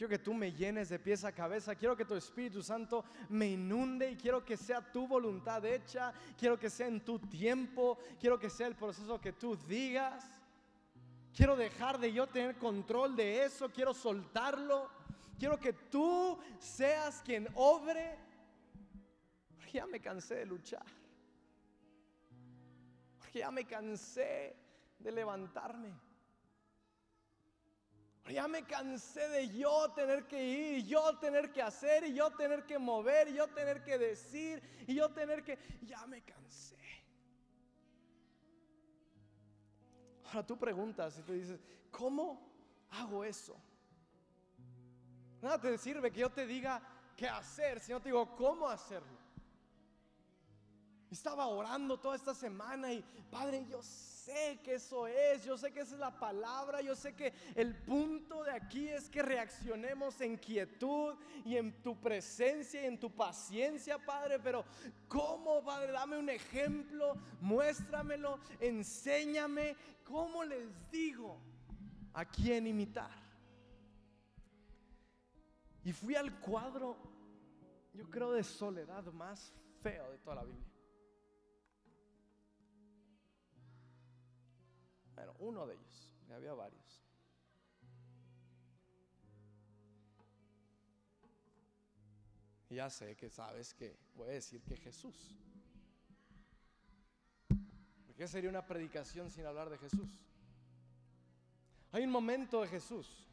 Quiero 0.00 0.16
que 0.16 0.24
tú 0.24 0.32
me 0.32 0.50
llenes 0.50 0.88
de 0.88 0.98
pies 0.98 1.24
a 1.24 1.30
cabeza. 1.30 1.74
Quiero 1.74 1.94
que 1.94 2.06
tu 2.06 2.14
Espíritu 2.14 2.62
Santo 2.62 3.04
me 3.28 3.50
inunde 3.50 4.12
y 4.12 4.16
quiero 4.16 4.42
que 4.42 4.56
sea 4.56 4.80
tu 4.80 5.06
voluntad 5.06 5.62
hecha. 5.66 6.14
Quiero 6.38 6.58
que 6.58 6.70
sea 6.70 6.86
en 6.86 7.04
tu 7.04 7.18
tiempo. 7.18 7.98
Quiero 8.18 8.38
que 8.38 8.48
sea 8.48 8.66
el 8.68 8.76
proceso 8.76 9.20
que 9.20 9.34
tú 9.34 9.56
digas. 9.68 10.24
Quiero 11.36 11.54
dejar 11.54 11.98
de 11.98 12.14
yo 12.14 12.26
tener 12.26 12.56
control 12.56 13.14
de 13.14 13.44
eso. 13.44 13.68
Quiero 13.68 13.92
soltarlo. 13.92 14.88
Quiero 15.38 15.60
que 15.60 15.74
tú 15.74 16.38
seas 16.58 17.20
quien 17.20 17.46
obre. 17.54 18.16
Ya 19.74 19.84
me 19.84 20.00
cansé 20.00 20.36
de 20.36 20.46
luchar. 20.46 20.86
Porque 23.18 23.40
ya 23.40 23.50
me 23.50 23.66
cansé 23.66 24.56
de 24.98 25.12
levantarme. 25.12 25.92
Ya 28.28 28.46
me 28.46 28.64
cansé 28.64 29.28
de 29.28 29.48
yo 29.48 29.90
tener 29.92 30.26
que 30.26 30.44
ir, 30.44 30.86
yo 30.86 31.18
tener 31.18 31.50
que 31.50 31.62
hacer, 31.62 32.04
y 32.04 32.14
yo 32.14 32.30
tener 32.30 32.64
que 32.64 32.78
mover, 32.78 33.28
y 33.28 33.34
yo 33.34 33.48
tener 33.48 33.82
que 33.82 33.98
decir, 33.98 34.62
y 34.86 34.94
yo 34.94 35.10
tener 35.10 35.42
que... 35.42 35.58
Ya 35.82 36.06
me 36.06 36.22
cansé. 36.22 36.78
Ahora 40.26 40.46
tú 40.46 40.56
preguntas 40.56 41.18
y 41.18 41.22
tú 41.22 41.32
dices, 41.32 41.60
¿cómo 41.90 42.48
hago 42.90 43.24
eso? 43.24 43.60
Nada 45.42 45.60
te 45.60 45.76
sirve 45.76 46.12
que 46.12 46.20
yo 46.20 46.30
te 46.30 46.46
diga 46.46 46.80
qué 47.16 47.28
hacer, 47.28 47.80
si 47.80 47.90
no 47.90 48.00
te 48.00 48.10
digo 48.10 48.36
cómo 48.36 48.68
hacerlo. 48.68 49.19
Estaba 51.10 51.46
orando 51.46 51.98
toda 51.98 52.14
esta 52.14 52.34
semana 52.34 52.92
y 52.92 53.02
Padre, 53.30 53.66
yo 53.68 53.82
sé 53.82 54.60
que 54.62 54.74
eso 54.74 55.08
es, 55.08 55.44
yo 55.44 55.58
sé 55.58 55.72
que 55.72 55.80
esa 55.80 55.94
es 55.94 56.00
la 56.00 56.18
palabra, 56.18 56.80
yo 56.80 56.94
sé 56.94 57.14
que 57.14 57.32
el 57.56 57.74
punto 57.74 58.44
de 58.44 58.52
aquí 58.52 58.88
es 58.88 59.08
que 59.08 59.22
reaccionemos 59.22 60.20
en 60.20 60.36
quietud 60.36 61.16
y 61.44 61.56
en 61.56 61.82
tu 61.82 62.00
presencia 62.00 62.82
y 62.82 62.86
en 62.86 63.00
tu 63.00 63.10
paciencia, 63.10 63.98
Padre, 63.98 64.38
pero 64.38 64.64
¿cómo, 65.08 65.64
Padre? 65.64 65.90
Dame 65.92 66.16
un 66.16 66.28
ejemplo, 66.28 67.16
muéstramelo, 67.40 68.38
enséñame, 68.60 69.76
¿cómo 70.04 70.44
les 70.44 70.68
digo 70.92 71.40
a 72.14 72.24
quién 72.24 72.68
imitar? 72.68 73.10
Y 75.82 75.92
fui 75.92 76.14
al 76.14 76.38
cuadro, 76.38 76.96
yo 77.94 78.08
creo, 78.08 78.32
de 78.32 78.44
soledad 78.44 79.04
más 79.12 79.52
feo 79.82 80.10
de 80.10 80.18
toda 80.18 80.36
la 80.36 80.44
Biblia. 80.44 80.69
Uno 85.38 85.66
de 85.66 85.74
ellos, 85.74 86.12
había 86.32 86.54
varios. 86.54 87.02
Ya 92.70 92.88
sé 92.88 93.16
que 93.16 93.28
sabes 93.28 93.74
que 93.74 93.98
voy 94.14 94.28
a 94.28 94.32
decir 94.32 94.62
que 94.62 94.76
Jesús. 94.76 95.36
¿Qué 98.16 98.28
sería 98.28 98.50
una 98.50 98.66
predicación 98.66 99.30
sin 99.30 99.46
hablar 99.46 99.70
de 99.70 99.78
Jesús? 99.78 100.08
Hay 101.90 102.04
un 102.04 102.10
momento 102.10 102.60
de 102.60 102.68
Jesús. 102.68 103.26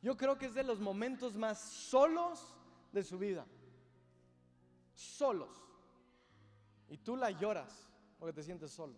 Yo 0.00 0.16
creo 0.16 0.38
que 0.38 0.46
es 0.46 0.54
de 0.54 0.64
los 0.64 0.80
momentos 0.80 1.36
más 1.36 1.60
solos 1.60 2.56
de 2.90 3.04
su 3.04 3.18
vida. 3.18 3.46
Solos. 4.94 5.54
Y 6.88 6.96
tú 6.96 7.16
la 7.16 7.30
lloras 7.30 7.88
porque 8.18 8.32
te 8.32 8.42
sientes 8.42 8.70
solo. 8.70 8.94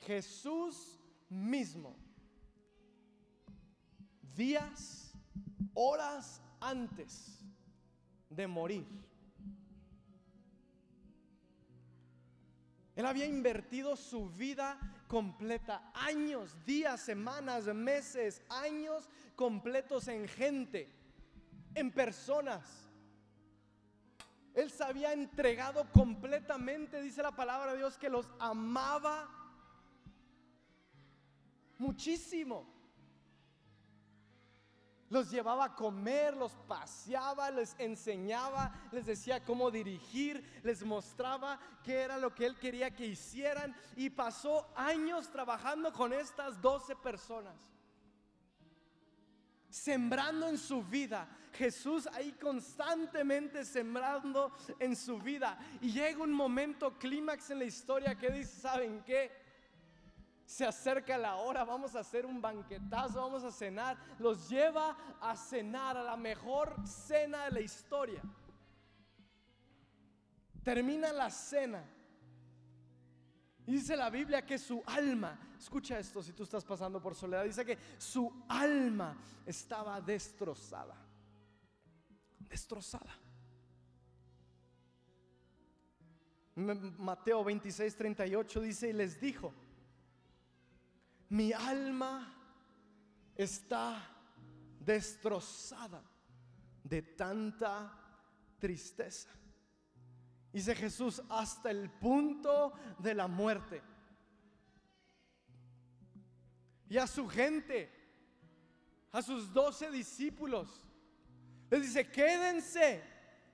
Jesús 0.00 0.98
mismo, 1.28 1.96
días, 4.34 5.12
horas 5.74 6.42
antes 6.60 7.44
de 8.28 8.46
morir, 8.46 8.86
Él 12.96 13.06
había 13.06 13.24
invertido 13.24 13.96
su 13.96 14.28
vida 14.28 14.78
completa, 15.08 15.90
años, 15.94 16.54
días, 16.66 17.00
semanas, 17.00 17.64
meses, 17.66 18.42
años 18.50 19.08
completos 19.36 20.06
en 20.08 20.28
gente, 20.28 20.92
en 21.74 21.90
personas. 21.90 22.62
Él 24.52 24.70
se 24.70 24.84
había 24.84 25.14
entregado 25.14 25.90
completamente, 25.92 27.00
dice 27.00 27.22
la 27.22 27.34
palabra 27.34 27.72
de 27.72 27.78
Dios, 27.78 27.96
que 27.96 28.10
los 28.10 28.28
amaba 28.38 29.39
muchísimo. 31.80 32.66
Los 35.08 35.28
llevaba 35.28 35.64
a 35.64 35.74
comer, 35.74 36.36
los 36.36 36.52
paseaba, 36.68 37.50
les 37.50 37.74
enseñaba, 37.78 38.72
les 38.92 39.06
decía 39.06 39.42
cómo 39.44 39.68
dirigir, 39.68 40.60
les 40.62 40.84
mostraba 40.84 41.58
qué 41.82 41.94
era 42.02 42.16
lo 42.16 42.32
que 42.32 42.46
él 42.46 42.56
quería 42.56 42.94
que 42.94 43.06
hicieran 43.06 43.74
y 43.96 44.10
pasó 44.10 44.72
años 44.76 45.28
trabajando 45.28 45.92
con 45.92 46.12
estas 46.12 46.60
12 46.62 46.94
personas. 46.96 47.56
Sembrando 49.68 50.46
en 50.48 50.58
su 50.58 50.84
vida. 50.84 51.28
Jesús 51.54 52.08
ahí 52.12 52.30
constantemente 52.32 53.64
sembrando 53.64 54.56
en 54.78 54.94
su 54.94 55.18
vida. 55.18 55.58
Y 55.80 55.90
llega 55.90 56.22
un 56.22 56.32
momento 56.32 56.96
clímax 56.98 57.50
en 57.50 57.58
la 57.58 57.64
historia 57.64 58.16
que 58.16 58.30
dice, 58.30 58.60
¿saben 58.60 59.02
qué? 59.02 59.39
Se 60.50 60.66
acerca 60.66 61.16
la 61.16 61.36
hora, 61.36 61.62
vamos 61.62 61.94
a 61.94 62.00
hacer 62.00 62.26
un 62.26 62.42
banquetazo, 62.42 63.20
vamos 63.20 63.44
a 63.44 63.52
cenar. 63.52 63.96
Los 64.18 64.48
lleva 64.48 64.96
a 65.20 65.36
cenar 65.36 65.96
a 65.96 66.02
la 66.02 66.16
mejor 66.16 66.74
cena 66.84 67.44
de 67.44 67.52
la 67.52 67.60
historia. 67.60 68.20
Termina 70.64 71.12
la 71.12 71.30
cena. 71.30 71.88
Dice 73.64 73.94
la 73.94 74.10
Biblia 74.10 74.44
que 74.44 74.58
su 74.58 74.82
alma, 74.86 75.38
escucha 75.56 76.00
esto 76.00 76.20
si 76.20 76.32
tú 76.32 76.42
estás 76.42 76.64
pasando 76.64 77.00
por 77.00 77.14
soledad, 77.14 77.44
dice 77.44 77.64
que 77.64 77.78
su 77.96 78.44
alma 78.48 79.16
estaba 79.46 80.00
destrozada. 80.00 80.96
Destrozada. 82.40 83.16
Mateo 86.56 87.44
26, 87.44 87.94
38 87.94 88.60
dice 88.60 88.88
y 88.88 88.92
les 88.92 89.20
dijo, 89.20 89.54
mi 91.30 91.52
alma 91.52 92.32
está 93.34 94.06
destrozada 94.78 96.02
de 96.84 97.02
tanta 97.02 97.92
tristeza. 98.58 99.30
Dice 100.52 100.74
Jesús, 100.74 101.22
hasta 101.28 101.70
el 101.70 101.90
punto 101.90 102.72
de 102.98 103.14
la 103.14 103.28
muerte. 103.28 103.82
y 106.90 106.98
a 106.98 107.06
su 107.06 107.26
gente, 107.28 107.88
a 109.12 109.22
sus 109.22 109.52
doce 109.52 109.90
discípulos. 109.92 110.84
Les 111.70 111.82
dice, 111.82 112.10
quédense 112.10 113.00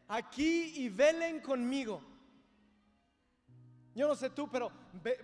aquí 0.08 0.72
y 0.76 0.88
velen 0.88 1.40
conmigo. 1.40 2.02
Yo 3.96 4.06
no 4.06 4.14
sé 4.14 4.28
tú, 4.28 4.46
pero 4.50 4.70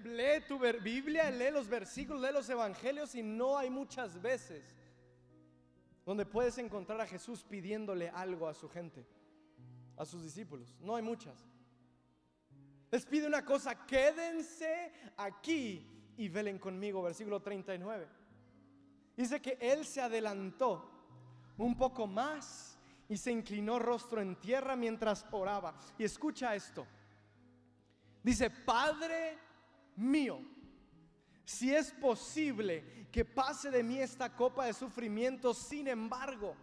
lee 0.02 0.42
tu 0.48 0.58
Biblia, 0.58 1.30
lee 1.30 1.50
los 1.52 1.68
versículos, 1.68 2.22
lee 2.22 2.32
los 2.32 2.48
evangelios 2.48 3.14
y 3.14 3.22
no 3.22 3.58
hay 3.58 3.68
muchas 3.68 4.20
veces 4.22 4.64
donde 6.06 6.24
puedes 6.24 6.56
encontrar 6.56 6.98
a 7.02 7.06
Jesús 7.06 7.44
pidiéndole 7.44 8.08
algo 8.08 8.48
a 8.48 8.54
su 8.54 8.70
gente, 8.70 9.06
a 9.94 10.06
sus 10.06 10.22
discípulos. 10.22 10.74
No 10.80 10.96
hay 10.96 11.02
muchas. 11.02 11.36
Les 12.90 13.04
pide 13.04 13.26
una 13.26 13.44
cosa, 13.44 13.86
quédense 13.86 14.90
aquí 15.18 16.14
y 16.16 16.30
velen 16.30 16.58
conmigo, 16.58 17.02
versículo 17.02 17.42
39. 17.42 18.08
Dice 19.14 19.42
que 19.42 19.58
él 19.60 19.84
se 19.84 20.00
adelantó 20.00 20.90
un 21.58 21.76
poco 21.76 22.06
más 22.06 22.78
y 23.06 23.18
se 23.18 23.32
inclinó 23.32 23.78
rostro 23.78 24.22
en 24.22 24.40
tierra 24.40 24.76
mientras 24.76 25.26
oraba. 25.30 25.78
Y 25.98 26.04
escucha 26.04 26.54
esto. 26.54 26.86
Dice, 28.22 28.50
Padre 28.50 29.38
mío, 29.96 30.40
si 31.44 31.74
es 31.74 31.90
posible 31.90 33.08
que 33.10 33.24
pase 33.24 33.70
de 33.70 33.82
mí 33.82 33.98
esta 33.98 34.34
copa 34.34 34.66
de 34.66 34.72
sufrimiento, 34.72 35.52
sin 35.52 35.88
embargo, 35.88 36.56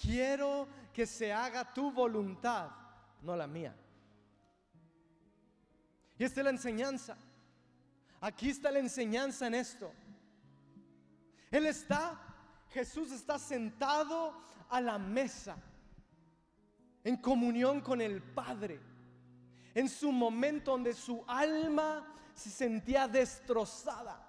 quiero 0.00 0.68
que 0.92 1.06
se 1.06 1.32
haga 1.32 1.72
tu 1.72 1.90
voluntad, 1.90 2.70
no 3.22 3.34
la 3.34 3.46
mía. 3.46 3.74
Y 6.18 6.24
esta 6.24 6.40
es 6.40 6.44
la 6.44 6.50
enseñanza. 6.50 7.16
Aquí 8.20 8.50
está 8.50 8.70
la 8.70 8.78
enseñanza 8.78 9.46
en 9.46 9.54
esto. 9.54 9.92
Él 11.50 11.66
está, 11.66 12.20
Jesús 12.70 13.10
está 13.10 13.38
sentado 13.38 14.40
a 14.68 14.80
la 14.80 14.98
mesa 14.98 15.56
en 17.02 17.16
comunión 17.16 17.80
con 17.80 18.00
el 18.00 18.22
Padre. 18.22 18.80
En 19.74 19.88
su 19.88 20.12
momento 20.12 20.72
donde 20.72 20.92
su 20.92 21.24
alma 21.26 22.06
se 22.34 22.50
sentía 22.50 23.08
destrozada. 23.08 24.28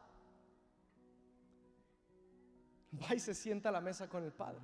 Va 3.01 3.15
y 3.15 3.19
se 3.19 3.33
sienta 3.33 3.69
a 3.69 3.71
la 3.71 3.81
mesa 3.81 4.07
con 4.07 4.23
el 4.23 4.31
Padre. 4.31 4.61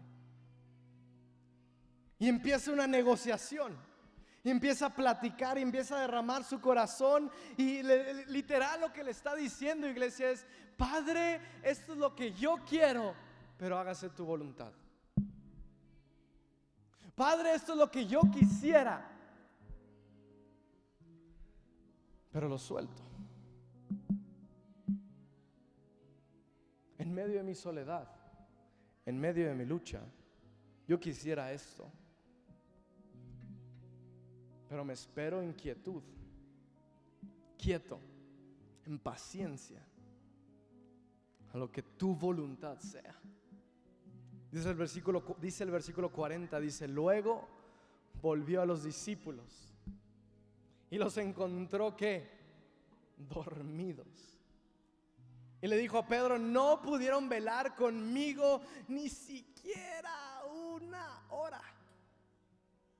Y 2.19 2.27
empieza 2.27 2.71
una 2.71 2.87
negociación. 2.87 3.77
Y 4.43 4.49
empieza 4.49 4.87
a 4.87 4.95
platicar 4.95 5.57
y 5.57 5.61
empieza 5.61 5.97
a 5.97 6.01
derramar 6.01 6.43
su 6.43 6.61
corazón. 6.61 7.31
Y 7.57 7.81
literal 8.27 8.81
lo 8.81 8.93
que 8.93 9.03
le 9.03 9.11
está 9.11 9.35
diciendo, 9.35 9.87
iglesia, 9.87 10.29
es, 10.29 10.45
Padre, 10.77 11.41
esto 11.63 11.93
es 11.93 11.97
lo 11.97 12.15
que 12.15 12.31
yo 12.33 12.57
quiero, 12.67 13.13
pero 13.57 13.77
hágase 13.77 14.09
tu 14.09 14.25
voluntad. 14.25 14.71
Padre, 17.15 17.53
esto 17.53 17.73
es 17.73 17.77
lo 17.77 17.91
que 17.91 18.05
yo 18.05 18.21
quisiera, 18.31 19.05
pero 22.31 22.47
lo 22.47 22.57
suelto. 22.57 23.03
En 26.97 27.13
medio 27.13 27.37
de 27.37 27.43
mi 27.43 27.55
soledad, 27.55 28.09
en 29.05 29.19
medio 29.19 29.47
de 29.47 29.55
mi 29.55 29.65
lucha, 29.65 30.01
yo 30.87 30.99
quisiera 30.99 31.51
esto 31.51 31.91
pero 34.69 34.85
me 34.85 34.93
espero 34.93 35.41
en 35.41 35.53
quietud, 35.53 36.03
quieto, 37.57 37.99
en 38.85 38.99
paciencia, 38.99 39.83
a 41.51 41.57
lo 41.57 41.71
que 41.71 41.81
tu 41.81 42.15
voluntad 42.15 42.77
sea. 42.77 43.19
Dice 44.51 44.69
el 44.69 44.75
versículo, 44.75 45.23
dice 45.41 45.63
el 45.63 45.71
versículo 45.71 46.11
40, 46.11 46.59
dice, 46.59 46.87
luego 46.87 47.47
volvió 48.21 48.61
a 48.61 48.65
los 48.67 48.83
discípulos 48.83 49.68
y 50.89 50.97
los 50.97 51.17
encontró 51.17 51.95
que 51.95 52.29
dormidos. 53.17 54.07
Y 55.61 55.67
le 55.67 55.77
dijo 55.77 55.97
a 55.97 56.07
Pedro, 56.07 56.39
no 56.39 56.81
pudieron 56.81 57.27
velar 57.27 57.75
conmigo 57.75 58.61
ni 58.87 59.09
siquiera 59.09 60.43
una 60.45 61.25
hora. 61.29 61.61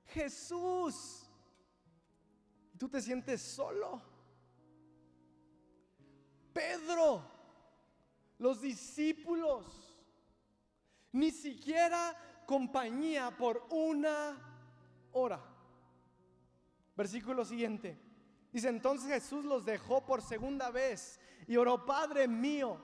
Jesús 0.06 1.30
tú 2.80 2.88
te 2.88 3.02
sientes 3.02 3.42
solo. 3.42 4.00
Pedro, 6.54 7.22
los 8.38 8.62
discípulos, 8.62 9.66
ni 11.12 11.30
siquiera 11.30 12.16
compañía 12.46 13.36
por 13.36 13.66
una 13.70 14.36
hora. 15.12 15.40
Versículo 17.00 17.46
siguiente. 17.46 17.98
Dice, 18.52 18.68
entonces 18.68 19.08
Jesús 19.08 19.46
los 19.46 19.64
dejó 19.64 20.04
por 20.04 20.20
segunda 20.20 20.70
vez 20.70 21.18
y 21.46 21.56
oró, 21.56 21.86
Padre 21.86 22.28
mío, 22.28 22.78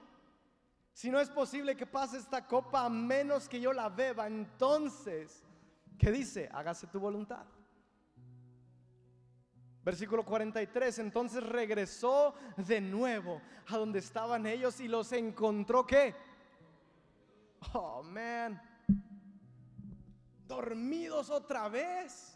si 0.95 1.11
no 1.11 1.21
es 1.21 1.29
posible 1.29 1.77
que 1.77 1.85
pase 1.85 2.17
esta 2.17 2.47
copa 2.47 2.87
a 2.87 2.89
menos 2.89 3.47
que 3.47 3.61
yo 3.61 3.75
la 3.75 3.91
beba, 3.91 4.27
entonces, 4.27 5.45
¿qué 5.99 6.11
dice? 6.11 6.49
Hágase 6.51 6.87
tu 6.87 6.99
voluntad. 6.99 7.45
Versículo 9.85 10.25
43, 10.25 10.99
entonces 11.01 11.43
regresó 11.43 12.37
de 12.57 12.81
nuevo 12.81 13.43
a 13.69 13.77
donde 13.77 13.99
estaban 13.99 14.47
ellos 14.47 14.81
y 14.81 14.89
los 14.89 15.13
encontró 15.13 15.87
qué? 15.87 16.15
Oh, 17.75 18.03
man. 18.03 18.63
Dormidos 20.47 21.29
otra 21.29 21.69
vez. 21.69 22.36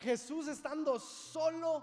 Jesús 0.00 0.48
estando 0.48 0.98
solo 0.98 1.82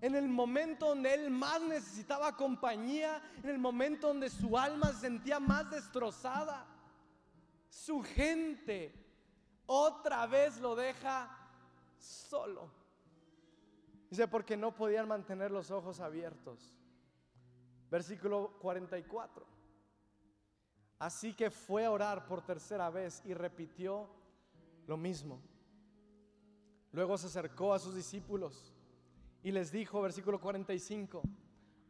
en 0.00 0.14
el 0.14 0.28
momento 0.28 0.88
donde 0.88 1.14
él 1.14 1.30
más 1.30 1.62
necesitaba 1.62 2.36
compañía, 2.36 3.22
en 3.42 3.48
el 3.48 3.58
momento 3.58 4.08
donde 4.08 4.28
su 4.28 4.56
alma 4.58 4.92
se 4.92 5.00
sentía 5.00 5.40
más 5.40 5.70
destrozada. 5.70 6.66
Su 7.70 8.02
gente 8.02 8.94
otra 9.66 10.26
vez 10.26 10.60
lo 10.60 10.76
deja 10.76 11.34
solo. 11.98 12.70
Dice, 14.10 14.28
porque 14.28 14.56
no 14.56 14.74
podían 14.74 15.08
mantener 15.08 15.50
los 15.50 15.70
ojos 15.70 16.00
abiertos. 16.00 16.78
Versículo 17.90 18.58
44. 18.60 19.46
Así 20.98 21.32
que 21.32 21.50
fue 21.50 21.86
a 21.86 21.90
orar 21.90 22.26
por 22.26 22.42
tercera 22.42 22.90
vez 22.90 23.22
y 23.24 23.32
repitió 23.32 24.08
lo 24.86 24.96
mismo. 24.96 25.40
Luego 26.94 27.18
se 27.18 27.26
acercó 27.26 27.74
a 27.74 27.80
sus 27.80 27.96
discípulos 27.96 28.72
y 29.42 29.50
les 29.50 29.72
dijo, 29.72 30.00
versículo 30.00 30.40
45, 30.40 31.22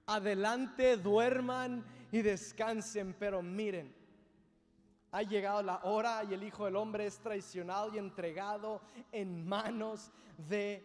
adelante 0.07 0.97
duerman 0.97 1.85
y 2.11 2.23
descansen, 2.23 3.15
pero 3.19 3.43
miren, 3.43 3.95
ha 5.13 5.21
llegado 5.21 5.63
la 5.63 5.81
hora 5.85 6.25
y 6.25 6.33
el 6.33 6.43
Hijo 6.43 6.65
del 6.65 6.77
Hombre 6.77 7.05
es 7.05 7.19
traicionado 7.19 7.95
y 7.95 7.99
entregado 7.99 8.81
en 9.13 9.47
manos 9.47 10.11
de 10.49 10.83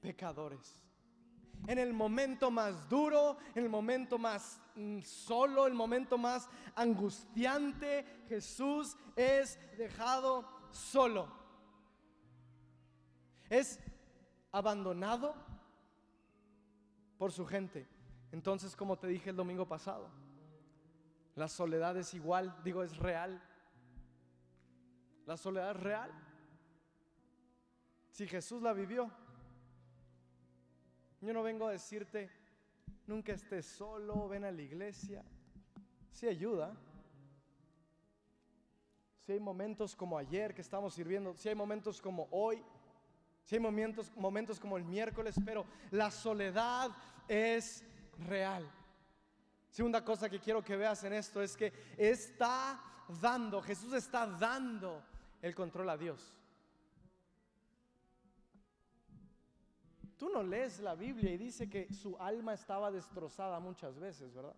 pecadores. 0.00 0.82
En 1.66 1.78
el 1.78 1.92
momento 1.92 2.50
más 2.50 2.88
duro, 2.88 3.36
en 3.54 3.64
el 3.64 3.68
momento 3.68 4.18
más 4.18 4.62
mm, 4.76 5.02
solo, 5.02 5.66
el 5.66 5.74
momento 5.74 6.16
más 6.16 6.48
angustiante, 6.74 8.24
Jesús 8.30 8.96
es 9.14 9.58
dejado 9.76 10.48
solo. 10.70 11.47
Es 13.48 13.80
abandonado 14.52 15.34
por 17.18 17.32
su 17.32 17.46
gente. 17.46 17.86
Entonces, 18.32 18.76
como 18.76 18.98
te 18.98 19.06
dije 19.06 19.30
el 19.30 19.36
domingo 19.36 19.66
pasado, 19.66 20.08
la 21.34 21.48
soledad 21.48 21.96
es 21.96 22.14
igual, 22.14 22.54
digo, 22.62 22.82
es 22.82 22.96
real. 22.96 23.42
La 25.26 25.36
soledad 25.36 25.70
es 25.70 25.82
real. 25.82 26.10
Si 28.10 28.26
Jesús 28.26 28.62
la 28.62 28.72
vivió, 28.72 29.10
yo 31.20 31.32
no 31.32 31.42
vengo 31.42 31.66
a 31.66 31.72
decirte, 31.72 32.30
nunca 33.06 33.32
estés 33.32 33.66
solo, 33.66 34.28
ven 34.28 34.44
a 34.44 34.50
la 34.50 34.62
iglesia. 34.62 35.24
Sí 36.10 36.28
ayuda. 36.28 36.76
Si 39.20 39.32
hay 39.32 39.40
momentos 39.40 39.94
como 39.94 40.18
ayer 40.18 40.54
que 40.54 40.62
estamos 40.62 40.94
sirviendo, 40.94 41.36
si 41.36 41.48
hay 41.48 41.54
momentos 41.54 42.00
como 42.00 42.28
hoy, 42.30 42.64
si 43.48 43.54
hay 43.54 43.62
momentos, 43.62 44.12
momentos 44.14 44.60
como 44.60 44.76
el 44.76 44.84
miércoles, 44.84 45.34
pero 45.42 45.64
la 45.90 46.10
soledad 46.10 46.90
es 47.26 47.82
real. 48.18 48.70
Segunda 49.70 50.04
cosa 50.04 50.28
que 50.28 50.38
quiero 50.38 50.62
que 50.62 50.76
veas 50.76 51.02
en 51.04 51.14
esto 51.14 51.40
es 51.40 51.56
que 51.56 51.72
está 51.96 52.78
dando, 53.22 53.62
Jesús 53.62 53.94
está 53.94 54.26
dando 54.26 55.02
el 55.40 55.54
control 55.54 55.88
a 55.88 55.96
Dios. 55.96 56.38
Tú 60.18 60.28
no 60.28 60.42
lees 60.42 60.80
la 60.80 60.94
Biblia 60.94 61.32
y 61.32 61.38
dice 61.38 61.70
que 61.70 61.90
su 61.90 62.18
alma 62.18 62.52
estaba 62.52 62.90
destrozada 62.90 63.60
muchas 63.60 63.98
veces, 63.98 64.34
¿verdad? 64.34 64.56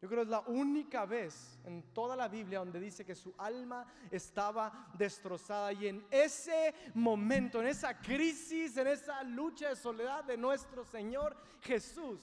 Yo 0.00 0.08
creo 0.08 0.20
que 0.20 0.24
es 0.24 0.28
la 0.28 0.40
única 0.40 1.04
vez 1.04 1.58
en 1.64 1.82
toda 1.92 2.16
la 2.16 2.26
Biblia 2.26 2.60
donde 2.60 2.80
dice 2.80 3.04
que 3.04 3.14
su 3.14 3.34
alma 3.36 3.86
estaba 4.10 4.90
destrozada 4.94 5.74
y 5.74 5.88
en 5.88 6.06
ese 6.10 6.74
momento, 6.94 7.60
en 7.60 7.66
esa 7.66 7.98
crisis, 7.98 8.78
en 8.78 8.86
esa 8.86 9.22
lucha 9.22 9.68
de 9.68 9.76
soledad 9.76 10.24
de 10.24 10.38
nuestro 10.38 10.84
Señor 10.84 11.36
Jesús, 11.60 12.18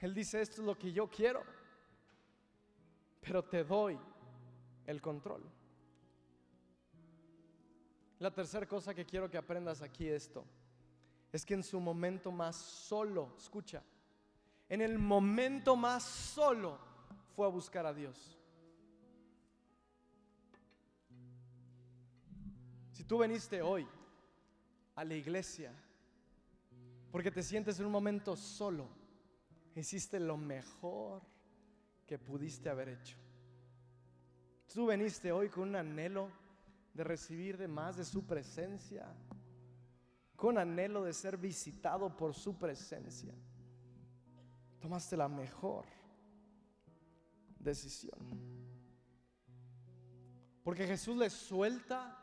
Él 0.00 0.12
dice, 0.12 0.42
esto 0.42 0.60
es 0.60 0.66
lo 0.66 0.76
que 0.76 0.92
yo 0.92 1.08
quiero, 1.08 1.42
pero 3.22 3.42
te 3.42 3.64
doy 3.64 3.98
el 4.84 5.00
control. 5.00 5.42
La 8.18 8.30
tercera 8.30 8.66
cosa 8.66 8.94
que 8.94 9.06
quiero 9.06 9.30
que 9.30 9.38
aprendas 9.38 9.80
aquí 9.80 10.06
esto 10.06 10.44
es 11.32 11.44
que 11.44 11.54
en 11.54 11.62
su 11.62 11.80
momento 11.80 12.30
más 12.30 12.56
solo, 12.56 13.34
escucha, 13.38 13.82
en 14.68 14.80
el 14.80 14.98
momento 14.98 15.76
más 15.76 16.02
solo 16.02 16.78
fue 17.34 17.46
a 17.46 17.50
buscar 17.50 17.86
a 17.86 17.94
Dios. 17.94 18.38
Si 22.92 23.04
tú 23.04 23.18
veniste 23.18 23.62
hoy 23.62 23.86
a 24.94 25.04
la 25.04 25.14
iglesia 25.14 25.72
porque 27.12 27.30
te 27.30 27.42
sientes 27.42 27.78
en 27.78 27.86
un 27.86 27.92
momento 27.92 28.36
solo, 28.36 28.88
hiciste 29.74 30.18
lo 30.18 30.36
mejor 30.36 31.22
que 32.06 32.18
pudiste 32.18 32.68
haber 32.68 32.88
hecho. 32.88 33.16
Tú 34.72 34.86
veniste 34.86 35.32
hoy 35.32 35.48
con 35.48 35.70
un 35.70 35.76
anhelo 35.76 36.30
de 36.92 37.04
recibir 37.04 37.56
de 37.56 37.68
más 37.68 37.96
de 37.96 38.04
su 38.04 38.26
presencia, 38.26 39.06
con 40.34 40.58
anhelo 40.58 41.04
de 41.04 41.12
ser 41.12 41.36
visitado 41.36 42.14
por 42.14 42.34
su 42.34 42.58
presencia. 42.58 43.34
Tomaste 44.86 45.16
la 45.16 45.28
mejor 45.28 45.84
decisión. 47.58 48.20
Porque 50.62 50.86
Jesús 50.86 51.16
le 51.16 51.28
suelta 51.28 52.22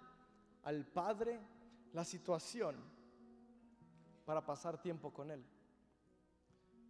al 0.63 0.85
Padre 0.85 1.41
la 1.91 2.05
situación 2.05 2.77
para 4.23 4.45
pasar 4.45 4.81
tiempo 4.81 5.11
con 5.11 5.29
Él. 5.29 5.43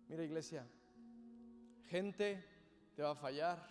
Mira 0.09 0.24
iglesia, 0.24 0.63
gente 1.88 2.45
te 2.95 3.01
va 3.01 3.09
a 3.09 3.15
fallar, 3.15 3.67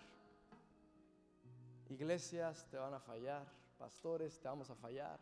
iglesias 1.88 2.66
te 2.68 2.78
van 2.78 2.94
a 2.94 2.98
fallar, 2.98 3.46
pastores 3.78 4.40
te 4.40 4.48
vamos 4.48 4.68
a 4.70 4.74
fallar, 4.74 5.20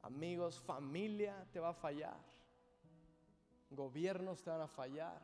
amigos, 0.00 0.58
familia 0.60 1.46
te 1.52 1.60
va 1.60 1.68
a 1.68 1.74
fallar, 1.74 2.33
gobiernos 3.74 4.42
te 4.42 4.50
van 4.50 4.60
a 4.60 4.68
fallar, 4.68 5.20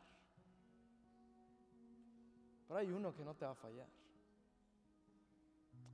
pero 2.67 2.79
hay 2.79 2.91
uno 2.91 3.13
que 3.13 3.23
no 3.23 3.35
te 3.35 3.45
va 3.45 3.51
a 3.51 3.55
fallar, 3.55 3.87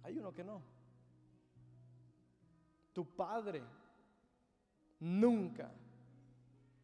hay 0.03 0.17
uno 0.17 0.33
que 0.33 0.43
no. 0.43 0.61
Tu 2.93 3.05
padre 3.05 3.63
nunca 4.99 5.71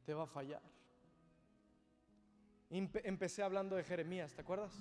te 0.06 0.14
va 0.14 0.24
a 0.24 0.28
fallar. 0.28 0.62
Empecé 2.70 3.44
hablando 3.44 3.76
de 3.76 3.84
Jeremías, 3.84 4.34
¿te 4.34 4.42
acuerdas? 4.42 4.74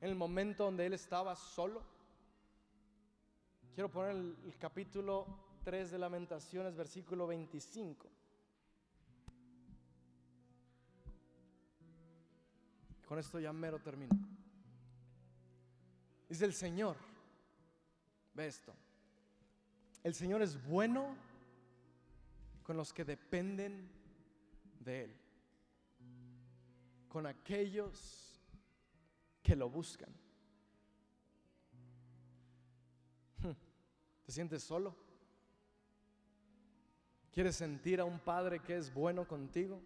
En 0.00 0.10
el 0.10 0.14
momento 0.14 0.64
donde 0.64 0.86
él 0.86 0.92
estaba 0.92 1.34
solo. 1.34 1.82
Quiero 3.74 3.90
poner 3.90 4.12
el, 4.12 4.56
capítulo 4.58 5.26
3 5.64 5.90
de 5.90 5.98
Lamentaciones, 5.98 6.76
versículo 6.76 7.26
25. 7.26 8.08
Con 13.10 13.18
esto 13.18 13.40
ya 13.40 13.52
mero 13.52 13.80
termino. 13.80 14.16
Dice 16.28 16.44
el 16.44 16.54
Señor, 16.54 16.96
ve 18.34 18.46
esto, 18.46 18.72
el 20.04 20.14
Señor 20.14 20.42
es 20.42 20.64
bueno 20.64 21.16
con 22.62 22.76
los 22.76 22.92
que 22.92 23.04
dependen 23.04 23.90
de 24.78 25.06
Él, 25.06 25.16
con 27.08 27.26
aquellos 27.26 28.40
que 29.42 29.56
lo 29.56 29.68
buscan. 29.68 30.14
¿Te 34.22 34.30
sientes 34.30 34.62
solo? 34.62 34.94
¿Quieres 37.32 37.56
sentir 37.56 37.98
a 37.98 38.04
un 38.04 38.20
Padre 38.20 38.60
que 38.60 38.76
es 38.76 38.94
bueno 38.94 39.26
contigo? 39.26 39.82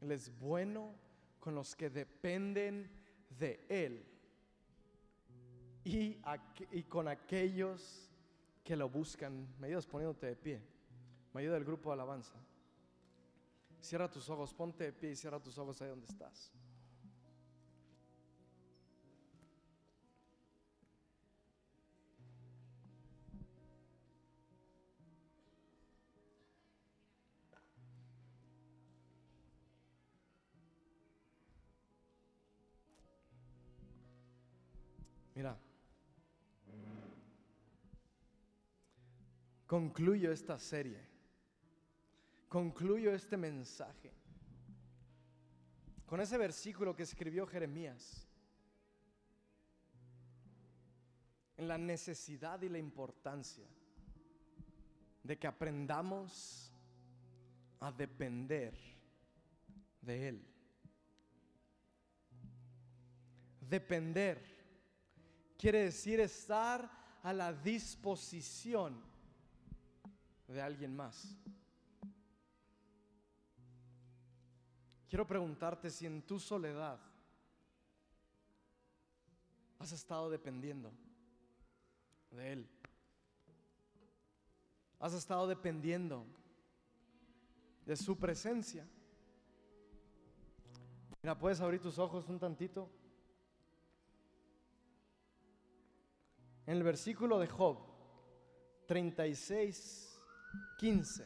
Él 0.00 0.12
es 0.12 0.36
bueno 0.38 0.94
con 1.40 1.54
los 1.54 1.74
que 1.74 1.90
dependen 1.90 2.90
de 3.38 3.64
Él 3.68 4.04
y, 5.84 6.82
con 6.88 7.08
aquellos 7.08 8.10
que 8.62 8.76
lo 8.76 8.88
buscan. 8.88 9.48
Me 9.58 9.68
ayudas 9.68 9.86
poniéndote 9.86 10.26
de 10.26 10.36
pie. 10.36 10.62
Me 11.32 11.40
ayuda 11.40 11.56
el 11.56 11.64
grupo 11.64 11.90
de 11.90 11.94
alabanza. 11.94 12.34
Cierra 13.80 14.10
tus 14.10 14.28
ojos, 14.28 14.52
ponte 14.52 14.84
de 14.84 14.92
pie 14.92 15.12
y 15.12 15.16
cierra 15.16 15.40
tus 15.40 15.56
ojos 15.56 15.80
ahí 15.80 15.88
donde 15.88 16.06
estás. 16.06 16.52
Mira, 35.38 35.56
concluyo 39.68 40.32
esta 40.32 40.58
serie, 40.58 41.00
concluyo 42.48 43.14
este 43.14 43.36
mensaje 43.36 44.12
con 46.06 46.20
ese 46.20 46.36
versículo 46.36 46.96
que 46.96 47.04
escribió 47.04 47.46
Jeremías. 47.46 48.26
En 51.56 51.68
la 51.68 51.78
necesidad 51.78 52.60
y 52.62 52.68
la 52.68 52.78
importancia 52.78 53.68
de 55.22 55.38
que 55.38 55.46
aprendamos 55.46 56.72
a 57.78 57.92
depender 57.92 58.76
de 60.00 60.30
Él. 60.30 60.44
Depender 63.60 64.57
quiere 65.58 65.84
decir 65.84 66.20
estar 66.20 66.88
a 67.22 67.32
la 67.32 67.52
disposición 67.52 69.02
de 70.46 70.62
alguien 70.62 70.94
más. 70.96 71.36
Quiero 75.08 75.26
preguntarte 75.26 75.90
si 75.90 76.06
en 76.06 76.22
tu 76.22 76.38
soledad 76.38 77.00
has 79.78 79.92
estado 79.92 80.30
dependiendo 80.30 80.92
de 82.30 82.52
Él. 82.52 82.70
Has 85.00 85.14
estado 85.14 85.46
dependiendo 85.46 86.24
de 87.86 87.96
su 87.96 88.16
presencia. 88.18 88.86
Mira, 91.22 91.38
puedes 91.38 91.60
abrir 91.60 91.80
tus 91.80 91.98
ojos 91.98 92.28
un 92.28 92.38
tantito. 92.38 92.90
En 96.68 96.76
el 96.76 96.82
versículo 96.82 97.38
de 97.38 97.46
Job 97.46 97.78
36 98.86 100.20
15. 100.76 101.24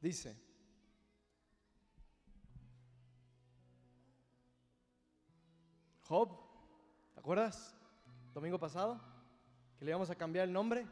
Dice, 0.00 0.40
Job, 6.02 6.30
¿te 7.12 7.18
acuerdas? 7.18 7.74
Domingo 8.32 8.60
pasado, 8.60 9.00
que 9.76 9.84
le 9.84 9.90
íbamos 9.90 10.10
a 10.10 10.14
cambiar 10.14 10.44
el 10.44 10.52
nombre, 10.52 10.86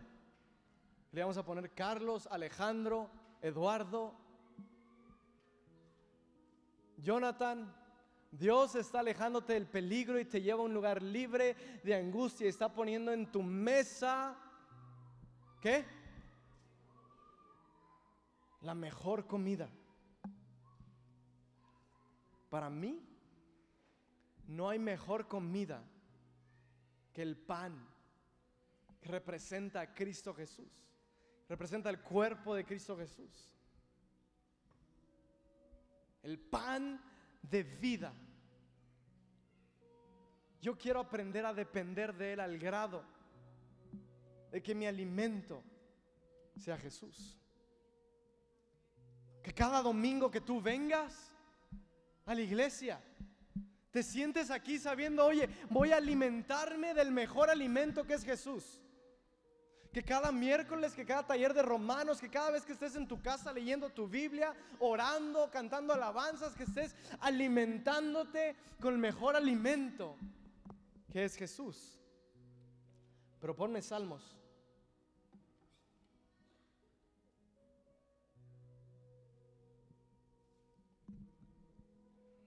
le 1.12 1.20
íbamos 1.20 1.37
a 1.37 1.45
poner 1.45 1.72
Carlos, 1.75 2.27
Alejandro, 2.27 3.09
Eduardo, 3.41 4.24
Jonathan, 7.05 7.71
Dios 8.33 8.75
está 8.75 9.01
alejándote 9.01 9.53
del 9.53 9.67
peligro 9.67 10.19
y 10.19 10.25
te 10.25 10.41
lleva 10.41 10.61
a 10.61 10.65
un 10.65 10.73
lugar 10.75 11.03
libre 11.03 11.55
de 11.85 11.95
angustia 11.95 12.49
está 12.49 12.73
poniendo 12.73 13.13
en 13.13 13.31
tu 13.31 13.43
mesa, 13.43 14.37
¿qué? 15.61 15.85
La 18.63 18.75
mejor 18.75 19.27
comida. 19.27 19.69
Para 22.49 22.71
mí, 22.71 23.07
no 24.47 24.71
hay 24.71 24.79
mejor 24.79 25.29
comida 25.29 25.83
que 27.13 27.23
el 27.23 27.37
pan 27.37 27.87
representa 29.03 29.83
a 29.83 29.95
Cristo 29.95 30.33
Jesús, 30.35 30.73
representa 31.49 31.91
el 31.91 32.01
cuerpo 32.01 32.55
de 32.55 32.65
Cristo 32.65 32.97
Jesús. 32.97 33.54
El 36.25 36.39
pan 36.39 37.01
de 37.43 37.62
vida. 37.62 38.12
Yo 40.61 40.77
quiero 40.77 40.99
aprender 40.99 41.47
a 41.47 41.55
depender 41.55 42.14
de 42.14 42.33
Él 42.33 42.41
al 42.41 42.59
grado 42.59 43.05
de 44.51 44.62
que 44.62 44.75
mi 44.75 44.87
alimento 44.87 45.62
sea 46.57 46.77
Jesús. 46.79 47.39
Que 49.43 49.53
cada 49.53 49.83
domingo 49.83 50.31
que 50.31 50.41
tú 50.41 50.61
vengas 50.61 51.33
a 52.25 52.35
la 52.35 52.41
iglesia, 52.41 53.01
te 53.91 54.03
sientes 54.03 54.51
aquí 54.51 54.79
sabiendo, 54.79 55.25
oye, 55.25 55.49
voy 55.70 55.93
a 55.93 55.99
alimentarme 55.99 56.95
del 56.95 57.12
mejor 57.12 57.51
alimento 57.51 58.05
que 58.05 58.14
es 58.14 58.25
Jesús. 58.25 58.84
Que 59.95 60.03
cada 60.03 60.32
miércoles, 60.32 60.92
que 60.92 61.07
cada 61.07 61.24
taller 61.24 61.55
de 61.55 61.62
romanos, 61.62 62.20
que 62.20 62.28
cada 62.28 62.51
vez 62.51 62.64
que 62.64 62.72
estés 62.72 62.97
en 62.97 63.07
tu 63.07 63.22
casa 63.22 63.53
leyendo 63.53 63.88
tu 63.90 64.09
Biblia, 64.09 64.53
orando, 64.80 65.49
cantando 65.53 65.92
alabanzas, 65.92 66.57
que 66.57 66.64
estés 66.64 66.97
alimentándote 67.20 68.57
con 68.80 68.95
el 68.95 68.99
mejor 68.99 69.36
alimento, 69.36 70.16
que 71.12 71.22
es 71.22 71.36
Jesús. 71.36 71.97
Pero 73.40 73.55
ponme 73.55 73.80
salmos. 73.82 74.36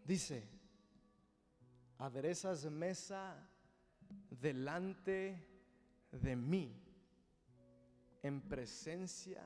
Dice, 0.03 0.49
aderezas 1.97 2.65
mesa 2.65 3.37
delante 4.29 5.47
de 6.11 6.35
mí 6.35 6.86
en 8.27 8.41
presencia 8.41 9.41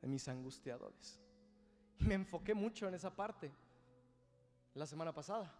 de 0.00 0.08
mis 0.08 0.26
angustiadores. 0.28 1.20
Y 1.98 2.04
me 2.04 2.14
enfoqué 2.14 2.54
mucho 2.54 2.88
en 2.88 2.94
esa 2.94 3.14
parte 3.14 3.50
la 4.74 4.86
semana 4.86 5.12
pasada. 5.12 5.52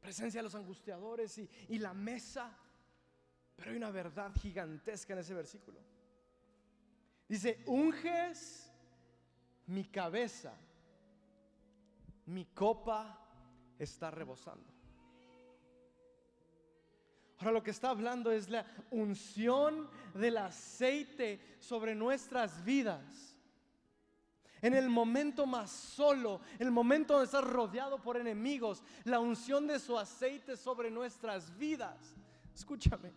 Presencia 0.00 0.40
de 0.40 0.44
los 0.44 0.54
angustiadores 0.54 1.38
y, 1.38 1.48
y 1.68 1.78
la 1.78 1.94
mesa. 1.94 2.56
Pero 3.56 3.70
hay 3.70 3.76
una 3.76 3.90
verdad 3.90 4.32
gigantesca 4.34 5.12
en 5.12 5.18
ese 5.20 5.34
versículo. 5.34 5.78
Dice, 7.28 7.62
unges 7.66 8.70
mi 9.66 9.84
cabeza, 9.84 10.52
mi 12.26 12.46
copa 12.46 13.18
está 13.78 14.10
rebosando. 14.10 14.71
Ahora 17.42 17.54
lo 17.54 17.62
que 17.64 17.72
está 17.72 17.90
hablando 17.90 18.30
es 18.30 18.48
la 18.48 18.64
unción 18.92 19.88
del 20.14 20.36
aceite 20.36 21.56
sobre 21.58 21.92
nuestras 21.92 22.62
vidas. 22.62 23.36
En 24.60 24.74
el 24.74 24.88
momento 24.88 25.44
más 25.44 25.72
solo, 25.72 26.40
el 26.60 26.70
momento 26.70 27.14
donde 27.14 27.24
estás 27.24 27.42
rodeado 27.42 28.00
por 28.00 28.16
enemigos, 28.16 28.84
la 29.02 29.18
unción 29.18 29.66
de 29.66 29.80
su 29.80 29.98
aceite 29.98 30.56
sobre 30.56 30.88
nuestras 30.88 31.56
vidas, 31.58 32.14
escúchame, 32.54 33.10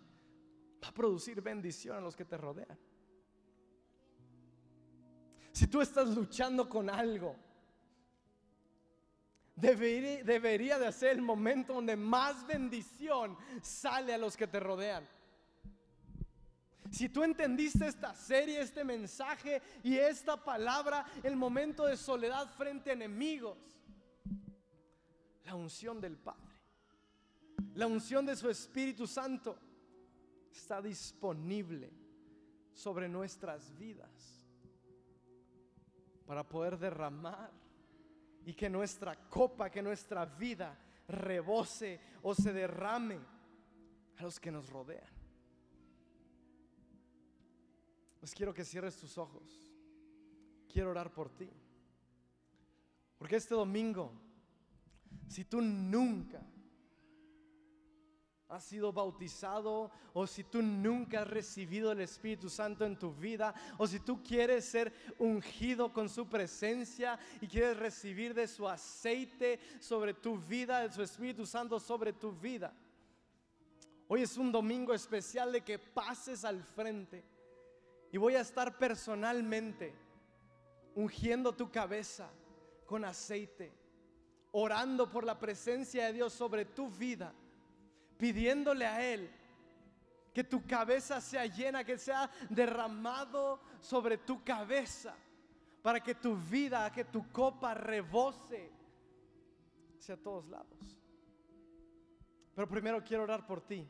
va 0.84 0.88
a 0.88 0.92
producir 0.92 1.40
bendición 1.42 1.96
a 1.96 2.02
los 2.02 2.16
que 2.16 2.26
te 2.26 2.36
rodean. 2.36 2.80
Si 5.52 5.68
tú 5.68 5.82
estás 5.82 6.08
luchando 6.08 6.68
con 6.68 6.90
algo, 6.90 7.36
debería, 9.56 10.78
de 10.78 10.92
ser 10.92 11.12
el 11.12 11.22
momento 11.22 11.74
donde 11.74 11.96
más 11.96 12.46
bendición 12.46 13.38
sale 13.62 14.14
a 14.14 14.18
los 14.18 14.36
que 14.36 14.48
te 14.48 14.60
rodean. 14.60 15.08
Si 16.92 17.10
tú 17.10 17.24
entendiste 17.24 17.88
esta 17.88 18.14
serie, 18.14 18.62
este 18.62 18.84
mensaje 18.84 19.62
y 19.84 19.98
esta 19.98 20.38
palabra, 20.38 21.06
el 21.24 21.36
momento 21.36 21.86
de 21.86 21.98
soledad 21.98 22.48
frente 22.56 22.92
a 22.92 22.94
enemigos, 22.94 23.58
la 25.44 25.56
unción 25.56 26.00
del 26.00 26.18
Padre, 26.18 26.42
la 27.74 27.88
unción 27.88 28.26
de 28.26 28.36
su 28.36 28.50
Espíritu 28.50 29.08
Santo 29.08 29.58
está 30.52 30.82
disponible 30.82 31.92
sobre 32.74 33.10
nuestras 33.10 33.76
vidas 33.78 34.46
para 36.26 36.48
poder 36.48 36.78
derramar 36.78 37.52
y 38.46 38.54
que 38.54 38.70
nuestra 38.70 39.16
copa, 39.30 39.70
que 39.70 39.82
nuestra 39.82 40.26
vida 40.26 40.78
rebose 41.08 42.00
o 42.22 42.34
se 42.34 42.54
derrame 42.54 43.20
a 44.18 44.24
los 44.24 44.40
que 44.40 44.52
nos 44.52 44.70
rodean. 44.70 45.10
Pues 48.20 48.34
quiero 48.34 48.54
que 48.54 48.64
cierres 48.64 48.96
tus 48.98 49.18
ojos. 49.18 49.72
Quiero 50.72 50.92
orar 50.92 51.12
por 51.12 51.30
ti. 51.30 51.50
Porque 53.18 53.36
este 53.36 53.56
domingo, 53.56 54.12
si 55.28 55.46
tú 55.46 55.62
nunca 55.62 56.42
has 58.56 58.64
sido 58.64 58.94
bautizado 58.94 59.92
o 60.14 60.26
si 60.26 60.46
tú 60.46 60.62
nunca 60.62 61.22
has 61.22 61.28
recibido 61.28 61.92
el 61.92 62.00
Espíritu 62.00 62.50
Santo 62.50 62.86
en 62.86 62.98
tu 62.98 63.14
vida 63.14 63.54
o 63.78 63.86
si 63.86 64.00
tú 64.00 64.24
quieres 64.24 64.64
ser 64.64 64.94
ungido 65.20 65.92
con 65.92 66.08
su 66.08 66.28
presencia 66.28 67.20
y 67.42 67.48
quieres 67.48 67.78
recibir 67.78 68.34
de 68.34 68.48
su 68.48 68.68
aceite 68.68 69.60
sobre 69.80 70.14
tu 70.14 70.38
vida, 70.38 70.82
de 70.82 70.94
su 70.94 71.04
Espíritu 71.04 71.46
Santo 71.46 71.80
sobre 71.80 72.14
tu 72.14 72.32
vida. 72.32 72.74
Hoy 74.08 74.22
es 74.22 74.38
un 74.38 74.52
domingo 74.52 74.94
especial 74.94 75.52
de 75.52 75.62
que 75.62 75.78
pases 75.78 76.46
al 76.46 76.64
frente 76.64 77.26
y 78.12 78.18
voy 78.18 78.36
a 78.36 78.42
estar 78.42 78.78
personalmente 78.78 79.94
ungiendo 80.96 81.54
tu 81.54 81.70
cabeza 81.70 82.30
con 82.86 83.04
aceite, 83.04 83.74
orando 84.54 85.12
por 85.12 85.26
la 85.26 85.38
presencia 85.38 86.06
de 86.06 86.14
Dios 86.14 86.32
sobre 86.32 86.64
tu 86.64 86.90
vida 86.90 87.34
pidiéndole 88.18 88.86
a 88.86 89.06
Él 89.06 89.30
que 90.34 90.44
tu 90.44 90.66
cabeza 90.68 91.22
sea 91.22 91.46
llena, 91.46 91.84
que 91.84 91.98
sea 91.98 92.30
derramado 92.50 93.60
sobre 93.80 94.18
tu 94.18 94.44
cabeza, 94.44 95.16
para 95.82 96.02
que 96.02 96.14
tu 96.14 96.36
vida, 96.36 96.92
que 96.92 97.06
tu 97.06 97.32
copa 97.32 97.74
rebose 97.74 98.70
hacia 99.98 100.18
todos 100.18 100.46
lados. 100.48 101.00
Pero 102.54 102.68
primero 102.68 103.04
quiero 103.04 103.24
orar 103.24 103.46
por 103.46 103.62
ti. 103.62 103.88